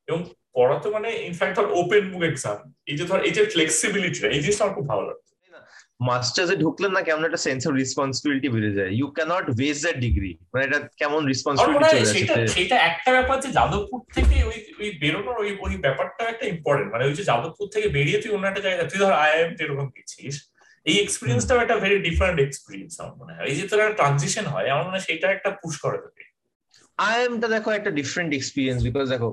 এবং 0.08 0.20
পড়াতো 0.54 0.88
মানে 0.92 1.10
ইনফ্যাক্ট 1.30 1.56
ধর 1.58 1.68
ওপেন 1.82 2.04
বুক 2.12 2.24
এক্সাম 2.24 2.58
এই 2.86 2.96
যে 2.98 3.04
ধর 3.06 3.20
এই 3.28 3.32
যে 3.32 3.42
ফ্লেক্সিবিলিটিটা 3.46 4.28
এই 4.36 4.40
জিনিসটা 4.44 4.64
আমার 4.64 4.76
খুব 4.76 4.88
ভালো 4.90 5.04
লাগতো। 5.10 5.33
মাস্টার্সে 6.10 6.56
ঢুকলেন 6.64 6.92
না 6.98 7.02
কেমন 7.08 7.24
একটা 7.28 7.42
সেন্স 7.48 7.62
অফ 7.68 7.72
রেসপন্সিবিলিটি 7.82 8.50
বেড়ে 8.56 8.72
যায়? 8.78 8.92
You 9.00 9.08
can't 9.18 9.46
waste 9.56 9.82
that 9.86 9.98
degree 10.06 10.32
মানে 10.52 10.64
এটা 10.68 10.80
কেমন 11.02 11.22
রেসপন্সিবিলিটি 11.32 11.86
চলে 11.94 12.14
সেটা 12.16 12.34
সেটা 12.58 12.76
একটা 12.90 13.10
ব্যাপার 13.18 13.38
যে 13.44 13.50
যাদবপুর 13.58 14.00
থেকে 14.18 14.38
ওই 14.50 14.58
ওই 14.82 14.90
বেরোনোর 15.02 15.38
ওই 15.44 15.50
ওই 15.66 15.74
ব্যাপারটা 15.86 16.24
একটা 16.34 16.46
ইম্পর্টেন্ট 16.54 16.90
মানে 16.94 17.04
ওই 17.10 17.14
যে 17.20 17.24
যাদবপুর 17.32 17.66
থেকে 17.76 17.88
বেরিয়ে 17.98 18.20
তুই 18.22 18.32
অন্য 18.36 18.46
একটা 18.48 18.64
জায়গায় 18.66 18.88
তুই 18.90 19.00
ধর 19.04 19.14
আইআইএম 19.24 19.52
এরকম 19.64 19.88
গেছিস। 19.96 20.36
এই 20.90 20.98
এক্সপিরিয়েন্সটাও 21.06 21.62
একটা 21.64 21.76
ভেরি 21.84 21.98
ডিফারেন্ট 22.08 22.38
এক্সপিরিয়েন্স 22.42 22.92
আমার 23.02 23.16
মনে 23.22 23.34
হয়। 23.36 23.48
এই 23.52 23.56
যে 23.60 23.66
তোর 23.70 23.80
একটা 23.82 23.98
ট্রানজিশন 24.00 24.46
হয় 24.54 24.68
আমার 24.74 24.86
মনে 24.86 24.96
হয় 24.98 25.06
সেটা 25.10 25.28
একটা 25.36 25.50
পুশ 25.62 25.76
করে 25.84 25.98
তোকে। 26.06 26.24
আইএমটা 26.98 27.48
দেখো 27.56 27.70
একটা 27.78 27.92
ডিফারেন্ট 28.00 28.32
এক্সপিরিয়েন্স 28.34 28.80
বিকজ 28.88 29.06
দেখো 29.14 29.30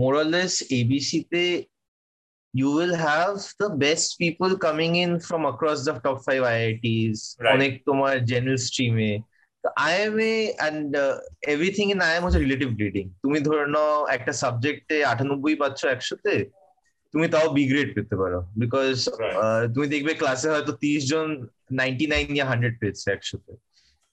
মোরালেস 0.00 0.54
এবিসি 0.80 1.18
তে 1.32 1.44
you 2.54 2.70
will 2.70 2.94
have 2.94 3.36
the 3.58 3.70
best 3.70 4.18
people 4.18 4.56
coming 4.58 4.96
in 4.96 5.18
from 5.18 5.44
across 5.46 5.84
the 5.84 5.94
top 5.94 6.18
five 6.24 6.42
IITs, 6.56 7.18
অনেক 7.54 7.72
তোমার 7.88 8.14
general 8.30 8.58
স্ট্রিমে 8.68 9.12
IIMA 9.86 10.34
and 10.58 10.90
everything 11.54 11.86
in 11.94 12.00
IIM 12.08 12.22
হচ্ছে 12.24 12.40
রিলেটিভ 12.44 12.68
গ্রেডিং 12.78 13.04
তুমি 13.22 13.38
ধরে 13.48 13.64
নাও 13.74 13.94
একটা 14.16 14.32
সাবজেক্টে 14.42 14.96
আটানব্বই 15.12 15.54
পাচ্ছ 15.62 15.80
একশোতে 15.94 16.34
তুমি 17.14 17.26
তাও 17.28 17.46
বি 17.56 17.64
গ্রেড 17.70 17.88
পেতে 17.96 18.14
পারো। 18.22 18.38
বিকজ 18.62 18.94
তুমি 19.74 19.86
দেখবে 19.94 20.12
ক্লাসে 20.20 20.48
হয়তো 20.54 20.72
তিরিশ 20.82 21.02
জন 21.12 21.26
নাইনটি 21.80 22.04
নাইন 22.12 22.26
ইয়া 22.36 22.46
হান্ড্রেড 22.50 22.74
পেয়েছে 22.80 23.06
একশোতে 23.16 23.52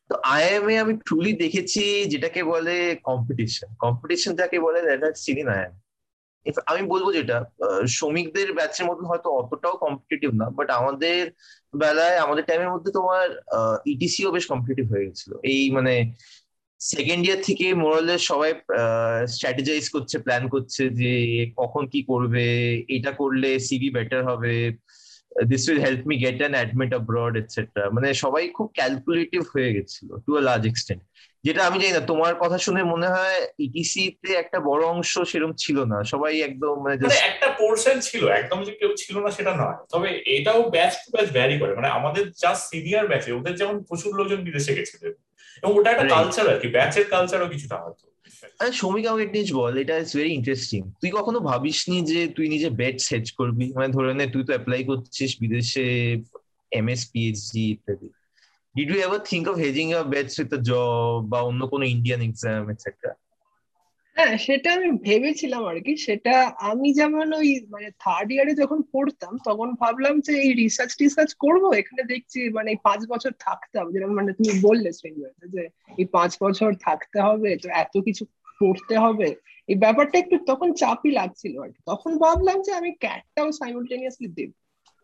তো 0.10 0.15
আইএমএ 0.36 0.75
আমি 0.84 0.93
ট্রুলি 1.08 1.32
দেখেছি 1.43 1.84
যেটাকে 2.12 2.41
বলে 2.54 2.75
কম্পিটিশন 3.10 3.69
কম্পিটিশন 3.84 4.32
যাকে 4.41 4.58
বলে 4.65 4.80
চিনি 5.25 5.43
না 5.47 5.54
আইএম 5.60 5.73
আমি 6.71 6.81
বলব 6.88 7.07
যেটা 7.13 7.38
শ্রমিকদের 7.88 8.47
ব্যাচের 8.53 8.85
মধ্যে 8.85 9.05
হয়তো 9.07 9.29
অতটাও 9.39 9.75
কম্পিটিটিভ 9.77 10.29
না 10.41 10.45
বাট 10.49 10.69
আমাদের 10.69 11.19
বেলায়, 11.75 12.17
আমাদের 12.17 12.43
টাইমের 12.47 12.73
মধ্যে 12.73 12.91
তোমার 12.91 13.27
ইটিসিও 13.85 14.31
বেশ 14.31 14.45
কম্পিটিটিভ 14.47 14.85
হয়ে 14.91 15.07
গেছিল। 15.07 15.31
এই 15.43 15.62
মানে 15.69 15.93
সেকেন্ড 16.81 17.23
ইয়ার 17.25 17.39
থেকে 17.43 17.73
মোরালে 17.73 18.15
সবাই 18.29 18.51
স্ট্র্যাটেজাইজ 19.33 19.85
করছে 19.89 20.15
প্ল্যান 20.19 20.43
করছে 20.49 20.83
যে 20.89 21.13
কখন 21.57 21.83
কি 21.88 21.99
করবে, 22.03 22.45
এটা 22.88 23.12
করলে 23.12 23.49
সিভি 23.59 23.89
বেটার 23.89 24.21
হবে। 24.29 24.55
This 25.31 25.69
will 25.69 25.81
help 25.81 26.07
me 26.07 26.17
get 26.17 26.39
an 26.39 26.53
admit 26.53 26.89
abroad 26.93 27.37
etcetera 27.37 27.89
মানে 27.89 28.13
সবাই 28.13 28.49
খুব 28.49 28.71
ক্যালকুলেটিভ 28.73 29.41
হয়ে 29.54 29.73
গেছিল 29.73 30.17
টু 30.25 30.37
আ 30.37 30.41
লার্জ 30.41 30.65
এক্সটেন্ট 30.67 31.04
যেটা 31.43 31.65
আমি 31.65 31.79
জানি 31.79 31.93
না 31.93 31.99
তোমার 31.99 32.35
কথা 32.35 32.58
শুনে 32.58 32.83
মনে 32.83 33.08
হয় 33.08 33.47
ইটিসি 33.60 34.17
তে 34.23 34.33
একটা 34.33 34.60
বড় 34.60 34.85
অংশ 34.85 35.19
সেরকম 35.19 35.54
ছিল 35.54 35.83
না। 35.83 36.04
সবাই 36.04 36.41
একদম 36.41 36.83
মানে 36.83 36.95
একটা 37.15 37.47
পোর্শন 37.47 37.99
ছিল 37.99 38.27
একদম 38.27 38.63
যে 38.63 38.71
কেউ 38.71 38.93
ছিল 38.97 39.19
না 39.19 39.31
সেটা 39.31 39.56
নয়। 39.56 39.77
তবে 39.91 40.21
এটাও 40.25 40.69
ব্যাচ 40.69 40.93
টু 40.93 41.12
ব্যাচ 41.17 41.31
ভ্যারি 41.31 41.60
করে। 41.60 41.75
মানে 41.75 41.87
আমাদের 41.87 42.31
যা 42.31 42.56
সিনিয়র 42.56 43.08
ব্যাচে 43.08 43.31
ওদের 43.31 43.56
যেমন 43.56 43.83
প্রচুর 43.83 44.15
লোকজন 44.15 44.43
বিদেশে 44.43 44.75
গেছিলেন 44.75 45.13
এবং 45.63 45.77
ওটা 45.77 45.91
একটা 45.91 46.08
কালচার 46.08 46.49
আর 46.49 46.60
কি 46.60 46.67
ব্যাচের 46.67 47.06
কালচারও 47.10 47.47
কিছুটা 47.47 47.77
হয়তো। 47.77 48.08
আরে 48.60 48.71
শ্রমিক 48.79 49.06
আমাকে 49.08 49.23
একটা 49.27 49.42
বল, 49.60 49.73
এটা 49.83 49.96
ইজ 50.04 50.12
ভেরি 50.19 50.31
ইন্টারেস্টিং 50.40 50.81
তুই 51.02 51.12
কখনো 51.17 51.40
ভাবিসনি 51.50 51.98
যে 52.12 52.19
তুই 52.35 52.48
নিজে 52.50 52.69
বেড 52.81 52.98
সেট 53.08 53.25
করবি? 53.40 53.65
মানে 53.75 53.90
ধরে 53.94 54.12
নে, 54.13 54.25
তুই 54.33 54.44
তো 54.48 54.52
অ্যাপ্লাই 54.56 54.81
করছিস 54.83 55.31
বিদেশে 55.42 55.85
এমএস 56.71 57.02
পিএইচডি 57.12 57.63
ইত্যাদি। 57.71 58.08
Did 58.75 58.90
you 58.92 59.00
ever 59.08 59.21
think 59.31 59.46
of 59.52 59.56
hedging 59.58 59.85
your 59.90 60.06
bets 60.13 60.35
with 60.40 60.52
job 60.69 61.17
বা 61.31 61.40
অন্য 61.50 61.62
কোনো 61.73 61.85
ইন্ডিয়ান 61.96 62.21
এক্সাম 62.21 62.62
এটসেট্রা 62.73 63.12
হ্যাঁ 64.19 64.37
সেটা 64.37 64.73
আমি 64.73 64.91
ভেবেছিলাম 64.91 65.65
আর 65.65 65.77
কি 65.79 65.97
সেটা 65.97 66.33
আমি 66.59 66.93
যেমন 66.93 67.33
ওই 67.33 67.65
মানে 67.69 67.91
থার্ড 67.99 68.31
ইয়ারে 68.31 68.53
যখন 68.53 68.81
পড়তাম 68.91 69.37
তখন 69.45 69.73
ভাবলাম 69.73 70.19
যে 70.19 70.33
এই 70.41 70.53
রিসার্চ 70.53 70.95
টিসার্চ 70.95 71.33
করব 71.33 71.73
এখানে 71.73 72.03
দেখছি 72.03 72.49
মানে 72.49 72.75
পাঁচ 72.83 73.01
বছর 73.07 73.31
থাকতে 73.39 73.79
হবে। 73.79 73.91
যেরকম 73.91 74.15
মানে 74.15 74.33
তুমি 74.33 74.53
বললে 74.61 74.93
শ্রেণীতে 74.93 75.47
যে 75.47 75.69
এই 75.97 76.05
পাঁচ 76.05 76.37
বছর 76.41 76.73
থাকতে 76.81 77.21
হবে 77.21 77.57
তো 77.57 77.69
এত 77.69 77.97
কিছু 77.97 78.25
পড়তে 78.59 78.97
হবে। 78.97 79.35
এই 79.69 79.75
ব্যাপারটা 79.75 80.17
একটু 80.19 80.37
তখন 80.45 80.73
চাপই 80.73 81.11
লাগছিল 81.11 81.61
আর 81.61 81.69
কি। 81.69 81.81
তখন 81.85 82.17
ভাবলাম 82.17 82.61
যে 82.61 82.71
আমি 82.73 82.91
ক্যাটটাও 82.91 83.49
সাইমultaneously 83.51 84.27
দেব। 84.35 84.51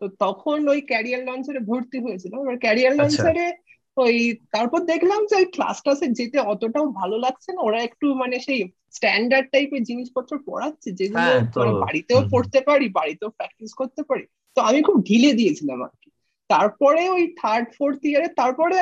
তো 0.00 0.08
তখন 0.08 0.68
ওই 0.68 0.80
ক্যারিয়ার 0.80 1.22
লঞ্চারে 1.24 1.60
ভর্তি 1.60 1.98
হয়েছিলাম। 1.98 2.40
এবার 2.40 2.58
ক্যারিয়ার 2.58 2.94
লঞ্চারে 2.94 3.52
ওই 3.96 4.38
তারপর 4.52 4.80
দেখলাম 4.84 5.26
যে 5.26 5.36
ওই 5.36 5.44
ক্লাস 5.44 5.82
ক্লাসে 5.82 6.06
যেতে 6.08 6.38
অতটাও 6.38 6.86
ভালো 6.86 7.18
লাগছে 7.18 7.52
না। 7.52 7.60
ওরা 7.62 7.82
একটু 7.82 8.14
মানে 8.14 8.38
সেই 8.38 8.60
স্ট্যান্ডার্ড 8.92 9.48
টাইপের 9.50 9.82
জিনিসপত্র 9.82 10.38
পড়াচ্ছে 10.46 10.92
যেগুলো 10.92 11.20
হ্যাঁ, 11.20 11.40
মানে 11.56 11.72
বাড়িতেও 11.72 12.20
পড়তে 12.30 12.60
পারি 12.60 12.88
বাড়িতেও 12.88 13.30
প্র্যাকটিস 13.30 13.72
করতে 13.74 14.02
পারি। 14.02 14.24
তো 14.54 14.60
আমি 14.60 14.82
খুব 14.82 15.02
ঢিলে 15.02 15.32
দিয়েছিলাম 15.32 15.82
আর 15.82 15.94
কি। 16.02 16.10
তারপরে 16.48 17.08
ওই 17.08 17.34
থার্ড 17.36 17.66
ফোর্থ 17.78 18.04
ইয়ারে 18.04 18.28
তারপরে 18.28 18.76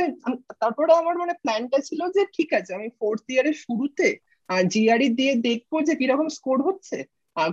তারপরে 0.61 0.93
আমার 0.93 1.19
মানে 1.19 1.33
প্ল্যানটা 1.33 1.79
ছিল 1.79 2.01
যে 2.09 2.23
ঠিক 2.33 2.53
আছে 2.53 2.75
আমি 2.75 2.89
ফোর্থ 3.01 3.25
ইয়ারের 3.31 3.53
শুরুতে 3.53 4.07
জিআরই 4.69 5.09
দিয়ে 5.09 5.35
দেখব 5.35 5.83
যে 5.83 5.95
কীরকম 5.95 6.29
স্কোর 6.29 6.63
হচ্ছে। 6.63 7.05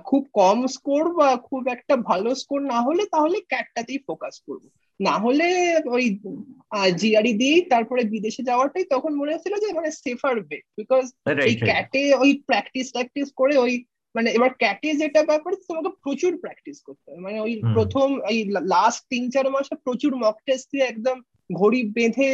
খুব 0.06 0.28
কম 0.34 0.68
স্কোর 0.68 1.14
বা 1.14 1.38
খুব 1.38 1.68
একটা 1.68 1.96
ভালো 1.98 2.36
স্কোর 2.36 2.62
না 2.62 2.82
হলে 2.82 3.06
তাহলে 3.06 3.42
ক্যাটটাতেই 3.42 4.00
ফোকাস 4.08 4.42
করব। 4.46 4.64
না 5.02 5.16
হলে 5.20 5.48
ওই 5.96 6.06
জিআরই 7.00 7.34
দিয়ে 7.34 7.58
তারপরে 7.70 8.02
বিদেশে 8.14 8.42
যাওয়াটাই 8.44 8.86
তখন 8.86 9.12
মনে 9.16 9.34
হচ্ছিল 9.34 9.54
যে 9.60 9.70
মানে 9.74 9.90
সেফার 10.04 10.36
বে 10.50 10.58
বিকজ 10.78 11.06
এই 11.46 11.56
ক্যাটে 11.68 12.04
ওই 12.14 12.32
প্র্যাকটিস 12.48 12.88
প্র্যাকটিস 12.92 13.28
করে 13.34 13.56
ওই 13.58 13.74
মানে 14.16 14.30
এবার 14.32 14.52
ক্যাটে 14.54 14.90
যেটা 14.94 15.22
ব্যাপার 15.24 15.54
তোমাকে 15.68 15.92
প্রচুর 16.04 16.32
প্র্যাকটিস 16.38 16.78
করতে 16.88 17.08
হবে। 17.10 17.22
মানে 17.22 17.38
ওই 17.40 17.54
প্রথম 17.76 18.08
এই 18.32 18.40
লাস্ট 18.76 19.02
তিন 19.10 19.24
চার 19.30 19.46
মাসে 19.50 19.74
প্রচুর 19.86 20.12
মক 20.16 20.38
টেস্ট 20.46 20.66
দিয়ে 20.72 20.86
একদম 20.88 21.18
ঘড়ি 21.50 21.82
বেঁধে 21.96 22.32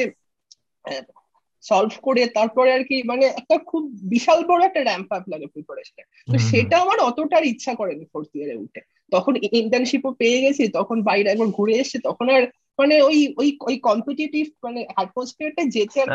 সলভ 1.61 1.91
করে 2.01 2.27
তারপরে 2.27 2.73
আর 2.73 2.83
কি 2.83 3.03
মানে 3.03 3.25
একটা 3.25 3.57
খুব 3.57 3.83
বিশাল 4.09 4.45
বড় 4.45 4.65
একটা 4.65 4.83
র্যাম্প 4.83 5.13
আপ 5.13 5.29
লাগে 5.29 5.45
প্রিপারেশনে 5.45 6.03
তো 6.31 6.37
সেটা 6.37 6.77
আমার 6.79 6.99
অতটার 6.99 7.43
ইচ্ছা 7.45 7.73
করেনি 7.75 8.05
ফোর্থ 8.13 8.35
ইয়ারে 8.35 8.55
উঠে। 8.55 8.81
তখন 9.11 9.35
ইন্টার্নশিপও 9.51 10.11
পেয়ে 10.11 10.41
গেছি 10.41 10.67
তখন 10.67 11.03
বাইরে 11.03 11.29
একবার 11.29 11.47
ঘুরে 11.47 11.73
এসছে 11.73 11.99
তখন 11.99 12.29
আর 12.29 12.47
মানে 12.79 13.01
ওই 13.01 13.33
ওই 13.37 13.57
ওই 13.61 13.77
কম্পিটিটিভ 13.77 14.47
মানে 14.63 14.85
অ্যাটমসফিয়ারটা 14.95 15.63
যেতে 15.63 16.01
আর 16.01 16.07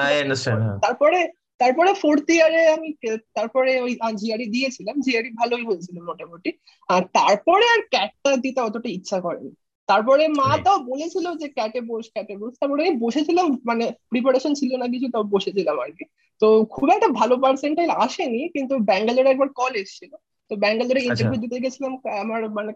তারপরে 0.80 1.28
তারপরে 1.58 1.94
ফোর্থ 1.94 2.30
ইয়ারে 2.30 2.68
আমি 2.68 2.92
তারপরে 3.34 3.80
ওই 3.80 3.98
জিআরই 4.14 4.46
দিয়েছিলাম। 4.46 5.00
জিআরই 5.00 5.30
ভালোই 5.30 5.64
হয়েছিল 5.64 6.02
মোটামুটি। 6.02 6.52
আর 6.88 7.02
তারপরে 7.02 7.64
আর 7.64 7.80
ক্যাটটা 7.90 8.36
দিতে 8.36 8.60
অতটা 8.60 8.88
ইচ্ছা 8.88 9.20
করেনি। 9.20 9.50
তারপরে 9.86 10.28
মা 10.28 10.58
তাও 10.64 10.78
বলেছিল 10.78 11.26
যে 11.34 11.48
ক্যাটে 11.48 11.80
বস 11.80 12.06
ক্যাটে 12.14 12.36
বস। 12.36 12.52
তারপরে 12.60 12.88
আমি 12.88 12.96
বসেছিলাম 12.96 13.58
মানে 13.64 13.92
প্রিপারেশন 14.08 14.54
ছিল 14.54 14.76
না 14.76 14.86
কিছু 14.88 15.06
তাও 15.12 15.22
বসেছিলাম 15.22 15.78
আর 15.80 15.90
কি। 15.90 16.04
তো 16.40 16.64
খুব 16.64 16.90
একটা 16.90 17.08
ভালো 17.08 17.36
পার্সেন্টাইল 17.36 17.90
আসেনি 17.90 18.48
কিন্তু 18.48 18.78
ব্যাঙ্গালোরে 18.78 19.30
একবার 19.30 19.48
কল 19.48 19.72
এসেছিল। 19.74 20.12
তো 20.50 20.56
ব্যাঙ্গালোরে 20.56 21.00
ইন্টারভিউ 21.04 21.40
দিতে 21.40 21.60
গেছিলাম 21.60 21.92
আমার 22.20 22.50
মানে 22.50 22.72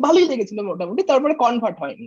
ভালোই 0.00 0.28
লেগেছিল 0.28 0.58
মোটামুটি। 0.62 1.02
তারপরে 1.02 1.34
কনভার্ট 1.34 1.80
হয়নি। 1.80 2.06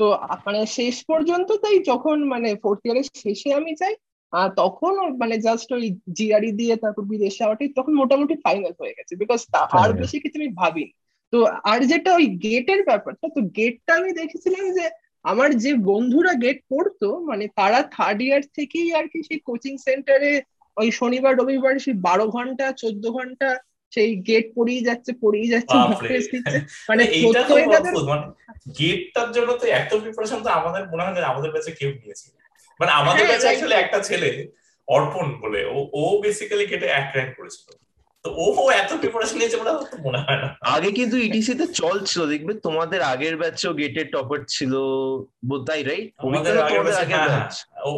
তো 0.00 0.06
মানে 0.46 0.66
শেষ 0.66 1.04
পর্যন্ত 1.04 1.52
তাই 1.52 1.78
যখন 1.78 2.16
মানে 2.28 2.48
ফোর্থ 2.56 2.80
ইয়ারের 2.84 3.06
শেষে 3.14 3.54
আমি 3.54 3.74
যাই 3.74 3.94
আর 4.32 4.48
তখন 4.56 4.92
মানে 5.16 5.38
জাস্ট 5.38 5.72
ওই 5.72 5.98
জিআরই 6.12 6.52
দিয়ে 6.52 6.76
তারপর 6.76 7.02
বিদেশ 7.02 7.38
যাওয়াটাই 7.38 7.68
তখন 7.68 7.92
মোটামুটি 7.94 8.34
ফাইনাল 8.34 8.72
হয়ে 8.80 8.96
গেছে। 8.98 9.16
বিকজ 9.16 9.40
আর 9.72 9.92
বেশি 9.92 10.20
কিছু 10.20 10.36
আমি 10.38 10.48
ভাবিনি। 10.48 10.92
তো 11.32 11.38
আর 11.64 11.80
যেটা 11.84 12.10
ওই 12.14 12.26
গেটের 12.36 12.80
ব্যাপারটা 12.84 13.26
তো 13.28 13.40
গেটটা 13.56 13.92
আমি 13.94 14.10
দেখেছিলাম 14.12 14.64
যে 14.72 14.84
আমার 15.24 15.50
যে 15.54 15.74
বন্ধুরা 15.84 16.32
গেট 16.34 16.58
পড়তো 16.68 17.08
মানে 17.20 17.44
তারা 17.56 17.80
থার্ড 17.90 18.22
ইয়ার 18.22 18.42
থেকেই 18.54 18.88
আর 18.94 19.06
কি 19.08 19.18
সেই 19.22 19.40
কোচিং 19.40 19.74
সেন্টারে 19.78 20.32
ওই 20.76 20.88
শনিবার 20.90 21.32
রবিবার 21.36 21.74
সেই 21.78 21.96
বারো 21.98 22.26
ঘণ্টা 22.28 22.66
চোদ্দ 22.72 23.04
ঘণ্টা 23.10 23.48
সেই 23.92 24.10
গেট 24.22 24.46
পড়েই 24.54 24.80
যাচ্ছে 24.80 25.12
পড়েই 25.20 25.48
যাচ্ছে 25.48 25.76
মানে 26.88 27.02
গেটটার 28.78 29.28
জন্য 29.32 29.50
তো 29.52 29.64
এত 29.72 29.90
প্রিপারেশন 29.94 30.38
তো 30.42 30.50
আমাদের 30.50 30.82
মনে 30.88 31.02
হয় 31.02 31.14
আমাদের 31.22 31.50
কাছে 31.52 31.70
কেউ 31.70 31.90
নিয়েছে। 31.90 32.26
মানে 32.80 32.92
আমাদের 32.92 33.24
কাছে 33.26 33.46
হ্যাঁ, 33.46 33.56
আসলে 33.56 33.74
একটা 33.74 33.98
ছেলে 34.00 34.30
অর্পণ 34.88 35.26
বলে। 35.40 35.60
ও 35.64 35.76
ও 35.92 36.02
বেসিক্যালি 36.22 36.64
গেটে 36.66 36.86
এক 36.90 37.06
র্যাঙ্ক 37.14 37.32
করেছিল। 37.36 37.68
ও 38.24 38.46
এত 38.72 38.90
প্রিপারেশন 39.00 39.36
নিয়েছে 39.38 39.56
বলে 39.60 39.70
মনে 40.06 40.18
হয় 40.24 40.38
না। 40.42 40.48
আগে 40.74 40.90
কিন্তু 40.98 41.16
ইটিসি 41.26 41.52
তে 41.54 41.66
চল 41.80 41.96
ছিল 42.10 42.20
দেখবে? 42.26 42.52
তোমাদের 42.66 43.00
আগের 43.12 43.34
ব্যাচও 43.36 43.72
গেটের 43.80 44.06
টপার 44.14 44.40
ছিল 44.48 44.72
তাই 45.66 45.80
রাইট 45.82 46.08
আমাদের 46.22 46.54
আগের 46.60 46.82
ব্যাচ 46.86 47.52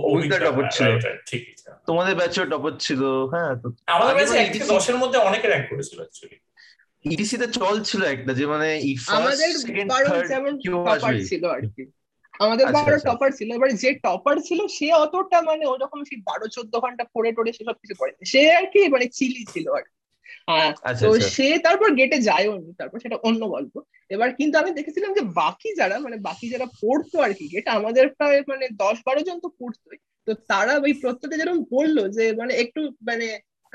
অভিজ্ঞতা 0.07 0.41
টপার 0.47 0.67
ছিল। 0.77 0.87
ঠিক 1.29 1.43
তোমাদের 1.89 2.15
ব্যাচও 2.21 2.45
টপার 2.53 2.75
ছিল 2.79 3.03
হ্যাঁ 3.33 3.51
আমাদের 3.95 4.15
ব্যাচে 4.19 4.35
এক 4.39 4.49
থেকে 4.55 4.67
দশের 4.75 4.97
মধ্যে 5.03 5.19
অনেকে 5.29 5.47
র্যাঙ্ক 5.49 5.67
করেছিল 5.71 5.99
অ্যাকচুয়ালি 6.01 6.37
ইটিসি 7.05 7.37
তে 7.39 7.47
চল 7.59 7.75
ছিল 7.83 8.03
একটা 8.15 8.33
যে 8.39 8.45
মানে 8.47 8.69
কেউ 10.63 10.77
ছিল 11.31 11.45
আর 11.55 11.63
কি। 11.69 11.83
আমাদের 12.35 12.67
আচ্ছা, 12.67 12.77
বারো 12.79 12.95
আচ্ছা। 12.95 13.09
টপার 13.09 13.31
ছিল 13.39 13.49
এবার 13.55 13.71
যে 13.83 13.91
টপার 14.05 14.37
ছিল 14.49 14.61
সে 14.77 14.87
অতটা 15.05 15.39
মানে 15.43 15.65
ওরকম 15.67 16.01
সেই 16.09 16.19
বারো 16.29 16.47
চোদ্দ 16.57 16.75
ঘণ্টা 16.85 17.05
পড়ে 17.15 17.31
টড়ে 17.37 17.53
সেসব 17.57 17.77
কিছু 17.83 17.95
করে 18.01 18.13
সে 18.33 18.43
আর 18.59 18.67
কি 18.73 18.81
মানে 18.95 19.07
চিলি 19.19 19.43
ছিল 19.53 19.67
আর 19.79 19.85
কি। 19.85 19.93
হ্যাঁ 20.49 20.71
আচ্ছা, 20.83 21.07
তো 21.07 21.13
আচ্ছা। 21.13 21.29
সে 21.29 21.59
তারপর 21.59 21.95
গেটে 21.95 22.19
যায়ও 22.21 22.59
নি 22.59 22.73
তারপর 22.79 22.99
সেটা 22.99 23.17
অন্য 23.23 23.49
গল্প। 23.49 23.75
এবার 24.11 24.35
কিন্তু 24.35 24.59
আমি 24.59 24.71
দেখেছিলাম 24.71 25.15
যে 25.15 25.21
বাকি 25.35 25.75
যারা 25.75 25.99
মানে 25.99 26.17
বাকি 26.19 26.47
যারা 26.51 26.67
পড়তো 26.83 27.21
আর 27.21 27.35
কি 27.35 27.49
গেট 27.49 27.67
আমাদের 27.69 28.09
প্রায় 28.09 28.43
মানে 28.49 28.69
দশ 28.75 28.97
বারো 29.07 29.21
জন 29.21 29.41
তো 29.41 29.49
পড়তোই। 29.59 29.97
তো 30.27 30.35
তারা 30.49 30.79
ওই 30.79 30.93
প্রত্যেকে 30.93 31.37
যেরকম 31.37 31.65
বলল 31.71 32.09
যে 32.09 32.33
মানে 32.33 32.55
একটু 32.55 32.81
মানে 33.03 33.27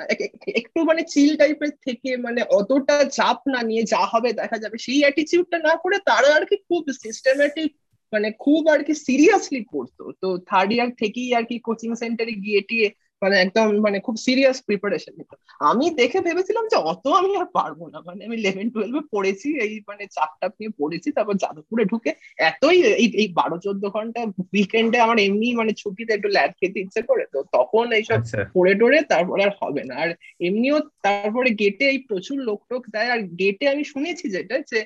এক- 0.10 0.22
এক- 0.22 0.54
একটু 0.56 0.84
মানে 0.84 1.02
চিল 1.04 1.38
টাইপের 1.38 1.70
থেকে 1.86 2.18
মানে 2.18 2.42
অতটা 2.50 3.06
চাপ 3.10 3.38
না 3.48 3.62
নিয়ে 3.62 3.84
যা 3.84 4.02
হবে 4.06 4.34
দেখা 4.34 4.58
যাবে 4.58 4.78
সেই 4.78 5.00
অ্যাটিচিউডটা 5.00 5.58
না 5.58 5.76
করে 5.76 5.98
তারা 6.06 6.36
আর 6.36 6.46
কি 6.46 6.56
খুব 6.68 6.84
সিস্টেম্যাটিক 7.04 7.70
মানে 8.14 8.32
খুব 8.40 8.68
আর 8.68 8.84
কি 8.84 8.94
সিরিয়াসলি 8.94 9.66
পড়তো। 9.72 10.12
তো 10.22 10.38
থার্ড 10.48 10.72
ইয়ার 10.74 10.90
থেকেই 11.00 11.36
আর 11.36 11.44
কি 11.44 11.60
কোচিং 11.60 11.96
সেন্টারে 11.96 12.32
গিয়ে 12.46 12.62
টিয়ে 12.62 12.88
মানে 13.22 13.36
একদম 13.40 13.66
মানে 13.86 13.98
খুব 14.00 14.16
সিরিয়াস 14.26 14.58
প্রিপারেশন 14.68 15.14
নিত। 15.20 15.32
আমি 15.62 15.86
দেখে 16.00 16.20
ভেবেছিলাম 16.28 16.66
যে 16.72 16.78
অত 16.92 17.06
আমি 17.20 17.32
আর 17.36 17.48
পারব 17.58 17.80
না। 17.94 18.00
মানে 18.08 18.22
আমি 18.26 18.36
ইলেভেন 18.40 18.68
টুয়েলভে 18.74 19.02
পড়েছি 19.14 19.48
এই 19.66 19.74
মানে 19.90 20.04
চাপটাপ 20.16 20.52
নিয়ে 20.60 20.72
পড়েছি 20.80 21.10
তারপর 21.18 21.36
যাদবপুরে 21.44 21.84
ঢুকে 21.86 22.12
এতই 22.50 22.78
এই 23.02 23.08
এই 23.22 23.28
বারো 23.40 23.56
চোদ্দ 23.66 23.84
ঘণ্টা 23.96 24.20
উইকেন্ডে 24.54 24.98
আমার 25.00 25.18
এমনি 25.20 25.48
মানে 25.54 25.72
ছুটিতে 25.82 26.12
একটু 26.14 26.30
ল্যাব 26.36 26.52
খেতে 26.60 26.78
ইচ্ছে 26.80 27.02
করে 27.10 27.24
তো 27.34 27.40
তখন 27.56 27.86
এইসব 27.92 28.20
আচ্ছা। 28.20 28.40
পড়ে 28.56 28.74
টড়ে 28.80 29.00
তারপরে 29.12 29.42
আর 29.44 29.54
হবে 29.62 29.82
না। 29.84 29.96
আর 30.04 30.10
এমনিও 30.48 30.78
তারপরে 31.06 31.50
গেটে 31.62 31.86
এই 31.94 32.00
প্রচুর 32.10 32.38
লোক 32.48 32.60
টোক 32.70 32.84
দেয় 32.92 33.10
আর 33.10 33.22
গেটে 33.42 33.66
আমি 33.74 33.84
শুনেছি 33.94 34.26
যেটা 34.36 34.56
যে 34.72 34.80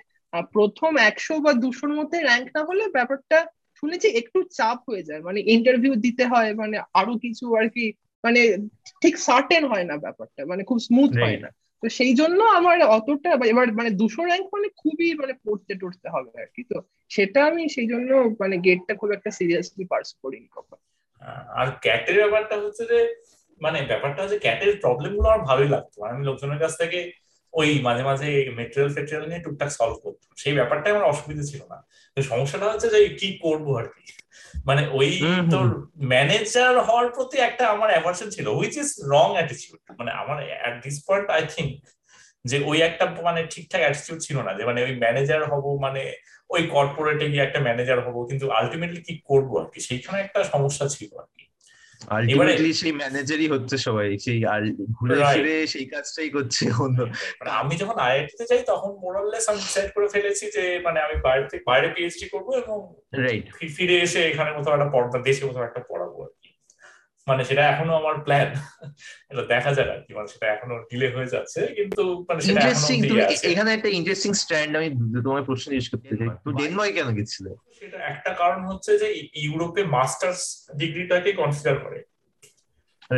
প্রথম 0.54 0.92
একশো 1.10 1.34
বা 1.40 1.52
দুশোর 1.64 1.92
মধ্যে 1.98 2.18
র্যাঙ্ক 2.20 2.48
না 2.56 2.62
হলে 2.70 2.84
ব্যাপারটা 2.98 3.38
শুনেছি 3.84 4.08
একটু 4.20 4.40
চাপ 4.58 4.78
হয়ে 4.90 5.04
যায়। 5.04 5.22
মানে 5.22 5.40
ইন্টারভিউ 5.56 5.94
দিতে 6.06 6.24
হয় 6.28 6.52
মানে 6.54 6.76
আরও 6.94 7.14
কিছু 7.24 7.46
আর 7.60 7.68
কি 7.76 7.86
মানে 8.24 8.58
ঠিক 9.02 9.18
সার্টেন 9.18 9.66
হয় 9.66 9.84
না 9.84 9.98
ব্যাপারটা 9.98 10.46
মানে 10.46 10.64
খুব 10.64 10.80
স্মুথ 10.80 11.12
হয় 11.24 11.38
না। 11.38 11.50
তো 11.82 11.90
সেই 11.90 12.16
জন্য 12.16 12.44
আমার 12.44 12.84
অতটা 12.84 13.30
এবার 13.46 13.74
মানে 13.74 13.90
দুশো 13.90 14.24
র্যাঙ্ক 14.24 14.48
মানে 14.54 14.68
খুবই 14.70 15.14
মানে 15.14 15.34
পড়তে 15.34 15.76
টড়তে 15.76 16.10
হবে 16.10 16.42
আর 16.42 16.48
কি। 16.56 16.64
তো 16.64 16.82
সেটা 17.10 17.46
আমি 17.46 17.70
সেই 17.70 17.88
জন্য 17.88 18.36
মানে 18.40 18.58
গেটটা 18.58 18.96
খুব 18.96 19.12
একটা 19.12 19.32
সিরিয়াসলি 19.32 19.86
পার্সু 19.86 20.16
করিনি 20.22 20.48
কখন। 20.52 20.78
আর 21.48 21.68
ক্যাটের 21.82 22.16
ব্যাপারটা 22.16 22.56
হচ্ছে 22.60 22.84
যে 22.86 23.16
মানে 23.62 23.82
ব্যাপারটা 23.82 24.22
হচ্ছে 24.24 24.40
ক্যাটের 24.40 24.80
প্রবলেমগুলো 24.82 25.28
আমার 25.30 25.46
ভালোই 25.46 25.68
লাগতো। 25.68 26.04
আমি 26.04 26.26
লোকজনের 26.26 26.60
কাছ 26.60 26.78
থেকে 26.78 27.23
ওই 27.54 27.70
মাঝে 27.80 28.04
মাঝে 28.04 28.28
মেটেরিয়াল 28.56 28.94
ফেটেরিয়াল 28.94 29.26
নিয়ে 29.28 29.42
টুকটাক 29.42 29.70
সলভ 29.70 29.98
করতো 30.04 30.26
সেই 30.38 30.54
ব্যাপারটাই 30.54 30.92
আমার 30.92 31.04
অসুবিধা 31.04 31.44
ছিল 31.44 31.62
না। 31.70 31.78
সমস্যাটা 32.22 32.66
হচ্ছে 32.66 32.90
যে 32.90 33.00
কি 33.10 33.40
করব 33.42 33.78
আর 33.78 33.86
কি? 33.86 34.04
মানে 34.66 34.88
ওই। 34.92 35.10
তোর 35.52 35.68
ম্যানেজার 36.04 36.74
হওয়ার 36.80 37.08
প্রতি 37.10 37.38
একটা 37.38 37.64
আমার 37.68 37.90
অ্যাভার্সন 37.90 38.30
ছিল 38.30 38.48
হুইচ 38.48 38.78
ইজ 38.78 38.90
রং 39.06 39.28
অ্যাটিটিউড 39.34 39.80
মানে 40.00 40.12
আমার 40.12 40.38
at 40.48 40.84
this 40.84 41.04
point 41.08 41.30
I 41.30 41.42
think 41.56 41.72
যে 42.46 42.58
ওই 42.66 42.82
একটা 42.82 43.06
মানে 43.24 43.48
ঠিকঠাক 43.50 43.82
অ্যাটিটিউড 43.82 44.20
ছিল 44.20 44.38
না 44.42 44.54
যে 44.54 44.64
মানে 44.66 44.84
ওই 44.84 44.94
ম্যানেজার 44.96 45.42
হব 45.52 45.66
মানে 45.82 46.14
ওই 46.50 46.68
কর্পোরেটে 46.68 47.26
গিয়ে 47.30 47.44
একটা 47.44 47.60
ম্যানেজার 47.60 48.00
হব 48.06 48.26
কিন্তু 48.30 48.46
আলটিমেটলি 48.52 49.02
কি 49.02 49.14
করব 49.26 49.58
আর 49.60 49.68
কি? 49.74 49.80
সেইখানে 49.80 50.18
একটা 50.22 50.44
সমস্যা 50.44 50.86
ছিল 50.88 51.18
আর 51.18 51.28
কি। 51.36 51.43
আলটিমেটলি 52.08 52.74
সেই 52.74 52.92
ম্যানেজারই 52.92 53.48
হচ্ছে 53.48 53.78
সবাই। 53.78 54.18
সেই 54.18 54.46
আর 54.46 54.62
ঘুরে 54.92 55.16
ফিরে 55.34 55.68
সেই 55.68 55.86
কাজটাই 55.86 56.30
করছে 56.30 56.64
অন্য। 56.72 57.00
মানে 57.40 57.52
আমি 57.52 57.76
যখন 57.76 57.98
আইআইটি 58.00 58.34
তে 58.38 58.46
যাই 58.46 58.64
তখন 58.68 58.92
মোরাললেস 59.04 59.50
আমি 59.50 59.60
ডিসাইড 59.60 59.90
করে 59.94 60.08
ফেলেছি 60.08 60.46
যে 60.56 60.80
মানে 60.86 61.00
আমি 61.02 61.16
বাইরে 61.22 61.46
থেকে 61.50 61.64
বাইরে 61.64 61.88
পিএইচডি 61.96 62.26
করব 62.30 62.48
এবং 62.64 62.78
ফিরে 63.78 63.96
এসে 64.02 64.20
এখানে 64.32 64.52
মতো 64.58 64.72
একটা 64.72 64.90
পড়া 64.90 65.20
দেশের 65.20 65.46
মতো 65.48 65.60
একটা 65.64 65.82
পড়াবো 65.90 66.18
আর 66.24 66.32
মানে 67.28 67.42
সেটা 67.46 67.64
এখনও 67.68 67.94
আমার 67.96 68.16
প্ল্যান 68.26 68.50
এটা 69.32 69.44
দেখা 69.46 69.72
যাক 69.74 69.88
আর 69.90 70.00
কি 70.06 70.12
মানে 70.14 70.28
সেটা 70.28 70.46
এখনও 70.48 70.76
ডিলে 70.90 71.08
হয়ে 71.16 71.26
যাচ্ছে 71.26 71.62
কিন্তু 71.78 72.04
মানে 72.28 72.42
সেটা 72.42 72.52
ইন্টারেস্টিং 72.52 72.98
তুমি 73.10 73.22
এখানে 73.52 73.70
একটা 73.74 73.90
ইন্টারেস্টিং 74.00 74.32
স্ট্যান্ড 74.34 74.72
আমি 74.78 74.88
তোমার 75.24 75.44
প্রশ্ন 75.44 75.66
জিজ্ঞেস 75.72 75.88
করতে 75.92 76.14
চাই। 76.18 76.30
তুমি 76.44 76.54
ডেনমার্ক 76.62 76.94
কেন 76.94 77.10
গেছিলে? 77.18 77.52
সেটা 77.80 77.98
একটা 78.14 78.32
কারণ 78.34 78.62
হচ্ছে 78.66 78.92
যে 78.98 79.08
ইউরোপে 79.46 79.84
মাস্টার্স 79.98 80.42
ডিগ্রিটাকে 80.76 81.30
কনসিডার 81.34 81.76
করে। 81.80 82.00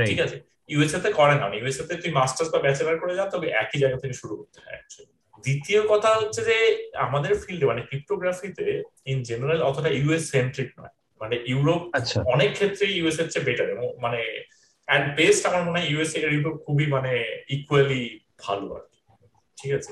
ঠিক 0.10 0.20
আছে? 0.20 0.38
ইউএসএ 0.72 1.00
তে 1.00 1.10
করে 1.14 1.36
না। 1.36 1.46
ইউএসএ 1.60 1.84
তে 1.88 1.94
তুই 1.96 2.12
মাস্টার্স 2.12 2.50
বা 2.54 2.60
ব্যাচেলার 2.60 2.98
করে 3.02 3.14
যা 3.16 3.26
তবে 3.30 3.48
একই 3.64 3.78
জায়গা 3.80 3.98
থেকে 3.98 4.16
শুরু 4.22 4.34
করতে 4.40 4.60
হয় 4.60 4.82
দ্বিতীয় 5.44 5.82
কথা 5.88 6.10
হচ্ছে 6.20 6.42
যে 6.50 6.58
আমাদের 7.08 7.32
ফিল্ডে 7.36 7.66
মানে 7.66 7.82
ক্রিপ্টোগ্রাফিতে 7.82 8.68
ইন 9.06 9.18
জেনারেল 9.24 9.62
অতটা 9.62 9.90
ইউএস 9.90 10.24
সেন্ট্রিক 10.32 10.70
নয়। 10.80 10.95
মানে 11.22 11.36
ইউরোপ 11.52 11.82
আচ্ছা। 11.94 12.18
অনেক 12.26 12.50
ক্ষেত্রে 12.54 12.86
ইউএস 12.98 13.18
এর 13.20 13.28
চেয়ে 13.30 13.46
বেটার 13.48 13.70
মানে 14.00 14.22
অ্যাট 14.88 15.04
বেস্ট 15.18 15.44
আমার 15.46 15.62
মনে 15.64 15.78
হয় 15.80 15.88
ইউএস 15.92 16.12
এর 16.18 16.24
ইউরোপ 16.34 16.56
খুবই 16.66 16.86
মানে 16.86 17.14
ইকুয়ালি 17.50 18.04
ভালো 18.40 18.66
আর 18.78 18.84
কি। 18.90 19.00
ঠিক 19.58 19.72
আছে? 19.74 19.92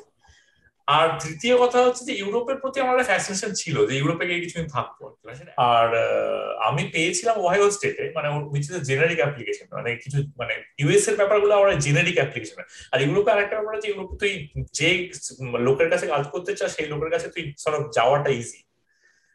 আর 0.88 1.08
তৃতীয় 1.24 1.56
কথা 1.58 1.80
হচ্ছে 1.86 2.04
যে 2.06 2.14
ইউরোপের 2.22 2.58
প্রতি 2.58 2.78
আমার 2.80 2.96
একটা 2.96 3.10
ফ্যাসিনেশন 3.12 3.52
ছিল 3.54 3.76
যে 3.90 3.94
ইউরোপে 3.98 4.26
গিয়ে 4.30 4.44
কিছুদিন 4.44 4.68
থাকব 4.68 5.00
আর 5.72 5.88
আমি 6.70 6.84
পেয়েছিলাম 6.94 7.36
ওহাইও 7.40 7.68
স্টেটে 7.72 8.06
মানে 8.16 8.28
উইচ 8.54 8.66
ইজ 8.70 8.76
জেনারিক 8.90 9.20
অ্যাপ্লিকেশন 9.20 9.68
মানে 9.74 9.90
কিছু 9.96 10.18
মানে 10.38 10.54
ইউএস 10.82 11.06
এর 11.08 11.16
ব্যাপারগুলো 11.16 11.54
আমার 11.56 11.70
জেনারিক 11.80 12.18
অ্যাপ্লিকেশন 12.18 12.58
আর 12.94 13.00
ইউরোপে 13.02 13.30
আরেকটা 13.32 13.56
ব্যাপার 13.58 13.78
আছে 13.78 13.88
ইউরোপে 13.92 14.16
তুই 14.22 14.32
যে 14.74 14.90
লোকের 15.68 15.90
কাছে 15.90 16.06
কাজ 16.08 16.24
করতে 16.34 16.52
চাস 16.56 16.72
সেই 16.78 16.88
লোকের 16.88 17.12
কাছে 17.12 17.28
তুই 17.28 17.44
সব 17.64 17.74
যাওয়াটা 17.98 18.30
ইজি 18.32 18.60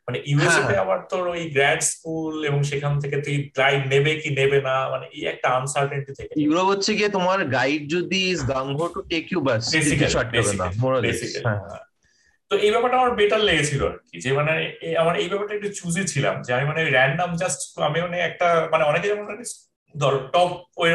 মানে 0.09 0.18
ইউএসএ 0.26 0.62
হ্যাঁ। 0.62 0.80
আবার 0.84 0.98
তোর 1.11 1.22
ওই 1.28 1.42
গ্র্যাড 1.54 1.80
স্কুল 1.90 2.34
এবং 2.48 2.61
সেখান 2.70 2.92
থেকে 3.02 3.16
তুই 3.24 3.36
গাইড 3.59 3.82
নেবে 3.92 4.12
কি 4.22 4.30
নেবে 4.38 4.59
না 4.68 4.74
মানে 4.92 5.06
এই 5.16 5.24
একটা 5.32 5.48
আনসার্টেনিটি 5.59 6.12
থেকে 6.18 6.32
ইউরোপ 6.36 6.66
হচ্ছে 6.72 6.90
গিয়ে 6.98 7.11
তোমার 7.16 7.38
গাইড 7.56 7.82
যদি 7.94 8.18
is 8.26 8.40
going 8.52 8.86
to 8.94 9.00
take 9.11 9.24
you 9.32 9.40
বাস 9.42 9.62
তো 12.50 12.54
এই 12.59 12.70
ব্যাপারটা 12.72 12.98
আমার 13.00 13.12
বেটার 13.20 13.40
লেগেছিল 13.48 13.80
আর 13.88 13.96
কি 14.02 14.16
যে 14.24 14.30
মানে 14.38 14.54
আমার 15.02 15.14
এই 15.22 15.28
ব্যাপারটা 15.30 15.54
একটু 15.56 15.70
চুজি 15.78 16.02
ছিলাম 16.12 16.34
যে 16.44 16.50
আমি 16.56 16.64
মানে 16.70 16.82
র্যান্ডাম 16.86 17.30
জাস্ট 17.42 17.61
আমি 17.88 17.98
মানে 18.06 18.18
একটা 18.20 18.48
মানে 18.72 18.84
অনেকে 18.84 19.06
যেমন 19.09 19.26
ধর 19.94 20.14
টপ 20.34 20.50
ওই 20.80 20.90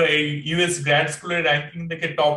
ইউএস 0.50 0.76
গ্র্যাড 0.86 1.08
স্কুলের 1.14 1.42
র্যাঙ্কিং 1.44 1.80
দেখে 1.92 2.08
টপ 2.20 2.36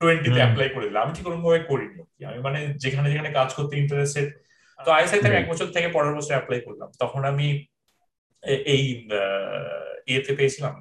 টোয়েন্টিতে 0.00 0.40
অ্যাপ্লাই 0.42 0.68
করে 0.74 0.86
দিলাম 0.88 1.02
আমি 1.04 1.12
ঠিক 1.16 1.26
ওরকম 1.26 1.42
ভাবে 1.46 1.60
করিনি 1.70 2.00
আমি 2.30 2.38
মানে 2.46 2.58
যেখানে 2.82 3.06
যেখানে 3.12 3.30
কাজ 3.38 3.48
করতে 3.56 3.74
ইন্টারেস্টেড 3.78 4.28
তো 4.78 4.90
আইএসআই 4.98 5.20
থেকে 5.24 5.36
এক 5.38 5.46
বছর 5.52 5.66
থেকে 5.74 5.88
পরের 5.96 6.14
বছর 6.18 6.32
অ্যাপ্লাই 6.36 6.60
করলাম। 6.66 6.88
তখন 7.02 7.22
আমি 7.32 7.48
এই 8.74 8.84
ইয়েতে 10.10 10.32
পেয়েছিলাম 10.38 10.74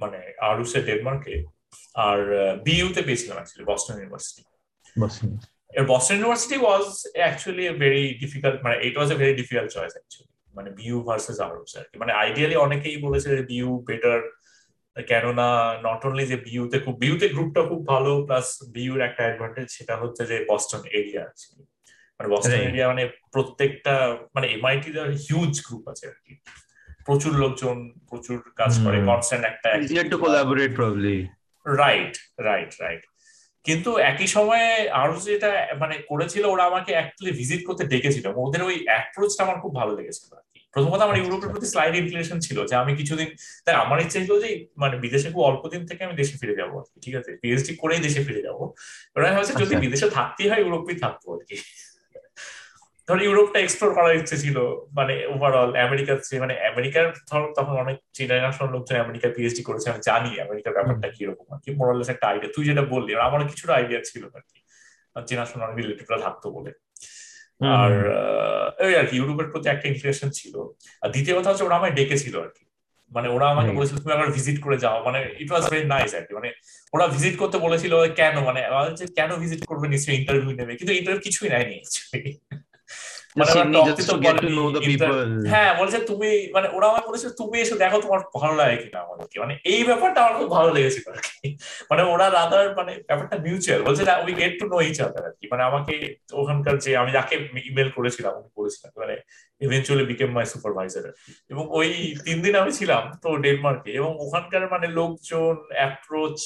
মানে 0.00 0.20
আরুসে 0.48 0.80
ডেনমার্কে 0.88 1.34
আর 2.06 2.18
বিইউতে 2.66 3.00
পেয়েছিলাম 3.06 3.36
অ্যাকচুয়ালি 3.38 3.66
বস্টন 3.72 3.94
ইউনিভার্সিটি 3.98 4.42
এর 5.78 5.84
Boston 5.92 6.14
University 6.16 6.56
was 6.64 6.84
actually 7.20 7.64
very 7.82 8.04
difficult 8.22 8.58
মানে 8.64 8.76
it 8.88 8.94
was 8.98 9.08
a 9.14 9.16
very 9.22 9.34
difficult 9.40 9.68
choice 9.76 9.92
actually 9.96 10.32
মানে 10.54 10.70
বিউ 10.78 10.96
ভার্সেস 11.08 11.38
আরুস 11.46 11.72
আর 11.80 11.84
কি। 11.90 11.96
মানে 12.02 12.12
আইডিয়ালি 12.22 12.56
অনেকেই 12.66 12.96
বলেছে 13.06 13.28
যে 13.36 13.42
বিউ 13.52 13.68
বেটার 13.88 14.20
কেননা 14.96 15.48
নট 15.86 16.00
অনলি 16.08 16.24
যে 16.32 16.36
বিউতে 16.48 16.76
খুব 16.84 16.94
বিউতে 17.04 17.26
গ্রুপটা 17.34 17.62
খুব 17.70 17.80
ভালো 17.92 18.12
প্লাস 18.26 18.46
বিউর 18.76 18.98
একটা 19.08 19.22
অ্যাডভান্টেজ 19.26 19.68
সেটা 19.76 19.94
হচ্ছে 20.02 20.22
যে 20.30 20.36
বস্টন 20.50 20.82
এরিয়া 20.98 21.24
মানে 22.22 22.34
বস্টন 22.34 22.60
এরিয়া 22.68 22.86
মানে 22.88 23.02
প্রত্যেকটা 23.32 23.94
মানে 24.34 24.46
এমআইটি 24.56 24.90
হিউজ 25.26 25.52
গ্রুপ 25.66 25.84
আছে 25.88 26.04
আর 26.10 26.16
কি। 26.24 26.32
প্রচুর 27.06 27.32
লোকজন 27.34 27.76
প্রচুর 28.10 28.38
কাজ 28.60 28.72
করে 28.84 28.98
কনস্ট্যান্ট 29.10 29.44
একটা 29.44 29.68
to 30.10 30.16
collaborate 30.18 30.70
probably 30.78 31.18
right 31.66 32.14
right 32.48 32.72
right 32.82 33.02
কিন্তু 33.66 33.90
একই 34.10 34.26
সময়ে 34.26 34.68
আরও 35.02 35.14
যেটা 35.20 35.50
মানে 35.78 35.94
করেছিল 36.10 36.44
ওরা 36.44 36.64
আমাকে 36.64 36.92
অ্যাকচুয়ালি 36.92 37.32
ভিজিট 37.40 37.60
করতে 37.68 37.84
ডেকেছিল। 37.84 38.26
ওদের 38.44 38.62
ওই 38.62 38.76
অ্যাপ্রোচটা 38.88 39.44
আমার 39.44 39.58
খুব 39.62 39.72
ভালো 39.80 39.92
লেগেছিল 39.98 40.30
আর 40.40 40.44
কি। 40.52 40.58
প্রথমত 40.74 41.00
আমার 41.06 41.16
ইউরোপের 41.18 41.50
প্রতি 41.52 41.66
স্লাইড 41.66 41.94
ইনক্লিনেশন 41.96 42.38
ছিল 42.40 42.58
যে 42.66 42.74
আমি 42.82 42.92
কিছুদিন 42.96 43.28
তাই 43.64 43.74
আমার 43.74 43.98
ইচ্ছা 44.00 44.18
ছিল 44.24 44.34
যে 44.44 44.48
মানে 44.82 44.94
বিদেশে 45.04 45.28
খুব 45.34 45.42
অল্প 45.50 45.62
দিন 45.72 45.82
থেকে 45.86 46.00
আমি 46.06 46.14
দেশে 46.20 46.34
ফিরে 46.40 46.54
যাব 46.60 46.70
আর 46.78 46.84
কি 46.92 46.98
ঠিক 47.04 47.14
আছে? 47.20 47.30
পিএইচডি 47.42 47.72
করেই 47.82 48.00
দেশে 48.06 48.20
ফিরে 48.26 48.42
যাব। 48.46 48.58
ওরা 49.16 49.32
ভাবছে 49.36 49.52
যদি 49.52 49.64
আচ্ছা। 49.64 49.82
বিদেশে 49.84 50.06
থাকতেই 50.10 50.48
হয় 50.50 50.60
ইউরোপেই 50.64 50.96
থাকব 51.04 51.24
আর 51.36 51.42
কি। 51.48 51.56
ধর 53.08 53.18
ইউরোপটা 53.26 53.58
এক্সপ্লোর 53.62 53.90
করার 53.96 54.14
ইচ্ছে 54.20 54.36
ছিল 54.44 54.56
মানে 54.98 55.14
ওভারঅল 55.34 55.70
আমেরিকার 55.86 56.16
মানে 56.44 56.54
আমেরিকার 56.70 57.04
ধর 57.30 57.42
তখন 57.58 57.74
অনেক 57.84 57.96
জেনারেশন 58.18 58.68
লোকজন 58.74 58.96
আমেরিকা 59.04 59.26
পিএইচডি 59.34 59.62
করেছে 59.68 59.86
আমি 59.92 60.00
জানি 60.08 60.30
আমেরিকার 60.46 60.72
ব্যাপারটা 60.76 61.08
কীরকম 61.16 61.46
আর 61.54 61.60
কি 61.64 61.70
মোরালেস 61.78 62.08
একটা 62.14 62.26
আইডিয়া 62.30 62.50
তুই 62.56 62.64
যেটা 62.68 62.82
বললি 62.94 63.10
আমার 63.28 63.40
কিছুটা 63.50 63.72
আইডিয়া 63.78 64.00
ছিল 64.10 64.22
আর 64.36 64.42
কি 64.50 64.58
চেনাশোনা 65.28 65.66
রিলেটিভরা 65.80 66.18
থাকতো 66.26 66.46
বলে। 66.56 66.70
আর 67.78 67.92
ওই 68.86 68.92
আর 69.00 69.06
কি 69.08 69.14
ইউরোপের 69.20 69.48
প্রতি 69.52 69.66
একটা 69.74 69.86
ইনফ্লেশন 69.92 70.28
ছিল। 70.38 70.54
আর 71.02 71.08
দ্বিতীয় 71.14 71.34
কথা 71.38 71.48
হচ্ছে 71.50 71.64
ওরা 71.68 71.76
আমায় 71.80 71.94
ডেকেছিল 71.98 72.34
আর 72.44 72.50
কি। 72.56 72.64
মানে 73.12 73.28
ওরা 73.36 73.46
আমাকে 73.54 73.70
বলেছিল 73.76 73.96
তুমি 74.02 74.12
একবার 74.16 74.30
ভিজিট 74.36 74.58
করে 74.64 74.76
যাও। 74.84 74.98
মানে 75.06 75.18
ইট 75.42 75.48
ওয়াজ 75.52 75.64
ভেরি 75.72 75.84
নাইস 75.94 76.10
আর 76.18 76.24
কি। 76.26 76.32
মানে 76.38 76.48
ওরা 76.94 77.06
ভিজিট 77.14 77.34
করতে 77.40 77.56
বলেছিল 77.66 77.92
কেন? 78.20 78.34
মানে 78.48 78.60
কেন 79.18 79.30
ভিজিট 79.42 79.62
করবে 79.70 79.86
নিশ্চয়ই 79.94 80.16
ইন্টারভিউ 80.20 80.52
নেবে। 80.60 80.72
কিন্তু 80.78 80.92
ইন্টারভিউ 80.98 81.22
কিছুই 81.26 81.48
নেয়নি 81.54 81.78
মানে 82.12 82.30
হ্যাঁ 85.52 85.70
বলেছে 85.80 85.98
তুমি 86.10 86.30
মানে 86.54 86.68
ওরা 86.76 86.88
বলেছে 87.08 87.28
তুমি 87.40 87.56
এসে 87.60 87.74
দেখো 87.82 87.96
তোমার 88.04 88.20
ভালো 88.40 88.54
লাগে 88.60 88.76
কিনা 88.76 88.98
আমাদেরকে। 89.06 89.36
মানে 89.40 89.54
এই 89.64 89.80
ব্যাপারটা 89.84 90.18
আমার 90.22 90.34
খুব 90.38 90.50
ভালো 90.50 90.70
লেগেছিল 90.76 91.04
আর 91.12 91.20
কি। 91.26 91.48
মানে 91.90 92.02
ওরা 92.02 92.26
রাদার 92.30 92.66
মানে 92.76 92.92
ব্যাপারটা 93.08 93.36
মিউচুয়াল 93.38 93.80
বলছে 93.82 94.02
না 94.04 94.14
we 94.24 94.32
get 94.40 94.52
to 94.60 94.64
know 94.66 94.76
each 94.88 94.98
other 95.00 95.22
আর 95.28 95.34
কি। 95.38 95.44
মানে 95.52 95.62
আমাকে 95.62 95.94
ওখানকার 96.32 96.74
যে 96.84 96.90
আমি 96.96 97.10
যাকে 97.12 97.34
ইমেল 97.70 97.90
করেছিলাম 97.96 98.32
আমি 98.38 98.50
বলেছিলাম 98.58 98.90
মানে 99.02 99.14
ইভেন্চুয়ালি 99.60 100.04
বিকেম 100.10 100.30
মাই 100.36 100.46
সুপারভাইজার 100.52 101.04
এবং 101.50 101.64
ওই 101.78 101.88
তিন 102.24 102.36
দিন 102.44 102.54
আমি 102.62 102.72
ছিলাম 102.72 103.02
তো 103.22 103.28
ডেনমার্কে 103.44 103.90
এবং 104.00 104.10
ওখানকার 104.24 104.62
মানে 104.74 104.86
লোকজন 104.98 105.54
অ্যাপ্রোচ 105.78 106.36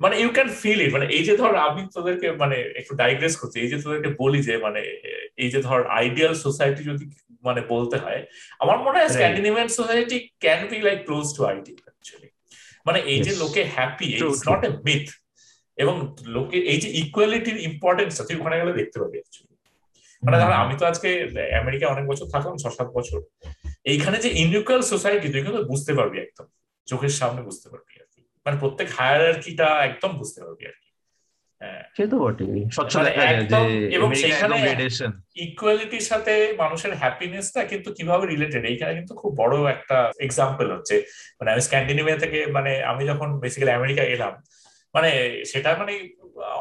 মানে 0.00 0.14
ইউ 0.22 0.28
ক্যান 0.36 0.48
ফিল 0.60 0.80
ইট 0.84 0.90
মানে 0.96 1.06
এই 1.16 1.22
যে 1.28 1.34
ধর 1.36 1.52
আমি 1.68 1.82
তোদেরকে 1.96 2.26
মানে 2.42 2.56
একটু 2.80 2.92
ডাইগ্রেস 3.02 3.34
করছি 3.40 3.56
এই 3.64 3.68
যে 3.72 3.78
তোদেরকে 3.84 4.10
বলি 4.22 4.40
যে 4.48 4.54
মানে 4.66 4.80
এই 5.42 5.48
যে 5.54 5.60
ধর 5.68 5.80
আইডিয়াল 6.00 6.34
সোসাইটি 6.46 6.82
যদি 6.90 7.04
মানে 7.44 7.60
বলতে 7.72 7.96
হয় 8.04 8.20
আমার 8.60 8.78
মনে 8.84 8.98
হয় 8.98 9.10
Scandinavian 9.16 9.68
society 9.78 10.16
can 10.44 10.60
be 10.70 10.78
like 10.88 10.98
close 11.06 11.26
to 11.36 11.40
ideal 11.50 11.72
actually 11.84 12.28
মানে 12.86 12.98
এই 13.12 13.18
যে 13.26 13.32
লোকে 13.42 13.62
happy 13.76 14.06
it's 14.14 14.40
not 14.50 14.60
a 14.64 14.70
myth 14.86 15.06
এবং 15.78 15.94
লোকে 16.36 16.58
এই 16.72 16.78
যে 16.82 16.88
ইকুয়ালিটির 17.02 17.58
ইম্পর্টেন্স 17.68 18.12
তুই 18.28 18.36
ওখানে 18.40 18.56
গেলে 18.60 18.72
দেখতে 18.72 18.96
পাবি 19.02 19.16
অ্যাকচুয়ালি 19.18 19.56
মানে 20.22 20.36
ধর 20.42 20.52
আমি 20.62 20.74
তো 20.80 20.84
আজকে 20.86 21.08
আমেরিকা 21.62 21.86
অনেক 21.88 22.04
বছর 22.06 22.26
থাকলাম 22.34 22.54
ছ 22.62 22.64
সাত 22.78 22.88
বছর। 22.98 23.18
এইখানে 23.92 24.16
যে 24.24 24.28
ইনইকুয়াল 24.42 24.82
সোসাইটি 24.92 25.26
তুই 25.32 25.42
কিন্তু 25.42 25.60
বুঝতে 25.64 25.92
পারবি 25.94 26.16
একদম। 26.18 26.46
চোখের 26.88 27.12
সামনে 27.20 27.40
বুঝতে 27.42 27.68
পারবি। 27.72 27.92
মানে 28.46 28.56
প্রত্যেক 28.62 28.88
হায়ারার্কিটা 28.96 29.68
একদম 29.88 30.10
বুঝতে 30.18 30.38
পারবি 30.44 30.64
আর 30.70 30.76
কি। 30.82 30.88
হ্যাঁ। 31.60 31.82
সে 31.96 32.04
তো 32.06 32.16
বটেই। 32.18 32.60
স্বচ্ছ 32.70 32.92
মানে 32.96 33.10
এবং 33.96 34.08
সেখানে 34.14 34.56
ইকুয়ালিটির 35.44 36.04
সাথে 36.10 36.32
মানুষের 36.62 36.92
হ্যাপিনেসটা 36.94 37.60
কিন্তু 37.64 37.88
কীভাবে 37.94 38.24
রিলেটেড 38.26 38.62
এইখানে 38.64 38.92
কিন্তু 38.94 39.14
খুব 39.14 39.30
বড় 39.36 39.54
একটা 39.74 39.98
এক্সাম্পল 40.26 40.66
হচ্ছে। 40.74 40.96
মানে 41.38 41.48
আমি 41.52 41.62
স্ক্যান্ডিনেভিয়া 41.66 42.18
থেকে 42.18 42.38
মানে 42.56 42.72
আমি 42.90 43.02
যখন 43.10 43.28
বেসিক্যালি 43.42 43.72
আমেরিকা 43.78 44.02
এলাম 44.14 44.34
মানে 44.94 45.10
সেটা 45.50 45.70
মানে 45.80 45.92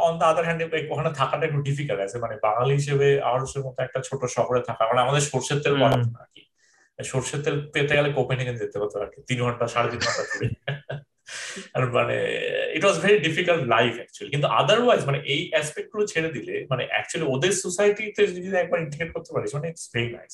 অন 0.06 0.14
দা 0.20 0.26
আদার 0.32 0.46
হ্যান্ড 0.48 0.62
ওখানে 0.94 1.12
থাকাটা 1.20 1.44
একটু 1.46 1.60
ডিফিকাল্ট 1.68 2.02
আছে। 2.06 2.18
মানে 2.24 2.36
বাঙালি 2.46 2.74
হিসেবে 2.74 3.08
আরসের 3.32 3.62
মতো 3.66 3.80
একটা 3.84 4.00
ছোট 4.08 4.22
শহরে 4.36 4.62
থাকা 4.68 4.84
মানে 4.90 5.02
আমাদের 5.06 5.24
সর্ষের 5.32 5.60
তেল 5.64 5.76
না 5.82 5.88
আর 6.22 6.30
কি। 6.34 6.42
সর্ষের 7.00 7.40
তেল 7.46 7.56
পেতে 7.74 7.94
গেলে 7.98 8.10
কোপেনহেগেন 8.18 8.56
যেতে 8.62 8.78
হতো 8.82 8.96
আর 9.04 9.10
কি 9.14 9.20
তিন 9.30 9.38
ঘণ্টা 9.46 9.66
সাড়ে 9.74 9.90
তিন 9.92 10.02
ঘণ্টা 10.06 10.24
ধরে। 10.32 10.48
আর 11.76 11.82
মানে 11.98 12.18
it 12.78 12.84
was 12.86 12.98
very 13.06 13.18
difficult 13.28 13.64
life 13.76 13.94
actually 14.00 14.32
কিন্তু 14.36 14.48
আদারওয়াইজ 14.62 15.02
মানে 15.06 15.20
এই 15.34 15.42
অ্যাসপেক্টগুলো 15.52 16.04
ছেড়ে 16.12 16.30
দিলে 16.36 16.56
মানে 16.72 16.84
অ্যাকচুয়ালি 16.92 17.26
ওদের 17.34 17.54
সোসাইটিতে 17.66 18.22
যদি 18.28 18.48
একবার 18.64 18.80
ইন্টিগ্রেট 18.86 19.12
করতে 19.16 19.32
পারিস 19.34 19.52
মানে 19.56 19.68
ইটস 19.72 19.86
ভেরি 19.94 20.10
নাইস 20.18 20.34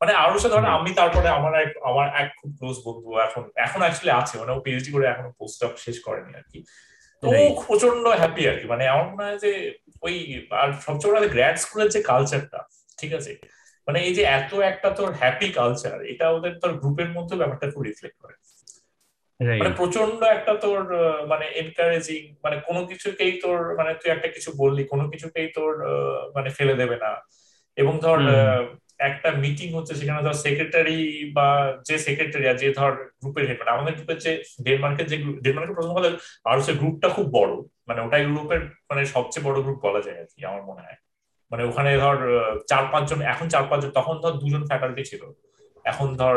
মানে 0.00 0.12
আরও 0.14 0.38
সে 0.42 0.48
ধরেন 0.48 0.70
আমি 0.78 0.90
তারপরে 0.94 1.28
আমার 1.38 1.52
এক 1.64 1.70
আমার 1.90 2.06
এক 2.22 2.28
খুব 2.40 2.50
ক্লোজ 2.58 2.76
বন্ধু 2.86 3.10
এখন 3.26 3.42
এখন 3.66 3.80
অ্যাকচুয়ালি 3.82 4.12
আছে 4.20 4.34
মানে 4.40 4.52
ও 4.52 4.58
পিএইচডি 4.64 4.90
করে 4.94 5.04
এখনও 5.06 5.32
পোস্ট 5.40 5.60
অফ 5.66 5.72
শেষ 5.84 5.96
করেনি 6.06 6.32
আর 6.40 6.44
কি 6.52 6.60
তো 7.22 7.28
প্রচণ্ড 7.66 8.04
হ্যাপি 8.20 8.42
আর 8.50 8.56
কি 8.60 8.66
মানে 8.66 8.84
আমার 8.88 9.06
মনে 9.12 9.24
হয় 9.24 9.38
যে 9.38 9.52
ওই 10.02 10.14
আর 10.62 10.68
সবচেয়ে 10.86 11.10
বড় 11.12 11.28
গ্র্যাড 11.28 11.56
স্কুলের 11.58 11.88
যে 11.94 12.00
কালচারটা 12.02 12.60
ঠিক 12.98 13.12
আছে? 13.14 13.32
মানে 13.86 13.98
এই 14.06 14.12
যে 14.14 14.22
এত 14.38 14.52
একটা 14.70 14.88
তোর 14.90 15.08
হ্যাপি 15.12 15.48
কালচার 15.52 15.96
এটা 16.04 16.26
ওদের 16.30 16.54
তোর 16.62 16.72
গ্রুপের 16.78 17.10
মধ্যে 17.16 17.34
ব্যাপারটা 17.36 17.66
খুব 17.70 17.82
রিফ্লেক্ট 17.82 18.18
করে। 18.22 18.34
মানে 19.58 19.70
প্রচণ্ড 19.70 20.22
একটা 20.22 20.54
তোর 20.54 20.80
মানে 21.28 21.46
এনকারেজিং 21.46 22.34
মানে 22.44 22.56
কোনো 22.66 22.86
কিছুকেই 22.86 23.32
তোর 23.42 23.76
মানে 23.76 23.94
তুই 23.94 24.10
একটা 24.10 24.28
কিছু 24.28 24.50
বললি 24.56 24.84
কোনো 24.84 25.04
কিছুকেই 25.10 25.48
তোর 25.48 25.72
মানে 26.34 26.50
ফেলে 26.50 26.74
দেবে 26.74 26.96
না। 26.96 27.10
এবং 27.76 27.98
ধর 28.00 28.18
একটা 28.98 29.30
মিটিং 29.30 29.68
হচ্ছে 29.74 29.94
সেখানে 29.94 30.22
ধর 30.22 30.32
সেক্রেটারি 30.32 31.32
বা 31.32 31.72
যে 31.88 31.98
সেক্রেটারি 31.98 32.44
যে 32.58 32.72
ধর 32.72 32.92
গ্রুপের 33.20 33.48
হেড 33.48 33.58
মানে 33.58 33.70
আমাদের 33.70 33.94
গ্রুপের 33.94 34.18
যে 34.18 34.42
ডেনমার্কের 34.62 35.06
যে 35.06 35.16
ডেনমার্কের 35.40 35.74
প্রথম 35.74 35.94
কথা 35.94 36.10
আর 36.44 36.58
হচ্ছে 36.58 36.72
গ্রুপটা 36.72 37.08
খুব 37.08 37.26
বড়। 37.32 37.52
মানে 37.88 38.00
ওটাই 38.02 38.24
গ্রুপের 38.24 38.60
মানে 38.90 39.04
সবচেয়ে 39.06 39.44
বড় 39.44 39.62
গ্রুপ 39.62 39.78
বলা 39.82 40.00
যায় 40.00 40.18
আর 40.18 40.26
কি 40.36 40.44
আমার 40.44 40.62
মনে 40.62 40.82
হয়। 40.82 40.98
মানে 41.50 41.64
ওখানে 41.64 41.98
ধর 41.98 42.16
চার 42.66 42.84
পাঁচজন 42.92 43.20
এখন 43.22 43.48
চার 43.48 43.64
পাঁচজন 43.70 43.90
তখন 43.90 44.14
ধর 44.20 44.32
দুজন 44.32 44.66
ফ্যাকাল্টি 44.66 45.02
ছিল। 45.04 45.22
এখন 45.90 46.08
ধর 46.20 46.36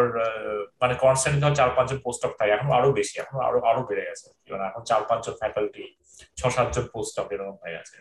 মানে 0.82 0.94
কনস্ট্যান্ট 1.04 1.38
ধর 1.44 1.54
চার 1.60 1.70
পাঁচজন 1.78 2.00
পোস্ট 2.06 2.22
অফ 2.28 2.32
থাকে 2.40 2.52
এখন 2.58 2.70
আরও 2.78 2.90
বেশি 3.00 3.16
এখন 3.24 3.38
আরও 3.48 3.60
আরও 3.70 3.82
বেড়ে 3.90 4.04
গেছে 4.10 4.26
মানে 4.52 4.64
এখন 4.70 4.84
চার 4.90 5.02
পাঁচজন 5.10 5.34
ফ্যাকাল্টি 5.42 5.86
ছ 6.40 6.42
সাতজন 6.56 6.86
পোস্ট 6.96 7.16
অফ 7.22 7.28
এরকম 7.34 7.56
হয়ে 7.64 7.76
গেছে 7.78 7.96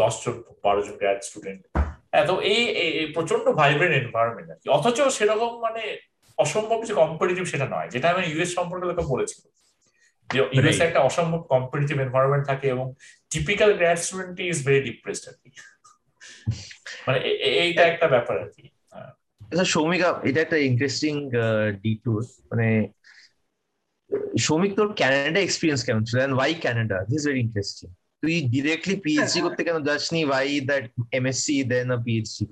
দশ 0.00 0.14
জন 0.24 0.34
বারো 0.64 0.80
জন 0.86 0.94
গ্র্যাড 1.00 1.20
স্টুডেন্ট 1.28 1.62
এত 2.20 2.30
এই 2.52 2.60
প্রচণ্ড 3.16 3.46
ভাইব্রেন্ট 3.60 3.94
এনভায়রনমেন্ট 4.00 4.48
আর 4.52 4.58
কি। 4.62 4.66
অথচ 4.76 4.98
সেরকম 5.16 5.52
মানে 5.66 5.82
অসম্ভব 6.38 6.78
যে 6.88 6.92
কম্পিটিটিভ 7.02 7.44
সেটা 7.52 7.66
নয় 7.74 7.88
যেটা 7.94 8.06
আমি 8.12 8.22
ইউএস 8.32 8.50
সম্পর্কে 8.58 8.86
তোকে 8.90 9.04
বলেছিল 9.12 9.42
যে 10.30 10.38
ইউএস 10.56 10.78
একটা 10.86 11.00
অসম্ভব 11.08 11.40
কম্পিটিটিভ 11.54 11.96
এনভায়রনমেন্ট 12.06 12.44
থাকে 12.50 12.66
এবং 12.74 12.86
typical 13.32 13.70
grad 13.78 13.98
student 14.04 14.36
is 14.50 14.58
very 14.66 14.80
depressed 14.88 15.24
আর 15.30 15.36
কি। 15.42 15.48
মানে 17.06 17.18
এইটা 17.64 17.82
একটা 17.92 18.06
ব্যাপার 18.14 18.36
আর 18.44 18.50
কি। 18.56 18.64
আচ্ছা 19.46 19.64
সৌমিকা 19.74 20.08
এটা 20.28 20.40
একটা 20.42 20.58
ইন্টারেস্টিং 20.68 21.14
ডিটুর 21.84 22.20
মানে 22.50 22.66
সৌমিক 24.46 24.72
তোর 24.78 24.88
ক্যানাডা 25.00 25.40
এক্সপিরিয়েন্স 25.42 25.80
কেমন 25.86 26.02
ছিল? 26.08 26.16
And 26.20 26.34
why 26.36 26.52
Canada 26.64 26.96
this 27.10 27.22
very 27.28 27.40
interesting 27.46 27.88
তুই 28.22 28.34
ডিরেক্টলি 28.54 28.94
পিএইচডি 29.04 29.40
করতে 29.46 29.60
কেন 29.66 29.76
যাসনি? 29.88 30.20
Why 30.26 30.48
that 30.68 30.84
MSc 31.18 31.56
then 31.72 31.86
uh 31.90 31.98
PhD 32.06 32.44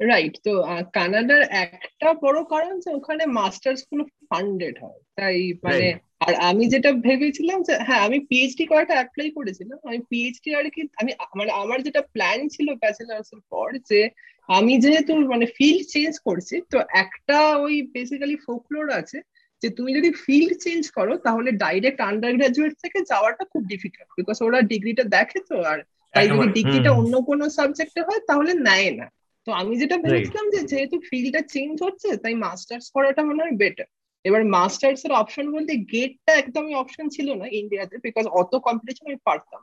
right 0.00 0.34
তো 0.44 0.52
কানাডার 0.96 1.42
একটা 1.64 2.08
বড় 2.24 2.38
কারণ 2.52 2.72
যে 2.84 2.90
ওখানে 2.98 3.24
মাস্টার্সগুলো 3.38 4.02
ফান্ডেড 4.30 4.76
হয়। 4.84 5.00
তাই 5.18 5.36
মানে 5.66 5.86
আর 6.26 6.34
আমি 6.48 6.64
যেটা 6.74 6.90
ভেবেছিলাম 7.06 7.58
যে 7.68 7.74
হ্যাঁ 7.86 8.02
আমি 8.08 8.18
পিএইচডি 8.30 8.64
করাটা 8.72 8.94
অ্যাপ্লাই 8.98 9.28
করেছিলাম। 9.38 9.78
আমি 9.88 9.98
পিএইচডি 10.10 10.50
আর 10.58 10.66
কি 10.74 10.80
আমি 11.00 11.10
মানে 11.38 11.50
আমার 11.62 11.78
যেটা 11.86 12.02
প্ল্যান 12.14 12.40
ছিল 12.54 12.68
ব্যাচেলার্স 12.82 13.28
এর 13.34 13.40
পর 13.52 13.68
যে 13.90 14.00
আমি 14.48 14.72
যেহেতু 14.78 15.12
মানে 15.26 15.46
ফিল্ড 15.56 15.82
চেঞ্জ 15.88 16.14
করছি 16.18 16.56
তো 16.72 16.78
একটা 17.02 17.38
ওই 17.56 17.74
বেসিক্যালি 17.94 18.36
ফোকলোর 18.46 18.88
আছে 18.90 19.18
যে 19.62 19.68
তুমি 19.70 19.90
যদি 19.94 20.10
ফিল্ড 20.24 20.52
চেঞ্জ 20.60 20.82
করো 20.90 21.12
তাহলে 21.18 21.50
ডাইরেক্ট 21.64 22.00
আন্ডার 22.00 22.32
গ্রাজুয়েট 22.38 22.74
থেকে 22.82 22.98
যাওয়াটা 23.10 23.44
খুব 23.44 23.62
ডিফিকাল্ট 23.64 24.10
বিকজ 24.18 24.36
ওরা 24.42 24.58
ডিগ্রিটা 24.72 25.04
দেখে 25.16 25.40
তো 25.50 25.56
আর 25.62 25.78
তাই 26.14 26.26
যদি 26.28 26.46
ডিগ্রিটা 26.48 26.90
অন্য 26.92 27.14
কোনো 27.20 27.44
সাবজেক্টে 27.48 28.00
হয় 28.02 28.22
তাহলে 28.28 28.52
নেয় 28.68 28.90
না। 28.90 29.06
তো 29.46 29.50
আমি 29.52 29.72
যেটা 29.76 29.96
ভেবেছিলাম 30.04 30.46
যে 30.50 30.60
যেহেতু 30.72 30.96
ফিল্ডটা 31.08 31.40
চেঞ্জ 31.54 31.74
হচ্ছে 31.82 32.08
তাই 32.16 32.34
মাস্টার্স 32.44 32.86
করাটা 32.94 33.22
মনে 33.22 33.42
হয় 33.42 33.56
বেটার 33.56 33.88
এবার 34.24 34.42
মাস্টার্স 34.56 35.00
এর 35.04 35.12
অপশন 35.12 35.46
বলতে 35.52 35.72
গেটটা 35.92 36.32
একদমই 36.36 36.74
অপশন 36.74 37.04
ছিল 37.08 37.28
না 37.34 37.46
ইন্ডিয়াতে 37.60 37.96
বিকজ 37.98 38.24
অত 38.40 38.52
কম্পিটিশন 38.66 39.04
আমি 39.06 39.20
পারতাম 39.24 39.62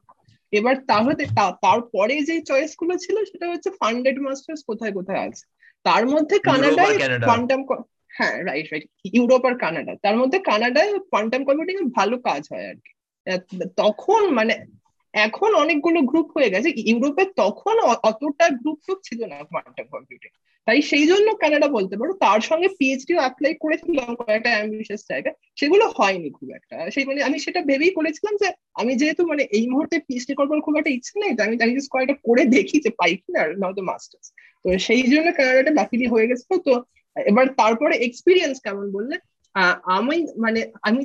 এবার 0.53 0.75
তাহলে 0.87 1.25
তারপরে 1.35 2.21
যে 2.21 2.41
চয়েসগুলো 2.41 2.97
ছিল 2.97 3.15
সেটা 3.25 3.47
হচ্ছে 3.49 3.69
ফান্ডেড 3.69 4.17
মাস্টার্স 4.19 4.61
কোথায় 4.67 4.91
কোথায় 4.91 5.21
আছে? 5.27 5.45
তার 5.83 6.07
মধ্যে 6.07 6.39
কানাডায় 6.39 7.19
কোয়ান্টাম 7.19 7.61
হ্যাঁ 8.17 8.43
রাইট 8.43 8.67
রাইট 8.71 8.85
ইউরোপ 9.13 9.45
আর 9.45 9.55
কানাডা। 9.57 9.93
তার 10.01 10.15
মধ্যে 10.17 10.39
কানাডায় 10.39 10.99
কোয়ান্টাম 10.99 11.45
কম্পিউটিং 11.45 11.77
ভালো 11.89 12.17
কাজ 12.17 12.47
হয় 12.51 12.67
আর 12.69 12.75
কি। 12.75 12.91
তখন 13.77 14.29
মানে 14.29 14.53
এখন 15.13 15.49
অনেকগুলো 15.63 15.99
গ্রুপ 16.09 16.27
হয়ে 16.35 16.51
গেছে। 16.53 16.69
ইউরোপে 16.91 17.23
তখন 17.41 17.75
অতটা 18.07 18.45
গ্রুপ 18.61 18.77
টুপ 18.85 18.99
ছিল 19.07 19.19
না 19.31 19.37
কোয়ান্টাম 19.49 19.87
কম্পিউটিং 19.95 20.31
তাই 20.67 20.79
সেই 20.91 21.05
জন্য 21.11 21.27
কানাডা 21.41 21.67
বলতে 21.77 21.95
পারো, 21.99 22.13
তার 22.23 22.39
সঙ্গে 22.49 22.67
পিএইচডিও 22.79 23.19
অ্যাপ্লাই 23.21 23.53
করেছিলাম 23.63 24.09
কয়েকটা 24.21 24.49
অ্যাম্বিশিয়াস 24.53 25.01
জায়গায় 25.11 25.35
সেগুলো 25.59 25.85
হয়নি 25.97 26.29
খুব 26.37 26.49
একটা। 26.57 26.75
সেই 26.93 27.05
মানে 27.09 27.19
আমি 27.27 27.37
সেটা 27.45 27.59
ভেবেই 27.69 27.93
করেছিলাম 27.97 28.33
যে, 28.41 28.47
আমি 28.81 28.91
যেহেতু 29.01 29.21
মানে 29.31 29.43
এই 29.57 29.65
মুহূর্তে 29.71 29.95
পিএইচডি 30.07 30.33
করবার 30.39 30.65
খুব 30.65 30.75
একটা 30.79 30.91
ইচ্ছে 30.97 31.13
নেই 31.21 31.31
আমি 31.45 31.55
আমি 31.63 31.73
জাস্ট 31.77 31.91
কয়েকটা 31.93 32.15
করে 32.27 32.43
দেখি 32.55 32.77
যে 32.85 32.89
পাই 32.99 33.11
কিনা 33.23 33.39
আর 33.43 33.49
নাও 33.61 33.73
তো 33.77 33.81
মাস্টার্স 33.89 34.27
তো 34.63 34.67
সেই 34.87 35.03
জন্য 35.13 35.27
কানাডাটা 35.37 35.71
বাকিলি 35.79 36.05
হয়ে 36.13 36.29
গেছে। 36.29 36.43
তো 36.67 36.73
এবার 37.15 37.45
তারপরে 37.61 37.95
এক্সপিরিয়েন্স 38.07 38.55
কেমন 38.65 38.85
বললে? 38.95 39.15
আমি 39.97 40.17
মানে 40.43 40.59
আমি 40.87 41.01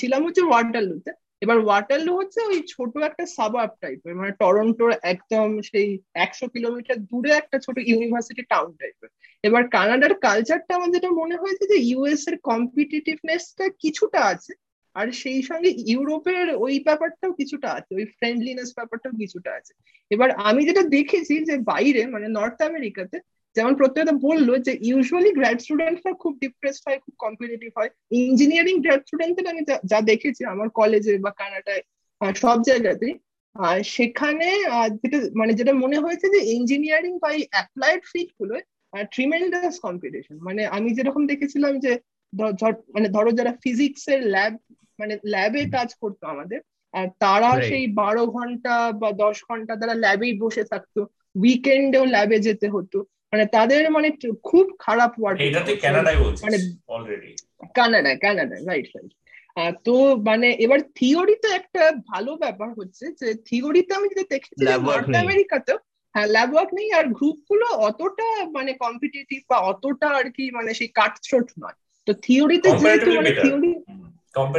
ছিলাম 0.00 0.20
হচ্ছে 0.26 0.42
ওয়াটারলুতে 0.48 1.10
এবার 1.44 1.58
ওয়াটারলু 1.64 2.12
হচ্ছে 2.16 2.40
ওই 2.50 2.58
ছোট 2.68 2.92
একটা 3.02 3.24
সাবাব 3.36 3.70
টাইপের 3.80 4.14
মানে 4.14 4.32
টরন্টোর 4.32 4.90
একদম 5.12 5.48
সেই 5.70 5.88
একশো 6.24 6.46
কিলোমিটার 6.48 6.98
দূরে 7.10 7.30
একটা 7.32 7.56
ছোট 7.58 7.76
ইউনিভার্সিটি 7.90 8.42
টাউন 8.52 8.70
টাইপের 8.80 9.10
এবার 9.44 9.62
কানাডার 9.68 10.12
কালচারটা 10.26 10.72
আমার 10.74 10.90
যেটা 10.90 11.10
মনে 11.20 11.36
হয়েছে 11.36 11.64
যে 11.72 11.76
ইউএস 11.90 12.22
এর 12.28 12.36
কম্পিটিটিভনেসটা 12.50 13.64
কিছুটা 13.82 14.20
আছে, 14.32 14.52
আর 14.96 15.06
সেই 15.12 15.40
সঙ্গে 15.42 15.70
ইউরোপের 15.92 16.46
ওই 16.56 16.74
ব্যাপারটাও 16.80 17.32
কিছুটা 17.32 17.68
আছে, 17.72 17.90
ওই 17.94 18.06
ফ্রেন্ডলিনেস 18.16 18.70
ব্যাপারটাও 18.78 19.14
কিছুটা 19.22 19.50
আছে। 19.58 19.72
এবার 20.10 20.28
আমি 20.48 20.60
যেটা 20.68 20.82
দেখেছি 20.96 21.34
যে 21.44 21.54
বাইরে 21.72 22.02
মানে 22.06 22.26
নর্থ 22.28 22.58
আমেরিকাতে 22.62 23.16
যেমন 23.56 23.72
প্রত্যেকটা 23.74 24.14
বলল 24.28 24.48
যে 24.58 24.72
ইউজুয়ালি 24.80 25.30
গ্র্যাড 25.32 25.58
স্টুডেন্টরা 25.60 26.12
খুব 26.12 26.32
ডিপ্রেসড 26.40 26.82
হয় 26.86 26.98
খুব 26.98 27.14
কম্পিটিটিভ 27.18 27.70
হয়। 27.78 27.90
ইঞ্জিনিয়ারিং 28.10 28.76
গ্র্যাড 28.80 29.02
স্টুডেন্টদের 29.06 29.46
আমি 29.46 29.62
যা 29.84 29.98
দেখেছি 30.00 30.42
আমার 30.44 30.68
কলেজে 30.70 31.12
বা 31.18 31.30
কানাডায় 31.30 31.82
সব 32.34 32.58
জায়গাতেই 32.62 33.14
সেখানে 33.84 34.48
যেটা 35.02 35.18
মানে 35.34 35.52
যেটা 35.52 35.72
মনে 35.72 35.98
হয়েছে 35.98 36.26
যে 36.28 36.40
ইঞ্জিনিয়ারিং 36.56 37.12
বা 37.18 37.30
অ্যাপ্লাইড 37.50 38.02
ফিল্ডগুলো 38.12 38.54
ট্রিমেন্ডাস 39.10 39.74
কম্পিটিশন 39.80 40.36
মানে 40.40 40.62
আমি 40.66 40.88
যেরকম 40.94 41.22
দেখেছিলাম 41.26 41.72
যে 41.78 41.92
মানে 42.94 43.08
ধরো 43.08 43.30
যারা 43.30 43.52
ফিজিক্স 43.64 44.02
এর 44.08 44.20
ল্যাব 44.26 44.52
মানে 44.98 45.14
ল্যাবে 45.24 45.62
কাজ 45.70 45.88
করতো 45.94 46.26
আমাদের 46.26 46.60
আর 46.94 47.06
তারা 47.18 47.50
সেই 47.62 47.86
বারো 48.00 48.22
ঘণ্টা 48.26 48.74
বা 48.92 49.10
দশ 49.24 49.36
ঘণ্টা 49.48 49.72
তারা 49.76 49.94
ল্যাবেই 49.94 50.34
বসে 50.38 50.64
থাকতো। 50.64 51.00
উইকেন্ডেও 51.34 52.04
ল্যাবে 52.04 52.36
যেতে 52.38 52.66
হতো। 52.68 52.98
মানে 53.34 53.44
তাদের 53.46 53.82
মানে 53.90 54.08
খুব 54.42 54.66
খারাপ 54.78 55.12
ওয়ার্ড 55.18 55.38
এটা 55.40 55.60
তুই 55.60 55.76
কানাডায় 55.76 56.18
বলছিস 56.24 56.44
মানে 56.46 56.58
অলরেডি 56.88 57.30
কানাডায় 57.74 58.18
কানাডায় 58.18 58.62
রাইট 58.66 58.88
রাইট 58.94 59.12
তো 59.84 59.94
মানে 60.26 60.48
এবার 60.64 60.80
থিওরিতে 60.94 61.48
একটা 61.54 61.82
ভালো 62.06 62.32
ব্যাপার 62.36 62.68
হচ্ছে 62.72 63.04
যে 63.20 63.28
থিওরিতে 63.48 63.92
আমি 63.94 64.06
যেটা 64.08 64.24
দেখেছি 64.30 64.62
নর্থ 64.88 65.14
আমেরিকাতেও 65.16 65.78
হ্যাঁ 66.14 66.26
ল্যাব 66.26 66.50
ওয়ার্ক 66.52 66.70
নেই 66.74 66.88
আর 66.92 67.06
গ্রুপগুলো 67.08 67.66
অতটা 67.88 68.28
মানে 68.50 68.72
কম্পিটিটিভ 68.74 69.40
বা 69.50 69.58
অতটা 69.70 70.08
আর 70.08 70.26
কি 70.30 70.44
মানে 70.50 70.70
সেই 70.74 70.90
কাটছট 70.94 71.46
নয়। 71.60 71.76
তো 72.06 72.12
থিওরিতে 72.22 72.68
যেহেতু 72.72 73.08
মানে 73.10 73.30
থিওরি 73.42 73.72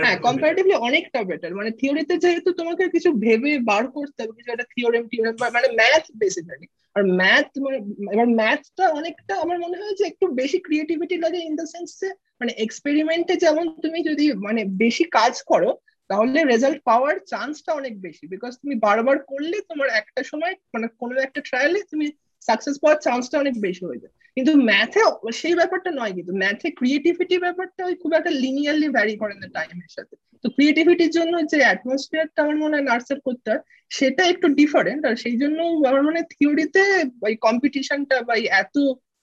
হ্যাঁ 0.03 0.17
কম্পারেটিভলি 0.17 0.76
অনেকটা 0.78 1.19
বেটার 1.23 1.53
মানে 1.55 1.71
থিওরিতে 1.71 2.15
যেহেতু 2.17 2.49
তোমাকে 2.53 2.84
কিছু 2.89 3.09
ভেবে 3.15 3.51
বার 3.59 3.84
করতে 3.88 4.19
হবে 4.21 4.34
কিছু 4.38 4.49
একটা 4.51 4.67
থিওরেম 4.73 5.03
টিওরেম 5.07 5.36
মানে 5.53 5.67
ম্যাথ 5.80 6.05
বেসিক্যালি 6.17 6.67
আর 6.95 7.03
ম্যাথ 7.15 7.49
মানে 7.59 7.77
এবার 8.13 8.27
ম্যাথটা 8.35 8.85
অনেকটা 8.89 9.33
আমার 9.35 9.57
মনে 9.59 9.77
হয় 9.77 9.95
যে 9.95 10.03
একটু 10.07 10.25
বেশি 10.33 10.57
ক্রিয়েটিভিটি 10.59 11.15
লাগে 11.17 11.39
ইন 11.39 11.53
দ্য 11.55 11.67
সেন্স 11.67 11.89
যে 11.99 12.09
মানে 12.39 12.51
এক্সপেরিমেন্টে 12.57 13.35
যেমন 13.35 13.65
তুমি 13.81 13.99
যদি 14.03 14.25
মানে 14.37 14.61
বেশি 14.77 15.03
কাজ 15.17 15.33
করো, 15.41 15.69
তাহলে 16.09 16.39
রেজাল্ট 16.43 16.79
পাওয়ার 16.83 17.15
চান্সটা 17.25 17.71
অনেক 17.73 17.93
বেশি 18.01 18.23
বিকজ 18.27 18.51
তুমি 18.61 18.75
বারবার 18.79 19.17
করলে 19.23 19.57
তোমার 19.69 19.89
একটা 19.91 20.21
সময় 20.23 20.53
মানে 20.73 20.87
কোনো 20.99 21.13
একটা 21.19 21.39
ট্রায়ালে 21.41 21.79
তুমি 21.91 22.05
সাকসেস 22.47 22.75
পাওয়ার 22.79 22.97
চান্সটা 23.01 23.35
অনেক 23.39 23.55
বেশি 23.61 23.83
হয়ে 23.85 24.01
যায়। 24.03 24.13
কিন্তু 24.38 24.51
ম্যাথে 24.69 25.01
সেই 25.41 25.55
ব্যাপারটা 25.59 25.89
নয় 25.99 26.13
কিন্তু 26.17 26.33
ম্যাথে 26.41 26.67
ক্রিয়েটিভিটি 26.79 27.36
ব্যাপারটা 27.45 27.81
খুব 28.01 28.11
একটা 28.19 28.31
লিনিয়ারলি 28.43 28.88
ভ্যারি 28.95 29.15
করে 29.21 29.36
না 29.41 29.47
টাইমের 29.55 29.91
সাথে। 29.95 30.15
তো 30.43 30.47
ক্রিয়েটিভিটির 30.55 31.11
জন্য 31.17 31.33
যে 31.51 31.57
অ্যাটমসফিয়ারটা 31.65 32.39
আমার 32.43 32.57
মনে 32.63 32.75
হয় 32.75 32.88
নার্সার 32.89 33.19
করতে 33.27 33.47
হয়, 33.51 33.63
সেটা 33.91 34.23
একটু 34.33 34.47
ডিফারেন্ট 34.59 35.01
আর 35.09 35.15
সেই 35.23 35.38
জন্য 35.41 35.59
আমার 35.89 36.03
মনে 36.07 36.17
হয় 36.19 36.29
থিওরিতে 36.33 36.83
ওই 37.27 37.33
কম্পিটিশনটা 37.45 38.15
বা 38.27 38.36
এত 38.61 38.75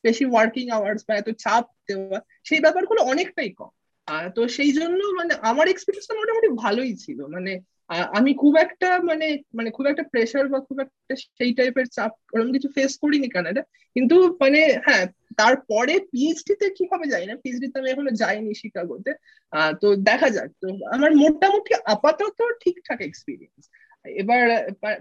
বেশি 0.04 0.24
ওয়ার্কিং 0.28 0.64
আওয়ার্স 0.76 1.00
বা 1.08 1.12
এত 1.16 1.28
চাপ 1.44 1.64
দেওয়া, 1.88 2.18
সেই 2.48 2.60
ব্যাপারগুলো 2.64 3.00
অনেকটাই 3.12 3.50
কম। 3.58 3.72
তো 4.36 4.40
সেই 4.56 4.72
জন্য 4.78 5.00
মানে 5.18 5.32
আমার 5.50 5.66
এক্সপিরিয়েন্সটা 5.68 6.14
মোটামুটি 6.20 6.48
ভালোই 6.64 6.92
ছিল। 7.04 7.18
মানে 7.34 7.52
আমি 7.88 8.34
খুব 8.34 8.56
একটা 8.56 8.98
মানে 9.02 9.38
মানে 9.54 9.70
খুব 9.70 9.86
একটা 9.86 10.02
প্রেশার 10.02 10.48
বা 10.48 10.60
খুব 10.60 10.80
একটা 10.80 11.16
সেই 11.16 11.54
টাইপের 11.54 11.86
চাপ 11.86 12.12
ওরকম 12.34 12.52
কিছু 12.52 12.68
ফেস 12.74 12.98
করিনি 12.98 13.28
কানাডা। 13.28 13.62
কিন্তু 13.96 14.38
মানে 14.40 14.78
হ্যাঁ 14.86 15.06
তারপরে 15.36 15.98
পিএইচডি 15.98 16.54
তে 16.56 16.70
কি 16.70 16.84
হবে 16.92 17.06
জানি 17.06 17.26
না। 17.26 17.36
পিএইচডি 17.36 17.68
তে 17.72 17.78
আমি 17.78 17.90
এখনও 17.90 18.10
যাইনি 18.10 18.54
শিকাগোতে। 18.54 19.12
তো 19.80 19.96
দেখা 19.96 20.28
যাক। 20.30 20.50
তো 20.60 20.66
আমার 20.94 21.16
মোটামুটি 21.16 21.74
আপাতত 21.84 22.38
ঠিকঠাক 22.60 23.00
এক্সপিরিয়েন্স 23.00 23.68
এবার 24.04 24.42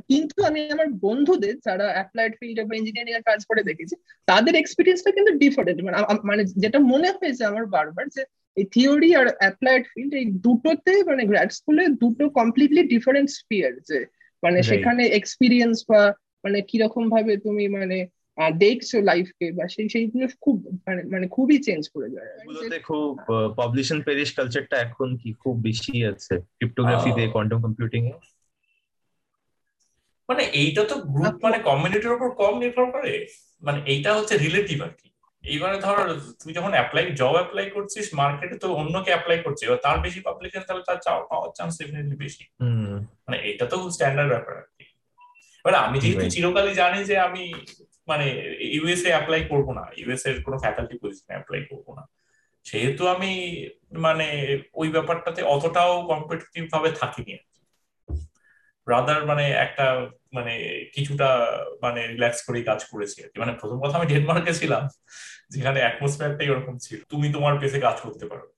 কিন্তু 0.07 0.43
আমি 0.43 0.71
আমার 0.71 0.87
বন্ধুদের 1.01 1.55
যারা 1.65 1.85
অ্যাপ্লাইড 1.93 2.33
ফিল্ডে 2.39 2.63
বা 2.63 2.75
ইঞ্জিনিয়ারিং 2.75 3.13
এর 3.15 3.21
কাজ 3.21 3.45
করে 3.45 3.63
দেখেছি 3.63 3.95
তাদের 4.27 4.55
এক্সপিরিয়েন্সটা 4.55 5.11
কিন্তু 5.11 5.31
ডিফারেন্ট 5.37 5.79
মানে 5.83 5.97
মানে 6.23 6.43
যেটা 6.55 6.79
মনে 6.79 7.09
হয়েছে 7.11 7.43
আমার 7.45 7.65
বারবার 7.65 8.05
যে 8.09 8.21
এই 8.57 8.65
থিওরি 8.65 9.15
আর 9.15 9.27
অ্যাপ্লাইড 9.37 9.83
ফিল্ড 9.93 10.13
এই 10.13 10.25
দুটোতে 10.25 11.03
মানে 11.03 11.23
গ্র্যাড 11.25 11.51
স্কুলে 11.51 11.87
দুটো 11.87 12.29
কমপ্লিটলি 12.29 12.81
ডিফারেন্ট 12.83 13.29
স্পিয়ার 13.29 13.73
যে 13.79 13.99
মানে 14.43 14.59
সেখানে 14.63 15.03
এক্সপিরিয়েন্স 15.09 15.85
বা 15.89 16.01
মানে 16.43 16.61
কীরকম 16.61 17.09
ভাবে 17.09 17.37
তুমি 17.37 17.67
মানে 17.67 17.97
দেখছ 18.59 18.95
লাইফকে 18.95 19.51
বা 19.51 19.67
সেই 19.67 19.89
সেইগুলো 19.89 20.27
খুব 20.39 20.55
মানে 20.87 21.01
মানে 21.03 21.27
খুবই 21.27 21.57
চেঞ্জ 21.57 21.83
করে 21.89 22.09
যায়। 22.09 22.29
এগুলোতে 22.43 22.79
খুব 22.79 23.09
পাবলিশন 23.57 24.01
পেরিশ 24.01 24.29
কালচারটা 24.33 24.77
এখন 24.77 25.17
কি 25.17 25.33
খুব 25.33 25.55
বেশি 25.61 26.05
আছে 26.05 26.35
ক্রিপ্টোগ্রাফিতে 26.57 27.23
কোয়ান্টাম 27.27 27.59
কম্পিউটিং 27.61 28.01
এ? 28.05 28.13
মানে 30.31 30.43
এইটা 30.61 30.81
তো 30.91 30.95
গ্রুপ 31.15 31.35
মানে 31.45 31.57
কমিউনিটির 31.69 32.15
উপর 32.17 32.29
কম 32.41 32.53
নির্ভর 32.63 32.85
করে। 32.95 33.11
মানে 33.65 33.79
এইটা 33.91 34.09
হচ্ছে 34.17 34.33
রিলেটিভ 34.45 34.77
আর 34.87 34.93
কি। 34.99 35.07
এইবারে 35.43 35.77
ধর 35.85 35.97
তুই 36.41 36.51
যখন 36.57 36.71
অ্যাপ্লাই 36.77 37.03
জব 37.21 37.33
অ্যাপ্লাই 37.39 37.65
করছিস 37.75 38.05
মার্কেটে 38.19 38.55
তো 38.63 38.67
অন্যকে 38.81 39.11
অ্যাপ্লাই 39.13 39.37
করছে। 39.45 39.63
এবার 39.67 39.79
তার 39.85 39.97
বেশি 40.05 40.19
পাবলিকেশন 40.27 40.63
তাহলে 40.67 40.83
তার 40.89 40.99
চাওয়া 41.05 41.23
পাওয়ার 41.29 41.49
চান্স 41.57 41.73
ডেফিনেটলি 41.79 42.15
বেশি। 42.25 42.43
মানে 43.25 43.37
এটা 43.49 43.65
তো 43.71 43.77
স্ট্যান্ডার্ড 43.95 44.31
ব্যাপার 44.33 44.53
আর 44.61 44.67
কি। 44.75 44.85
এবার 45.61 45.75
আমি 45.85 45.97
যেহেতু 46.03 46.25
চিরকালই 46.33 46.73
জানি 46.81 46.99
যে 47.09 47.15
আমি 47.27 47.43
মানে 48.07 48.27
ইউএসএ 48.75 49.09
অ্যাপ্লাই 49.15 49.41
করব 49.51 49.67
না 49.79 49.83
ইউএসএ 49.99 50.27
এর 50.31 50.37
কোনো 50.45 50.57
ফ্যাকাল্টি 50.63 50.95
পজিশনে 51.01 51.33
অ্যাপ্লাই 51.35 51.61
করব 51.69 51.87
না। 51.97 52.03
সেহেতু 52.65 53.03
আমি 53.15 53.31
মানে 54.05 54.27
ওই 54.79 54.87
ব্যাপারটাতে 54.95 55.41
অতটাও 55.53 55.93
কম্পিটিটিভ 56.11 56.63
ভাবে 56.73 56.89
থাকিনি 57.01 57.33
রাদার 58.87 59.25
মানে 59.25 59.51
একটা 59.51 60.07
মানে 60.33 60.83
কিছুটা 60.95 61.55
মানে 61.81 62.07
রিল্যাক্স 62.07 62.41
করেই 62.41 62.63
কাজ 62.63 62.83
করেছি 62.83 63.23
আর 63.23 63.29
কি। 63.29 63.39
মানে 63.39 63.51
প্রথম 63.51 63.81
কথা 63.81 63.97
আমি 63.97 64.13
ডেনমার্কে 64.13 64.53
ছিলাম 64.53 64.87
যেখানে 65.49 65.79
অ্যাটমসফিয়ারটাই 65.79 66.49
ওরকম 66.49 66.77
ছিল। 66.77 67.03
তুমি 67.09 67.33
তোমার 67.33 67.59
পেসে 67.59 67.79
কাজ 67.79 68.01
করতে 68.01 68.25
পারো। 68.25 68.51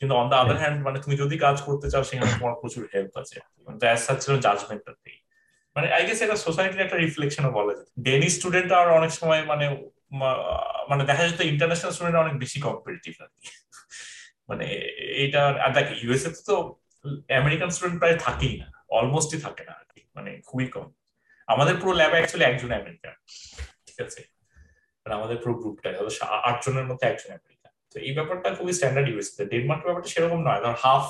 কিন্তু 0.00 0.14
অন 0.14 0.28
দ্য 0.28 0.34
আদার 0.34 0.56
হ্যান্ড 0.56 0.84
মানে 0.84 1.00
তুমি 1.00 1.16
যদি 1.16 1.38
কাজ 1.38 1.62
করতে 1.62 1.90
চাও 1.90 2.04
সেখানে 2.04 2.30
তোমার 2.38 2.54
প্রচুর 2.60 2.88
হেল্প 2.94 3.16
আছে। 3.18 3.40
অ্যাজ 3.82 3.98
সাচ 3.98 4.24
ছিল 4.24 4.38
জাজমেন্টটা 4.40 4.92
নেই। 4.92 5.18
মানে 5.76 5.92
আই 5.92 6.06
গেস 6.06 6.22
এটা 6.22 6.36
সোসাইটির 6.36 6.80
একটা 6.80 6.96
রিফ্লেকশনও 6.96 7.50
বলা 7.50 7.74
যায় 7.74 7.86
ডেনি 8.02 8.28
স্টুডেন্ট 8.28 8.72
আর 8.72 8.88
অনেক 8.90 9.10
সময় 9.10 9.44
মানে 9.44 9.86
মানে 10.88 11.04
দেখা 11.04 11.28
যেত 11.28 11.40
ইন্টারন্যাশনাল 11.40 11.92
স্টুডেন্ট 11.92 12.18
অনেক 12.18 12.38
বেশি 12.38 12.60
কম্পিটিটিভ 12.60 13.22
আর 13.22 13.28
কি। 13.28 13.48
মানে 14.48 14.64
এইটা 15.22 15.46
আর 15.46 15.72
দেখ 15.72 16.02
ইউএসএ 16.02 16.30
তো 16.46 16.76
আমেরিকান 17.28 17.70
স্টুডেন্ট 17.70 17.98
প্রায় 17.98 18.18
থাকেই 18.18 18.58
না। 18.58 18.79
অলমোস্টই 18.96 19.38
থাকে 19.46 19.62
না 19.68 19.74
আর 19.80 19.86
কি 19.92 20.00
মানে 20.16 20.30
খুবই 20.48 20.68
কম। 20.74 20.88
আমাদের 21.48 21.74
পুরো 21.80 21.92
ল্যাবে 22.00 22.16
অ্যাকচুয়ালি 22.18 22.46
একজন 22.50 22.70
আমেরিকান 22.80 23.14
ঠিক 23.86 23.98
আছে? 24.06 24.20
মানে 25.02 25.14
আমাদের 25.18 25.36
পুরো 25.42 25.54
গ্রুপটা 25.60 25.88
আট 26.48 26.56
জনের 26.64 26.86
মধ্যে 26.90 27.04
একজন 27.12 27.30
আমেরিকান 27.38 27.72
তো 27.92 27.96
এই 28.06 28.12
ব্যাপারটা 28.16 28.48
খুবই 28.58 28.72
স্ট্যান্ডার্ড 28.76 29.08
ইউএসএ 29.10 29.42
ডেনমার্ক 29.52 29.82
ব্যাপারটা 29.86 30.10
সেরকম 30.14 30.40
নয় 30.48 30.60
ধর 30.64 30.76
হাফ 30.84 31.04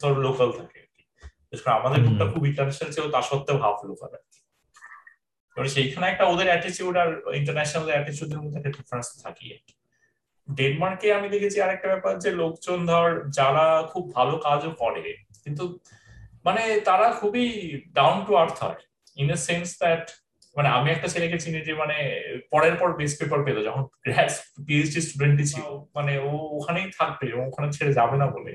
তোর 0.00 0.12
লোকাল 0.26 0.48
থাকে 0.58 0.80
আমাদের 1.78 2.00
গ্রুপটা 2.04 2.26
খুব 2.32 2.42
ইন্টারন্যাশনাল 2.50 2.90
ছিল 2.92 3.04
তা 3.10 3.20
সত্ত্বেও 3.22 3.58
হাফ 3.64 3.78
লোকাল 3.90 4.10
আর 4.18 4.24
কি। 4.32 4.40
সেইখানে 5.56 6.06
একটা 6.06 6.24
ওদের 6.24 6.46
অ্যাটিচিউড 6.46 6.94
আর 7.02 7.10
ইন্টারন্যাশনাল 7.34 7.84
অ্যাটিচিউডের 7.94 8.40
মধ্যে 8.42 8.58
একটা 8.58 8.72
ডিফারেন্স 8.76 9.06
থাকি 9.22 9.46
ডেনমার্কে 10.48 11.08
আমি 11.18 11.26
দেখেছি 11.28 11.58
আরেকটা 11.60 11.88
ব্যাপার 11.88 12.14
যে 12.18 12.30
লোকজন 12.42 12.78
ধর 12.86 13.08
যারা 13.38 13.66
খুব 13.92 14.04
ভালো 14.14 14.34
কাজও 14.38 14.70
করে 14.82 15.04
কিন্তু 15.44 15.64
মানে 16.46 16.62
তারা 16.88 17.06
খুবই 17.20 17.46
ডাউন 17.94 18.16
টু 18.26 18.32
আর্থ 18.36 18.58
হয় 18.64 18.80
ইন 19.16 19.28
এ 19.30 19.38
সেন্স 19.48 19.68
দ্যাট 19.82 20.04
মানে 20.56 20.68
আমি 20.68 20.88
একটা 20.90 21.08
ছেলেকে 21.08 21.38
চিনি 21.38 21.60
যে 21.60 21.72
মানে 21.74 21.96
পরের 22.50 22.74
পর 22.74 22.88
বেস 22.96 23.12
পেপার 23.18 23.40
পেল 23.44 23.58
যখন 23.64 23.82
পিএইচডি 24.66 25.00
স্টুডেন্টই 25.06 25.46
ছিল। 25.52 25.66
মানে 25.96 26.12
ও 26.18 26.30
ওখানেই 26.56 26.88
থাকবে 26.98 27.24
এবং 27.32 27.44
ওখানে 27.46 27.68
ছেড়ে 27.72 27.92
যাবে 27.92 28.16
না 28.16 28.26
বলে। 28.26 28.52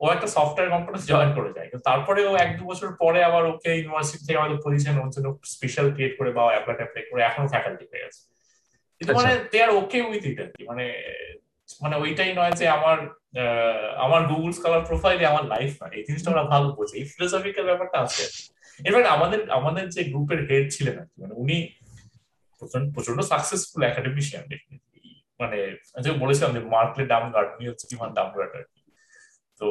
ও 0.00 0.04
একটা 0.12 0.26
সফটওয়্যার 0.26 0.72
কোম্পানি 0.74 0.98
জয়েন 1.10 1.30
করে 1.38 1.50
যায়। 1.56 1.68
কিন্তু 1.70 1.84
তারপরে 1.90 2.20
ও 2.26 2.32
এক 2.36 2.50
দু 2.58 2.62
বছর 2.70 2.88
পরে 3.02 3.20
আবার 3.24 3.42
ওকে 3.46 3.70
ইউনিভার্সিটি 3.78 4.22
থেকে 4.26 4.38
আমাদের 4.38 4.58
পজিশন 4.64 4.94
ওর 4.98 5.10
জন্য 5.10 5.26
স্পেশাল 5.44 5.86
ক্রিয়েট 5.92 6.14
করে 6.18 6.30
বা 6.36 6.42
অ্যাপ্লাই 6.46 6.76
অ্যাপ্লাই 6.76 7.04
করে 7.10 7.20
এখনও 7.22 7.48
ফ্যাকাল্টি 7.48 7.84
হয়ে 7.90 8.02
গেছে। 8.04 8.20
কিন্তু 8.98 9.12
মানে 9.14 9.32
দে 9.52 9.58
আর 9.62 9.70
ওকে 9.80 9.98
উইথ 10.02 10.24
ইট 10.26 10.38
আর 10.40 10.50
কি। 10.54 10.62
মানে 10.70 10.84
মানে 11.82 11.94
ওইটাই 12.02 12.32
নয় 12.38 12.54
যে 12.60 12.66
আমার 12.76 12.98
আমার 14.04 14.22
গুগল 14.30 14.50
স্কলার 14.58 14.82
প্রোফাইলে 14.88 15.24
আমার 15.32 15.44
লাইফ 15.54 15.70
নয়। 15.82 15.94
এই 15.98 16.04
জিনিসটা 16.08 16.28
আমরা 16.32 16.44
ভালো 16.52 16.66
বোঝে। 16.78 16.94
এই 17.00 17.06
ফিলোসফিক্যাল 17.12 17.64
ব্যাপারটা 17.70 17.98
আছে। 18.06 18.24
ইনফ্যাক্ট 18.86 19.08
আমাদের 19.16 19.40
আমাদের 19.58 19.84
যে 19.94 20.00
গ্রুপের 20.12 20.40
হেড 20.48 20.64
ছিলেন 20.74 20.96
আর 21.02 21.06
কি 21.10 21.16
মানে 21.22 21.34
উনি 21.42 21.58
প্রচণ্ড 22.58 22.86
প্রচণ্ড 22.94 23.18
সাকসেসফুল 23.32 23.82
একাডেমিশিয়ান 23.82 24.44
মানে 25.40 25.58
যে 26.04 26.10
বলেছিলাম 26.22 26.50
যে 26.56 26.60
মার্কলে 26.74 27.04
ডাম 27.12 27.24
গার্ড 27.34 27.48
উনি 27.56 27.64
হচ্ছে 27.68 27.86
কিমান 27.90 28.10
ডাম 28.18 28.28
গার্ড 28.36 28.52
আর 28.58 28.64
কি। 28.72 28.80
তো 29.60 29.66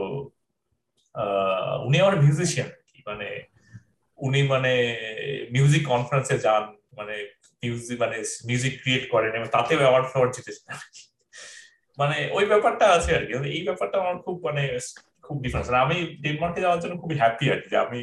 উনি 1.87 1.97
আমার 2.03 2.15
মিউজিশিয়ান 2.21 2.69
কি। 2.89 2.97
মানে 3.07 3.27
উনি 4.17 4.41
মানে 4.53 4.73
মিউজিক 5.51 5.83
কনফারেন্সে 5.87 6.35
যান 6.45 6.63
মানে 6.97 7.15
মিউজিক 7.63 7.97
মানে 8.01 8.17
মিউজিক 8.45 8.73
ক্রিয়েট 8.81 9.03
করেন 9.13 9.31
এবং 9.37 9.47
তাতেও 9.51 9.79
অ্যাওয়ার্ড 9.83 10.07
ফ্লাওয়ার্ড 10.07 10.33
জিতেছেন 10.35 10.67
মানে 11.97 12.17
ওই 12.37 12.45
ব্যাপারটা 12.51 12.85
আছে 12.97 13.11
আর 13.17 13.23
কি। 13.27 13.33
এই 13.57 13.63
ব্যাপারটা 13.67 13.95
আমার 14.03 14.15
খুব 14.25 14.35
মানে 14.47 14.63
খুব 15.25 15.37
ডিফারেন্স 15.43 15.67
আমি 15.85 15.97
ডেনমার্কে 16.23 16.59
যাওয়ার 16.65 16.81
জন্য 16.83 16.93
খুবই 17.01 17.15
হ্যাপি 17.21 17.45
আর 17.53 17.59
কি 17.61 17.67
যে 17.73 17.77
আমি 17.85 17.97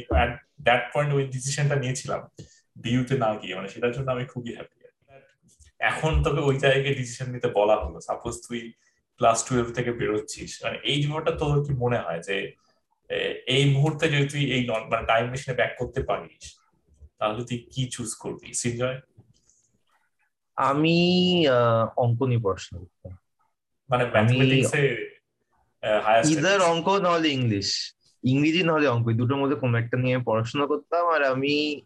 দ্যাট 0.67 0.83
পয়েন্ট 0.93 1.11
ওই 1.17 1.23
ডিসিশনটা 1.35 1.75
নিয়েছিলাম 1.83 2.21
বিউতে 2.83 3.15
না 3.23 3.29
গিয়ে। 3.41 3.53
মানে 3.57 3.69
সেটার 3.73 3.93
জন্য 3.95 4.07
আমি 4.15 4.25
খুবই 4.33 4.51
হ্যাপি 4.57 4.77
এখন 5.91 6.11
তোকে 6.25 6.41
ওই 6.49 6.55
জায়গায় 6.63 6.95
ডিসিশন 7.01 7.27
নিতে 7.35 7.49
বলা 7.59 7.75
হলো। 7.83 7.97
সাপোজ 8.07 8.33
তুই 8.45 8.61
ক্লাস 9.19 9.39
টুয়েলভ 9.47 9.67
থেকে 9.77 9.91
বেরোচ্ছিস। 9.99 10.51
মানে 10.63 10.77
এই 10.89 10.97
জীবনটা 11.03 11.31
তোর 11.41 11.55
কি 11.65 11.71
মনে 11.83 11.99
হয় 12.05 12.21
যে 12.27 12.37
এই 13.55 13.63
মুহূর্তে 13.73 14.05
যদি 14.13 14.25
তুই 14.33 14.43
এই 14.55 14.61
মানে 14.91 15.03
টাইম 15.11 15.25
মেশিনে 15.31 15.55
ব্যাক 15.59 15.71
করতে 15.79 16.01
পারিস, 16.09 16.43
তাহলে 17.19 17.41
তুই 17.49 17.59
কি 17.71 17.83
চুজ 17.93 18.09
করবি? 18.23 18.47
সিনজয়? 18.61 18.97
আমি 20.57 20.97
অঙ্ক 22.03 22.19
নিয়ে 22.29 22.43
পড়াশোনা 22.45 22.77
করতাম। 22.83 23.13
মানে 23.91 24.05
ম্যাথমেটিক্সে 24.05 24.83
ইদার 26.31 26.61
অঙ্ক 26.61 26.87
নাহলে 26.89 27.29
ইংলিশ 27.29 27.95
ইংরেজি 28.23 28.63
নাহলে 28.63 28.87
অঙ্ক। 28.87 29.05
দুটোর 29.09 29.37
মধ্যে 29.37 29.55
কোনো 29.55 29.77
একটা 29.77 29.97
নিয়ে 29.97 30.17
পড়াশোনা 30.25 30.65
করতাম 30.65 31.07
আর 31.07 31.23
আমি 31.23 31.81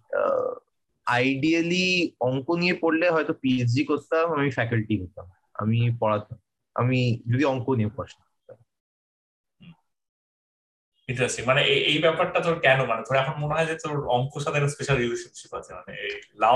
আইডিয়ালি 1.06 2.12
অঙ্ক 2.20 2.48
নিয়ে 2.52 2.74
পড়লে 2.74 3.10
হয়তো 3.10 3.34
পিএইচডি 3.34 3.84
করতাম 3.84 4.34
আমি 4.34 4.50
ফ্যাকাল্টি 4.50 5.02
হতাম। 5.02 5.26
আমি 5.54 5.92
পড়াতাম। 6.00 6.38
আমি 6.76 7.22
যদি 7.32 7.44
অঙ্ক 7.46 7.70
নিয়ে 7.70 7.90
পড়াশোনা 7.96 8.26
ইন্টারেস্টিং 11.12 11.44
মানে 11.46 11.62
এই 11.92 11.98
ব্যাপারটা 11.98 12.40
তোর 12.40 12.56
কেন? 12.60 12.80
মানে 12.86 13.02
তোর 13.08 13.16
এখন 13.22 13.36
মনে 13.44 13.54
হয় 13.56 13.68
যে 13.70 13.76
তোর 13.84 13.96
অঙ্ক 14.18 14.34
সাথে 14.44 14.58
একটা 14.58 14.74
স্পেশাল 14.76 14.96
রিলেশনশিপ 14.98 15.52
আছে 15.60 15.72
মানে 15.78 15.94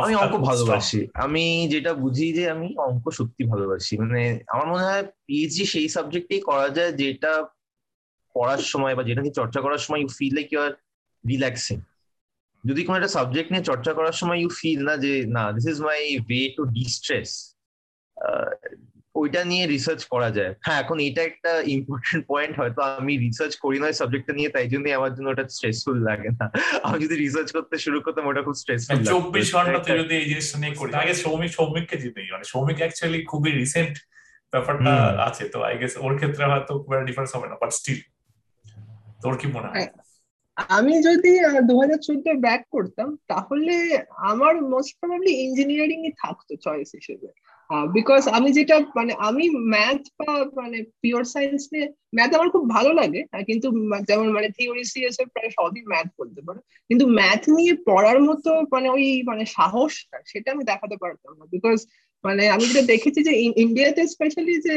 আমি 0.04 0.16
অঙ্ক 0.16 0.36
ভালোবাসি। 0.50 1.00
আমি 1.26 1.46
যেটা 1.74 1.92
বুঝি 1.94 2.28
যে 2.34 2.44
আমি 2.50 2.68
অঙ্ক 2.88 3.06
সত্যি 3.12 3.44
ভালোবাসি। 3.44 3.94
মানে 3.98 4.22
আমার 4.48 4.68
মনে 4.72 4.84
হয় 4.84 5.04
পিএইচডি 5.26 5.64
সেই 5.66 5.88
সাবজেক্টেই 5.90 6.42
করা 6.42 6.68
যায় 6.70 6.92
যেটা 6.92 7.34
পড়ার 8.36 8.62
সময় 8.72 8.96
বা 8.96 9.04
যেটা 9.04 9.22
নিয়ে 9.22 9.38
চর্চা 9.40 9.60
করার 9.62 9.78
সময় 9.78 10.00
you 10.02 10.10
feel 10.18 10.34
like 10.36 10.48
you 10.52 10.60
are 10.66 10.74
relaxing 11.24 11.78
যদি 12.64 12.82
কোনো 12.86 12.96
একটা 12.98 13.16
সাবজেক্ট 13.18 13.50
নিয়ে 13.52 13.64
চর্চা 13.64 13.92
করার 13.94 14.12
সময় 14.12 14.40
ইউ 14.40 14.50
ফিল 14.60 14.80
না 14.90 14.94
যে 14.98 15.14
না 15.38 15.44
this 15.52 15.66
is 15.68 15.78
my 15.82 16.00
way 16.28 16.42
to 16.58 16.64
distress 16.78 17.30
ওইটা 19.22 19.42
নিয়ে 19.52 19.64
রিসার্চ 19.74 20.02
করা 20.14 20.30
যায়। 20.38 20.52
হ্যাঁ 20.66 20.80
এখন 20.84 20.98
এটা 21.08 21.22
একটা 21.30 21.52
ইম্পর্টেন্ট 21.76 22.22
পয়েন্ট 22.32 22.54
হয়তো 22.62 22.80
আমি 23.00 23.14
রিসার্চ 23.26 23.54
করি 23.64 23.78
না 23.82 23.88
সাবজেক্টটা 24.02 24.34
নিয়ে 24.40 24.50
তাই 24.56 24.68
জন্যই 24.74 24.94
আমার 25.00 25.12
জন্য 25.16 25.28
ওটা 25.34 25.46
স্ট্রেসফুল 25.58 25.98
লাগে 26.10 26.30
না। 26.40 26.46
আমি 26.88 26.98
যদি 27.04 27.16
রিসার্চ 27.26 27.50
করতে 27.58 27.76
শুরু 27.86 27.98
করতাম 28.06 28.24
ওটা 28.30 28.42
খুব 28.48 28.58
স্ট্রেসফুল 28.64 28.96
মানে 28.96 29.12
চব্বিশ 29.14 29.48
ঘণ্টা 29.56 29.80
তুই 29.86 29.98
যদি 30.02 30.14
এই 30.22 30.26
জিনিসটা 30.32 30.58
নিয়ে 30.62 30.76
করিস 30.80 30.94
আগে 31.02 31.14
সৌমিক 31.26 31.52
সৌমিককে 31.58 31.96
জিতেই 32.04 32.28
মানে 32.34 32.46
সৌমিক 32.54 32.78
অ্যাকচুয়ালি 32.82 33.20
খুবই 33.32 33.52
রিসেন্ট 33.62 33.96
ব্যাপারটা 34.54 34.94
আছে 35.28 35.44
তো 35.54 35.58
আই 35.68 35.74
গেস 35.82 35.94
ওর 36.06 36.14
ক্ষেত্রে 36.20 36.44
হয়তো 36.52 36.72
খুব 36.82 36.92
একটা 36.94 37.08
ডিফারেন্স 37.10 37.32
হবে 37.36 37.48
না 37.52 37.56
বাট 37.62 37.72
স্টিল 37.80 38.00
তোর 39.24 39.34
কি 39.40 39.48
মনে 39.56 39.70
হয়? 39.72 39.90
আমি 40.78 40.94
যদি 41.08 41.32
দু 41.70 41.74
হাজার 41.82 42.00
চোদ্দ 42.08 42.28
ব্যাক 42.46 42.62
করতাম 42.76 43.10
তাহলে 43.32 43.76
আমার 44.32 44.54
মোস্ট 44.74 44.92
প্রবাবলি 45.00 45.32
ইঞ্জিনিয়ারিং 45.46 46.00
ই 46.10 46.12
থাকতো 46.24 46.54
চয়েস 46.66 46.90
হিসেবে। 47.00 47.28
বিকজ 47.70 48.28
আমি 48.28 48.50
যেটা 48.52 48.76
মানে 48.96 49.14
আমি 49.28 49.46
ম্যাথ 49.74 50.02
বা 50.20 50.32
মানে 50.62 50.78
পিওর 51.02 51.24
সায়েন্স 51.24 51.62
নিয়ে 51.74 51.88
ম্যাথ 52.16 52.32
আমার 52.34 52.50
খুব 52.50 52.64
ভালো 52.70 52.92
লাগে 52.94 53.22
কিন্তু 53.48 53.68
যেমন 54.08 54.28
মানে 54.32 54.48
থিওরি 54.50 54.84
সিএস 54.84 55.16
এর 55.20 55.28
প্রায় 55.34 55.50
সবই 55.50 55.82
ম্যাথ 55.82 56.08
বলতে 56.20 56.42
পারো। 56.42 56.60
কিন্তু 56.90 57.06
ম্যাথ 57.08 57.42
নিয়ে 57.50 57.74
পড়ার 57.88 58.20
মতো 58.22 58.50
মানে 58.72 58.88
ওই 58.90 59.06
মানে 59.24 59.44
সাহসটা, 59.46 60.18
সেটা 60.26 60.48
আমি 60.52 60.64
দেখাতে 60.64 60.96
পারতাম 60.98 61.32
না। 61.40 61.46
বিকজ 61.46 61.78
মানে 62.24 62.44
আমি 62.50 62.64
যেটা 62.68 62.84
দেখেছি 62.94 63.20
যে 63.24 63.34
ইন্ডিয়াতে 63.64 64.02
স্পেশালি 64.08 64.56
যে, 64.62 64.76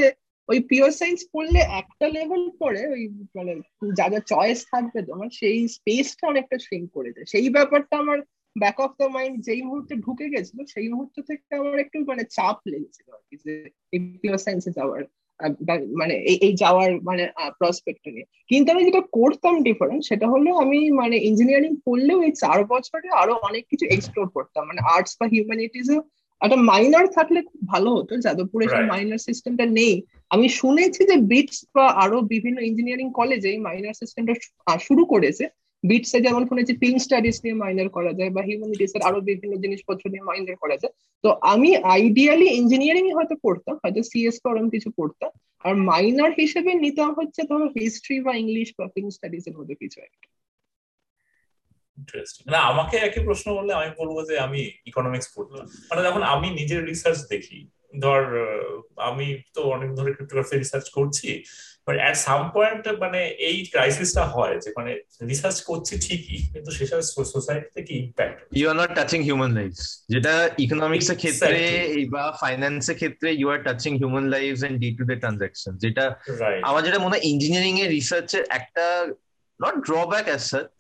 ওই 0.49 0.59
পিওর 0.61 0.90
সায়েন্স 0.90 1.20
পড়লে 1.32 1.61
একটা 1.80 2.07
লেভেল 2.09 2.43
পরে 2.61 2.82
ওই 2.95 3.03
মানে 3.36 3.53
যা 3.99 4.07
যা 4.09 4.20
চয়েস 4.32 4.61
থাকবে 4.72 5.01
তোমার, 5.03 5.28
সেই 5.40 5.59
স্পেসটা 5.68 6.24
অনেকটা 6.28 6.57
শ্রিঙ্ক 6.59 6.86
করে 6.93 7.11
দেয়। 7.14 7.28
সেই 7.32 7.49
ব্যাপারটা 7.49 7.95
আমার 7.99 8.18
ব্যাক 8.59 8.81
অফ 8.81 8.91
দ্য 8.91 9.05
মাইন্ড 9.05 9.45
যেই 9.45 9.63
মুহূর্তে 9.63 9.95
ঢুকে 9.95 10.29
গেছিল 10.29 10.65
সেই 10.65 10.89
মুহূর্ত 10.89 11.21
থেকে 11.21 11.55
আমার 11.55 11.79
একটু 11.79 11.99
মানে 12.01 12.25
চাপ 12.31 12.57
লেগেছিল 12.69 13.13
আর 13.13 13.23
কি 13.31 13.37
যে 13.45 13.71
পিওর 14.23 14.39
সায়েন্সে 14.39 14.71
যাওয়ার 14.71 15.03
মানে 15.97 16.15
এই 16.15 16.53
যাওয়ার 16.57 17.03
মানে 17.03 17.29
প্রসপেক্ট 17.59 18.09
নিয়ে। 18.09 18.25
কিন্তু 18.49 18.73
আমি 18.73 18.85
যেটা 18.85 19.01
করতাম 19.01 19.63
ডিফারেন্ট 19.63 20.05
সেটা 20.05 20.27
হলো 20.29 20.55
আমি 20.55 20.91
মানে 20.91 21.17
ইঞ্জিনিয়ারিং 21.17 21.77
পড়লেও 21.85 22.23
এই 22.23 22.33
চার 22.33 22.65
বছরে 22.65 23.09
আরও 23.09 23.35
অনেক 23.35 23.67
কিছু 23.69 23.87
এক্সপ্লোর 23.87 24.29
করতাম। 24.29 24.67
মানে 24.67 24.81
আর্টস 24.95 25.17
বা 25.21 25.27
হিউম্যানিটিস 25.27 25.91
একটা 26.41 26.57
মাইনার 26.57 27.07
থাকলে 27.07 27.43
খুব 27.43 27.69
ভালো 27.69 27.91
হতো 27.95 28.17
যাদবপুরে 28.17 28.69
সেই 28.69 28.85
মাইনার 28.87 29.19
সিস্টেমটা 29.19 29.67
নেই। 29.67 30.03
আমি 30.31 30.49
শুনেছি 30.49 31.05
যে 31.05 31.17
বিটস 31.17 31.65
বা 31.75 31.87
আরও 32.05 32.21
বিভিন্ন 32.21 32.59
ইঞ্জিনিয়ারিং 32.59 33.13
কলেজে 33.13 33.49
এই 33.51 33.59
মাইনার 33.59 33.95
সিস্টেমটা 33.95 34.35
শুরু 34.81 35.05
করেছে। 35.05 35.49
বিটসে 35.89 36.18
যেমন 36.20 36.43
শুনেছি 36.49 36.72
ফিল্ম 36.76 36.99
স্টাডিজ 37.07 37.37
নিয়ে 37.45 37.57
মাইনার 37.62 37.89
করা 37.89 38.12
যায় 38.18 38.30
বা 38.35 38.43
হিউম্যানিটিস 38.49 38.93
এর 38.97 39.03
আরও 39.09 39.20
বিভিন্ন 39.20 39.55
জিনিসপত্র 39.64 40.05
নিয়ে 40.12 40.26
মাইনার 40.28 40.57
করা 40.57 40.76
যায়। 40.83 40.95
তো 41.24 41.28
আমি 41.53 41.70
আইডিয়ালি 41.97 42.49
ইঞ্জিনিয়ারিং 42.61 43.05
হয়তো 43.12 43.35
পড়তাম, 43.45 43.74
হয়তো 43.83 44.01
সিএস 44.03 44.37
করম 44.45 44.66
কিছু 44.70 44.89
পড়তাম। 44.99 45.30
আর 45.64 45.74
মাইনার 45.91 46.33
হিসেবে 46.41 46.70
নিতাম 46.74 47.11
হচ্ছে 47.18 47.41
ধরো 47.43 47.66
হিস্ট্রি 47.78 48.16
বা 48.20 48.33
ইংলিশ 48.35 48.68
বা 48.78 48.85
ফিল্ম 48.95 49.11
স্টাডিজ 49.11 49.43
এর 49.47 49.55
মধ্যে 49.59 49.74
কিছু 49.74 49.99
একটা। 50.01 50.26
ইন্টারেস্টিং 51.99 52.43
না, 52.53 52.59
আমাকে 52.59 52.97
একই 52.97 53.22
প্রশ্ন 53.24 53.47
বললে 53.55 53.72
আমি 53.72 53.91
বলব 53.99 54.16
যে 54.28 54.35
আমি 54.39 54.61
ইকোনমিক্স 54.87 55.28
পড়তাম। 55.35 55.64
মানে 55.89 56.01
যখন 56.09 56.22
আমি 56.35 56.49
নিজের 56.51 56.80
রিসার্চ 56.85 57.18
দেখি, 57.28 57.59
ধর 58.01 58.22
আমি 59.11 59.26
তো 59.55 59.61
অনেক 59.76 59.91
ধরে 59.99 60.11
ক্রিপ্টোগ্রাফি 60.12 60.55
রিসার্চ 60.57 60.87
করছি 60.91 61.30
বাট 61.87 61.97
অ্যাট 62.03 62.16
সাম 62.26 62.41
পয়েন্ট 62.57 62.83
মানে 63.05 63.20
এই 63.49 63.57
ক্রাইসিসটা 63.72 64.22
হয় 64.35 64.55
যে 64.62 64.68
মানে 64.78 64.93
রিসার্চ 65.30 65.59
করছি 65.68 65.95
ঠিকই 66.05 66.39
কিন্তু 66.53 66.70
সেসব 66.78 67.01
সোসাইটিতে 67.35 67.80
কি 67.87 67.95
impact 68.03 68.37
you 68.59 68.66
are 68.70 68.76
not 68.83 68.91
touching 68.99 69.20
human 69.28 69.53
life 69.59 69.72
যেটা 70.12 70.35
ইকোনমিক্স 70.64 71.09
এর 71.12 71.18
ক্ষেত্রে 71.22 71.61
বা 72.14 72.24
ফাইন্যান্স 72.43 72.85
এর 72.91 72.97
ক্ষেত্রে 73.01 73.28
you 73.41 73.47
are 73.55 73.61
touching 73.68 73.93
human 74.01 74.26
life 74.35 74.55
and 74.66 74.76
day 74.83 74.89
to 74.99 75.05
day 75.05 75.14
transaction 75.22 75.72
যেটা 75.85 76.05
আমার 76.68 76.83
যেটা 76.87 76.99
মনে 76.99 77.14
হয় 77.14 77.24
ইঞ্জিনিয়ারিং 77.33 77.74
এর 77.85 77.91
রিসার্চের 77.99 78.45
একটা 78.59 78.85
নট 79.61 79.74
ড্রব্যাক 79.89 80.24
অ্যাজ 80.28 80.43
সাচ 80.51 80.72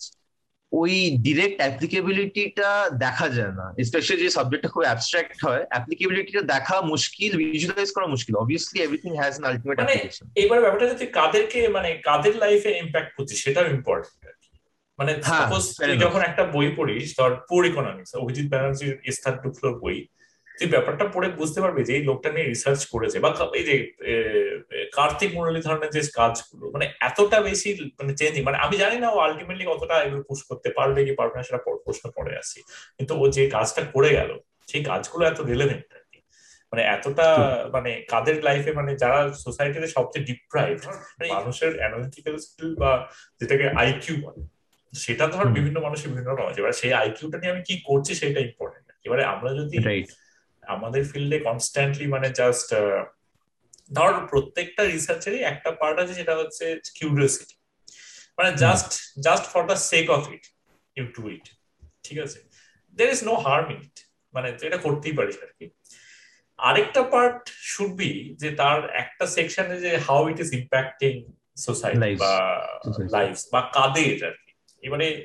ওই 0.72 0.94
ডিরেক্ট 1.26 1.58
অ্যাপ্লিকেবিলিটিটা 1.62 2.70
দেখা 3.04 3.26
যায় 3.36 3.54
না। 3.60 3.66
স্পেশালি 3.88 4.22
যে 4.24 4.36
সাবজেক্টটা 4.38 4.72
খুব 4.74 4.84
অ্যাবস্ট্রাক্ট 4.86 5.38
হয় 5.46 5.62
অ্যাপ্লিকেবিলিটিটা 5.72 6.42
দেখা 6.54 6.76
মুশকিল 6.92 7.30
ভিজুয়ালাইজ 7.42 7.90
করা 7.92 8.06
মুশকিল। 8.14 8.34
Obviously 8.36 8.78
everything 8.82 9.12
has 9.20 9.32
an 9.34 9.46
ultimate 9.50 9.76
application 9.78 10.24
এবার 10.42 10.58
ব্যাপারটা 10.64 10.86
হচ্ছে 10.90 11.08
কাদেরকে 11.18 11.60
মানে 11.76 11.90
কাদের 12.08 12.34
লাইফে 12.42 12.70
ইমপ্যাক্ট 12.82 13.10
করছে 13.16 13.34
সেটাও 13.42 13.66
ইম্পর্টেন্ট 13.76 14.20
মানে 14.98 15.12
সাপোজ 15.30 15.62
হ্যাঁ, 15.68 15.88
তুই 15.88 16.02
যখন 16.04 16.20
একটা 16.28 16.42
বই 16.54 16.68
পড়িস 16.78 17.06
ধর 17.18 17.32
পুর 17.48 17.62
ইকোনমিক্স 17.70 18.10
অভিজিৎ 18.22 18.46
ব্যানার্জির 18.52 18.94
স্থান 19.16 19.34
ফ্লোর 19.56 19.74
বই 19.82 19.96
তুই 20.62 20.70
ব্যাপারটা 20.70 21.04
পড়ে 21.04 21.28
বুঝতে 21.30 21.58
পারবি 21.60 21.80
যে 21.84 21.92
এই 21.96 22.04
লোকটা 22.04 22.28
নিয়ে 22.32 22.46
রিসার্চ 22.46 22.80
করেছে 22.86 23.16
বা 23.20 23.30
এই 23.54 23.64
যে 23.64 23.76
কার্তিক 24.92 25.30
মুরলী 25.34 25.60
ধরনের 25.60 25.90
যে 25.90 26.00
কাজগুলো 26.14 26.64
মানে 26.70 26.86
এতটা 27.00 27.38
বেশি 27.40 27.70
মানে 27.98 28.12
চেঞ্জিং 28.16 28.42
মানে 28.44 28.58
আমি 28.58 28.76
জানি 28.76 28.96
না 29.00 29.08
ও 29.10 29.18
আলটিমেটলি 29.18 29.64
কতটা 29.64 29.94
এগুলো 30.02 30.22
পুশ 30.22 30.40
করতে 30.48 30.68
পারবে 30.70 31.00
কি 31.04 31.12
পারবে 31.12 31.34
না 31.36 31.42
সেটা 31.42 31.60
প্রশ্ন 31.86 32.04
পড়ে 32.10 32.32
আসি। 32.38 32.60
কিন্তু 32.98 33.12
ও 33.18 33.24
যে 33.28 33.42
কাজটা 33.50 33.82
করে 33.94 34.10
গেল 34.14 34.30
সেই 34.68 34.82
কাজগুলো 34.84 35.22
এত 35.26 35.38
রিলেভেন্ট 35.40 35.86
মানে 36.72 36.82
এতটা 36.86 37.26
মানে 37.72 37.90
কাদের 38.08 38.36
লাইফে 38.42 38.72
মানে 38.72 38.92
যারা 38.96 39.18
সোসাইটিতে 39.38 39.86
সবচেয়ে 39.86 40.24
ডিপ্রাইভ 40.24 40.76
মানে 40.86 41.28
মানুষের 41.32 41.72
অ্যানালিটিক্যাল 41.78 42.36
স্কিল 42.36 42.70
বা 42.74 42.90
যেটাকে 43.40 43.66
আইকিউ 43.76 44.14
বলে 44.16 44.42
সেটা 44.92 45.24
ধর 45.26 45.46
বিভিন্ন 45.48 45.78
মানুষের 45.80 46.08
বিভিন্ন 46.08 46.28
রকম 46.30 46.46
আছে 46.48 46.60
এবার 46.60 46.72
সেই 46.72 46.92
আইকিউটা 46.92 47.36
নিয়ে 47.38 47.52
আমি 47.52 47.62
কি 47.62 47.74
করছি 47.84 48.12
সেটা 48.14 48.40
ইম্পর্টেন্ট 48.40 48.86
এবারে 49.04 49.22
আমরা 49.24 49.50
যদি 49.54 49.76
আমাদের 50.62 51.04
ফিল্ডে 51.04 51.38
কনস্ট্যান্টলি 51.40 52.06
মানে 52.06 52.30
জাস্ট 52.30 52.74
ধর 53.92 54.12
প্রত্যেকটা 54.26 54.84
রিসার্চেরই 54.84 55.42
একটা 55.42 55.70
পার্ট 55.70 55.98
আছে 55.98 56.14
সেটা 56.14 56.36
হচ্ছে 56.36 56.80
কিউরিয়াসিটি 56.94 57.54
মানে 58.38 58.56
just 58.56 58.90
just 59.20 59.44
for 59.52 59.66
the 59.66 59.76
sake 59.76 60.10
of 60.10 60.22
it 60.32 60.44
you 60.96 61.06
do 61.06 61.30
it 61.30 61.48
ঠিক 62.02 62.18
আছে? 62.18 62.38
There 62.96 63.08
is 63.08 63.24
no 63.24 63.34
harm 63.34 63.70
in 63.70 63.76
it 63.76 63.96
মানে 64.34 64.48
এটা 64.62 64.76
করতেই 64.76 65.12
পারিস 65.12 65.36
আর 65.42 65.52
কি। 65.58 65.70
আরেকটা 66.58 67.02
পার্ট 67.02 67.48
শুড 67.48 67.92
বি 67.92 68.34
যে 68.34 68.50
তার 68.50 68.90
একটা 68.90 69.26
সেকশনে 69.26 69.80
যে 69.80 69.96
how 69.96 70.28
it 70.28 70.40
is 70.40 70.54
impacting 70.54 71.32
society 71.56 72.16
বা 72.16 72.34
লাইফ 73.10 73.36
বা 73.52 73.60
কাদের 73.60 74.24
আর 74.28 74.36
কি। 74.44 74.52
এবারে 74.82 75.24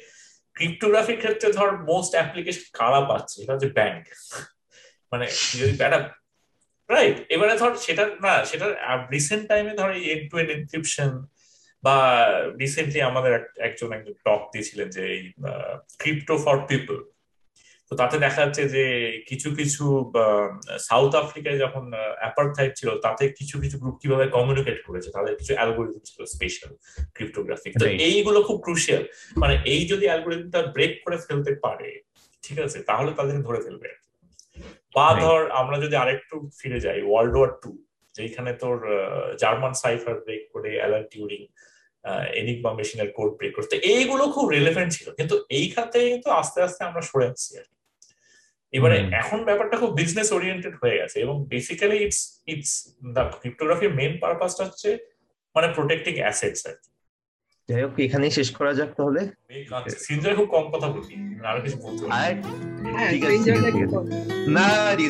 ক্রিপ্টোগ্রাফির 0.53 1.17
ক্ষেত্রে 1.17 1.53
ধর 1.53 1.77
মোস্ট 1.77 2.11
অ্যাপ্লিকেশন 2.15 2.63
কারা 2.73 3.01
পাচ্ছে? 3.01 3.41
এটা 3.41 3.53
হচ্ছে 3.53 3.69
ব্যাংক 3.69 4.03
মানে 5.11 5.25
যদি 5.57 5.71
একটা 5.71 6.09
রাইট 6.89 7.17
এবারে 7.29 7.57
ধর 7.57 7.75
সেটা 7.75 8.03
না 8.21 8.45
সেটা 8.45 8.65
রিসেন্ট 9.11 9.47
টাইমে 9.47 9.73
ধর 9.75 9.91
এই 9.91 10.03
এন্ড 10.09 10.31
টু 10.31 10.37
এন্ড 10.37 10.51
এনক্রিপশন 10.51 11.25
বা 11.83 11.97
রিসেন্টলি 12.59 13.01
আমাদের 13.01 13.33
একজন 13.57 13.93
একজন 13.93 14.13
টক 14.25 14.41
দিয়েছিলেন 14.53 14.89
যে 14.89 15.01
এই 15.07 15.33
ক্রিপ্টো 15.97 16.37
ফর 16.37 16.57
পিপল 16.67 17.03
তো 17.89 17.95
তাতে 17.95 18.19
দেখা 18.19 18.45
যাচ্ছে 18.45 18.69
যে 18.69 18.83
কিছু 19.27 19.55
কিছু 19.55 20.11
সাউথ 20.79 21.15
আফ্রিকায় 21.15 21.59
যখন 21.59 21.91
অ্যাপার্থাইড 22.19 22.71
ছিল 22.75 22.89
তাতে 22.99 23.29
কিছু 23.29 23.59
কিছু 23.61 23.79
গ্রুপ 23.79 23.95
কীভাবে 24.01 24.27
কমিউনিকেট 24.27 24.77
করেছে 24.85 25.09
তাদের 25.11 25.35
কিছু 25.35 25.53
অ্যালগোরিদম 25.53 25.99
ছিল 25.99 26.25
স্পেশাল 26.25 26.71
ক্রিপ্টোগ্রাফিক 27.13 27.73
তো 27.79 27.85
এইগুলো 27.85 28.43
খুব 28.43 28.61
ক্রুশিয়াল 28.61 29.03
মানে 29.37 29.61
এই 29.65 29.87
যদি 29.87 30.05
অ্যালগোরিদমটা 30.05 30.61
ব্রেক 30.61 30.93
করে 31.05 31.17
ফেলতে 31.17 31.55
পারে 31.55 31.89
ঠিক 32.41 32.59
আছে 32.59 32.79
তাহলে 32.83 33.11
তাদের 33.11 33.41
ধরে 33.41 33.61
ফেলবে। 33.61 34.06
বা 34.97 35.09
ধর 35.23 35.41
আমরা 35.61 35.77
যদি 35.83 35.95
আরেকটু 36.03 36.35
ফিরে 36.59 36.79
যাই 36.85 36.99
ওয়ার্ল্ড 37.09 37.35
ওয়ার 37.37 37.51
টু 37.63 37.71
যেখানে 38.15 38.51
তোর 38.63 38.77
জার্মান 39.41 39.73
সাইফার 39.83 40.15
ব্রেক 40.25 40.43
করে 40.53 40.69
অ্যালান 40.79 41.03
টিউরিং 41.11 41.41
এনিগমা 42.39 42.71
মেশিনের 42.77 43.09
কোড 43.17 43.31
ব্রেক 43.37 43.53
করতে 43.57 43.75
এইগুলো 43.93 44.23
খুব 44.35 44.45
রিলেভেন্ট 44.57 44.89
ছিল। 44.97 45.07
কিন্তু 45.19 45.35
এই 45.57 45.65
খাতে 45.75 45.99
কিন্তু 46.11 46.29
আস্তে 46.41 46.59
আস্তে 46.67 46.81
আমরা 46.89 47.01
সরে 47.09 47.25
আসছি 47.31 47.51
আর 47.59 47.67
এবারে 48.73 48.97
এখন 49.21 49.39
ব্যাপারটা 49.47 49.75
খুব 49.81 49.91
বিজনেস 50.01 50.29
ওরিয়েন্টেড 50.37 50.75
হয়ে 50.81 50.99
গেছে 51.01 51.17
এবং 51.25 51.35
বেসিক্যালি 51.53 51.97
ইটস 52.05 52.21
ইটস 52.53 52.71
দ্য 53.15 53.23
ক্রিপ্টোগ্রাফির 53.41 53.91
মেন 53.99 54.13
পারপাসটা 54.23 54.63
হচ্ছে 54.67 54.89
মানে 55.55 55.67
প্রোটেক্টিং 55.75 56.13
অ্যাসেটস 56.21 56.61
আর 56.69 56.75
কি। 56.81 56.89
যাই 57.69 57.81
হোক 57.83 57.93
এখানেই 57.99 58.31
শেষ 58.31 58.49
করা 58.51 58.71
যাক 58.73 58.89
তাহলে। 58.97 59.21
সিনজয় 59.99 60.35
খুব 60.35 60.47
কম 60.47 60.65
কথা 60.73 60.87
বলি 60.87 61.13
আরও 61.43 61.59
কিছু 61.61 61.77
বলতে 61.77 62.01
হ্যাঁ, 62.07 63.09
ঠিক 63.11 63.23
আছে 63.25 63.51
না 64.49 64.65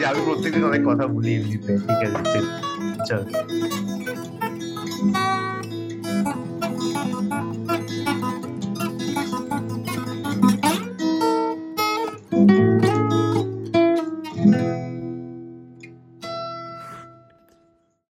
আমি 0.08 0.22
প্রত্যেকদিন 0.26 0.64
অনেক 0.64 0.82
কথা 0.86 1.05
বলি 1.08 1.32
ঠিক 1.47 1.62
আছে 2.10 2.39
চল। 3.08 3.24